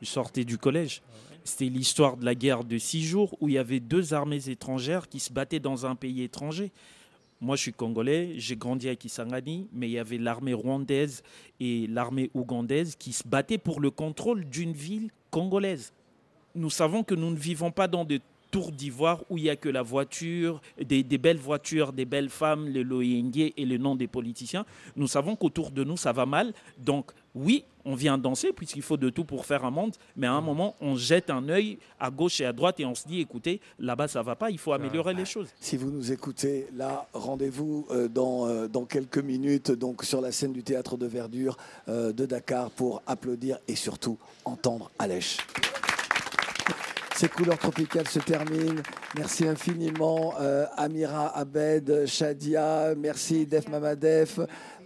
Je 0.00 0.06
sortais 0.06 0.44
du 0.44 0.56
collège. 0.58 1.02
C'était 1.44 1.66
l'histoire 1.66 2.16
de 2.16 2.24
la 2.24 2.34
guerre 2.34 2.64
de 2.64 2.78
six 2.78 3.02
jours 3.04 3.36
où 3.40 3.48
il 3.48 3.54
y 3.54 3.58
avait 3.58 3.80
deux 3.80 4.14
armées 4.14 4.48
étrangères 4.48 5.08
qui 5.08 5.18
se 5.18 5.32
battaient 5.32 5.60
dans 5.60 5.86
un 5.86 5.96
pays 5.96 6.22
étranger. 6.22 6.72
Moi, 7.40 7.56
je 7.56 7.62
suis 7.62 7.72
congolais, 7.72 8.32
j'ai 8.36 8.56
grandi 8.56 8.88
à 8.88 8.96
Kisangani, 8.96 9.68
mais 9.72 9.88
il 9.88 9.92
y 9.92 9.98
avait 9.98 10.18
l'armée 10.18 10.54
rwandaise 10.54 11.22
et 11.60 11.86
l'armée 11.86 12.30
ougandaise 12.34 12.96
qui 12.96 13.12
se 13.12 13.26
battaient 13.26 13.58
pour 13.58 13.80
le 13.80 13.90
contrôle 13.90 14.44
d'une 14.44 14.72
ville 14.72 15.10
congolaise. 15.30 15.92
Nous 16.58 16.70
savons 16.70 17.04
que 17.04 17.14
nous 17.14 17.30
ne 17.30 17.36
vivons 17.36 17.70
pas 17.70 17.86
dans 17.86 18.04
des 18.04 18.20
tours 18.50 18.72
d'ivoire 18.72 19.22
où 19.30 19.38
il 19.38 19.44
n'y 19.44 19.50
a 19.50 19.56
que 19.56 19.68
la 19.68 19.82
voiture, 19.82 20.60
des, 20.82 21.04
des 21.04 21.18
belles 21.18 21.38
voitures, 21.38 21.92
des 21.92 22.04
belles 22.04 22.30
femmes, 22.30 22.68
le 22.68 22.82
loyengue 22.82 23.52
et 23.56 23.64
le 23.64 23.76
nom 23.78 23.94
des 23.94 24.08
politiciens. 24.08 24.64
Nous 24.96 25.06
savons 25.06 25.36
qu'autour 25.36 25.70
de 25.70 25.84
nous, 25.84 25.96
ça 25.96 26.12
va 26.12 26.26
mal. 26.26 26.52
Donc, 26.78 27.12
oui, 27.34 27.64
on 27.84 27.94
vient 27.94 28.18
danser 28.18 28.52
puisqu'il 28.52 28.82
faut 28.82 28.96
de 28.96 29.08
tout 29.08 29.24
pour 29.24 29.46
faire 29.46 29.64
un 29.64 29.70
monde, 29.70 29.94
mais 30.16 30.26
à 30.26 30.32
un 30.32 30.40
moment, 30.40 30.74
on 30.80 30.96
jette 30.96 31.30
un 31.30 31.48
œil 31.48 31.78
à 32.00 32.10
gauche 32.10 32.40
et 32.40 32.44
à 32.44 32.52
droite 32.52 32.80
et 32.80 32.84
on 32.84 32.94
se 32.94 33.06
dit, 33.06 33.20
écoutez, 33.20 33.60
là-bas, 33.78 34.08
ça 34.08 34.22
va 34.22 34.34
pas, 34.34 34.50
il 34.50 34.58
faut 34.58 34.72
améliorer 34.72 35.14
les 35.14 35.24
choses. 35.24 35.48
Si 35.60 35.76
vous 35.76 35.90
nous 35.90 36.10
écoutez, 36.10 36.66
là, 36.76 37.06
rendez-vous 37.12 37.86
euh, 37.90 38.08
dans, 38.08 38.48
euh, 38.48 38.66
dans 38.66 38.84
quelques 38.84 39.18
minutes 39.18 39.70
donc 39.70 40.04
sur 40.04 40.20
la 40.20 40.32
scène 40.32 40.52
du 40.52 40.62
théâtre 40.62 40.96
de 40.96 41.06
Verdure 41.06 41.56
euh, 41.88 42.12
de 42.12 42.26
Dakar 42.26 42.70
pour 42.70 43.02
applaudir 43.06 43.58
et 43.68 43.76
surtout 43.76 44.18
entendre 44.44 44.90
Alèche. 44.98 45.36
Ces 47.18 47.28
couleurs 47.28 47.58
tropicales 47.58 48.06
se 48.06 48.20
terminent. 48.20 48.80
Merci 49.16 49.48
infiniment 49.48 50.34
euh, 50.40 50.66
Amira 50.76 51.36
Abed, 51.36 52.06
Shadia, 52.06 52.94
merci 52.96 53.44
Def 53.44 53.66
Mamadef, 53.66 54.38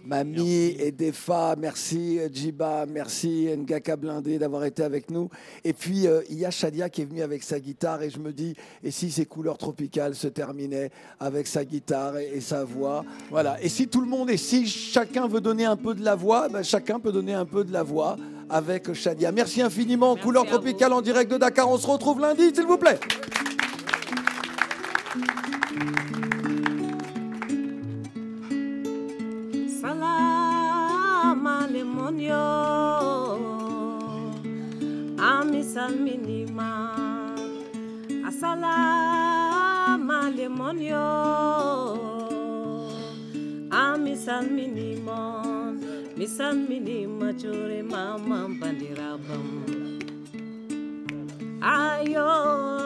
Mami 0.05 0.75
et 0.79 0.91
Defa, 0.91 1.55
merci 1.57 2.19
Djiba, 2.31 2.85
merci 2.85 3.47
Ngaka 3.57 3.95
Blindé 3.95 4.37
d'avoir 4.37 4.65
été 4.65 4.83
avec 4.83 5.09
nous. 5.09 5.29
Et 5.63 5.71
puis 5.71 6.07
euh, 6.07 6.21
il 6.29 6.37
y 6.37 6.45
a 6.45 6.51
Shadia 6.51 6.89
qui 6.89 7.03
est 7.03 7.05
venue 7.05 7.21
avec 7.21 7.41
sa 7.41 7.59
guitare 7.59 8.01
et 8.03 8.09
je 8.09 8.19
me 8.19 8.33
dis, 8.33 8.53
et 8.83 8.91
si 8.91 9.11
ces 9.11 9.25
couleurs 9.25 9.57
tropicales 9.57 10.13
se 10.15 10.27
terminaient 10.27 10.91
avec 11.19 11.47
sa 11.47 11.63
guitare 11.63 12.17
et, 12.17 12.31
et 12.35 12.41
sa 12.41 12.65
voix? 12.65 13.05
Voilà. 13.29 13.61
Et 13.61 13.69
si 13.69 13.87
tout 13.87 14.01
le 14.01 14.07
monde, 14.07 14.29
et 14.29 14.37
si 14.37 14.67
chacun 14.67 15.27
veut 15.27 15.41
donner 15.41 15.65
un 15.65 15.77
peu 15.77 15.95
de 15.95 16.03
la 16.03 16.15
voix, 16.15 16.49
ben, 16.49 16.63
chacun 16.63 16.99
peut 16.99 17.11
donner 17.11 17.33
un 17.33 17.45
peu 17.45 17.63
de 17.63 17.71
la 17.71 17.83
voix 17.83 18.17
avec 18.49 18.93
Shadia. 18.93 19.31
Merci 19.31 19.61
infiniment. 19.61 20.15
Couleurs 20.17 20.45
tropicales 20.45 20.91
en 20.93 21.01
direct 21.01 21.31
de 21.31 21.37
Dakar. 21.37 21.69
On 21.69 21.77
se 21.77 21.87
retrouve 21.87 22.19
lundi, 22.19 22.51
s'il 22.53 22.65
vous 22.65 22.77
plaît. 22.77 22.99
Alemonyo 32.03 32.43
Amisal 35.17 35.95
minima 35.95 36.91
Assalam 38.27 40.09
alemonyo 40.11 41.07
Amisal 43.71 44.51
minimon 44.51 45.79
Misal 46.17 46.55
minima 46.69 47.33
chure 47.33 47.81
mama 47.81 48.47
bandirabam. 48.59 49.65
Ayo 51.59 52.82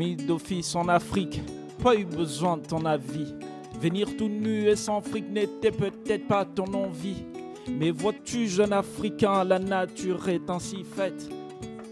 D'office 0.00 0.74
en 0.76 0.88
Afrique, 0.88 1.42
pas 1.82 1.94
eu 1.94 2.06
besoin 2.06 2.56
de 2.56 2.66
ton 2.66 2.86
avis. 2.86 3.34
Venir 3.78 4.16
tout 4.16 4.30
nu 4.30 4.66
et 4.66 4.74
sans 4.74 5.02
fric 5.02 5.30
n'était 5.30 5.70
peut-être 5.70 6.26
pas 6.26 6.46
ton 6.46 6.72
envie. 6.72 7.22
Mais 7.68 7.90
vois-tu, 7.90 8.48
jeune 8.48 8.72
Africain, 8.72 9.44
la 9.44 9.58
nature 9.58 10.26
est 10.30 10.48
ainsi 10.48 10.84
faite. 10.84 11.28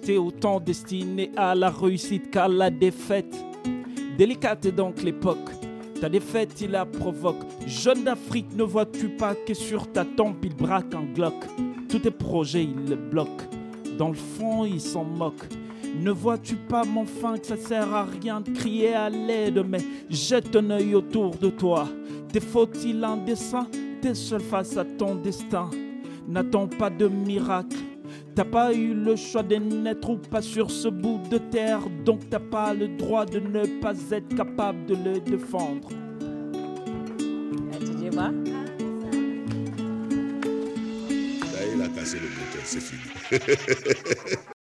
T'es 0.03 0.17
autant 0.17 0.59
destiné 0.59 1.31
à 1.37 1.55
la 1.55 1.69
réussite 1.69 2.31
qu'à 2.31 2.49
la 2.49 2.71
défaite. 2.71 3.37
Délicate 4.17 4.65
est 4.65 4.73
donc 4.73 5.03
l'époque. 5.03 5.51
Ta 6.01 6.09
défaite, 6.09 6.59
il 6.63 6.71
la 6.71 6.87
provoque. 6.87 7.45
Jeune 7.67 8.05
d'Afrique, 8.05 8.57
ne 8.57 8.63
vois-tu 8.63 9.11
pas 9.11 9.35
que 9.35 9.53
sur 9.53 9.87
ta 9.93 10.07
tempe, 10.07 10.39
il 10.45 10.57
braque 10.57 10.95
un 10.95 11.05
Glock? 11.13 11.45
Tous 11.91 11.99
tes 11.99 12.11
projets, 12.11 12.65
il 12.65 12.89
le 12.89 12.97
bloque. 12.97 13.43
Dans 13.99 14.09
le 14.09 14.15
fond, 14.15 14.65
il 14.65 14.81
s'en 14.81 15.05
moque. 15.05 15.47
Ne 15.97 16.11
vois-tu 16.11 16.57
pas, 16.57 16.85
mon 16.85 17.05
fin, 17.05 17.39
que 17.39 17.47
ça 17.47 17.57
sert 17.57 17.93
à 17.95 18.05
rien 18.05 18.41
de 18.41 18.51
crier 18.51 18.95
à 18.95 19.11
l'aide, 19.11 19.65
mais 19.69 19.81
jette 20.09 20.55
un 20.55 20.71
œil 20.71 20.95
autour 20.95 21.37
de 21.37 21.51
toi. 21.51 21.89
T'es 22.33 22.41
faut-il 22.41 23.03
un 23.05 23.17
dessin 23.17 23.67
T'es 24.01 24.15
seul 24.15 24.41
face 24.41 24.77
à 24.77 24.85
ton 24.85 25.17
destin? 25.17 25.71
N'attends 26.29 26.69
pas 26.69 26.91
de 26.91 27.09
miracle. 27.09 27.77
T'as 28.35 28.45
pas 28.45 28.73
eu 28.73 28.95
le 28.95 29.17
choix 29.17 29.43
de 29.43 29.57
naître 29.57 30.11
ou 30.11 30.17
pas 30.17 30.43
sur 30.43 30.71
ce 30.71 30.87
bout 30.87 31.21
de 31.29 31.39
terre, 31.39 31.81
donc 32.05 32.29
t'as 32.31 32.39
pas 32.39 32.73
le 32.73 32.87
droit 32.89 33.27
de 33.27 33.41
ne 33.41 33.81
pas 33.81 33.95
être 34.13 34.35
capable 34.37 34.87
de 34.87 34.95
le 34.95 35.19
défendre. 35.21 35.89
Tu 37.81 37.95
dis 37.95 38.11
quoi 38.11 38.31
Là, 41.51 41.61
il 41.75 41.83
a 41.83 41.89
cassé 41.89 42.19
le 42.21 42.29
bouton, 42.29 42.63
c'est 42.63 42.81
fini. 42.81 43.03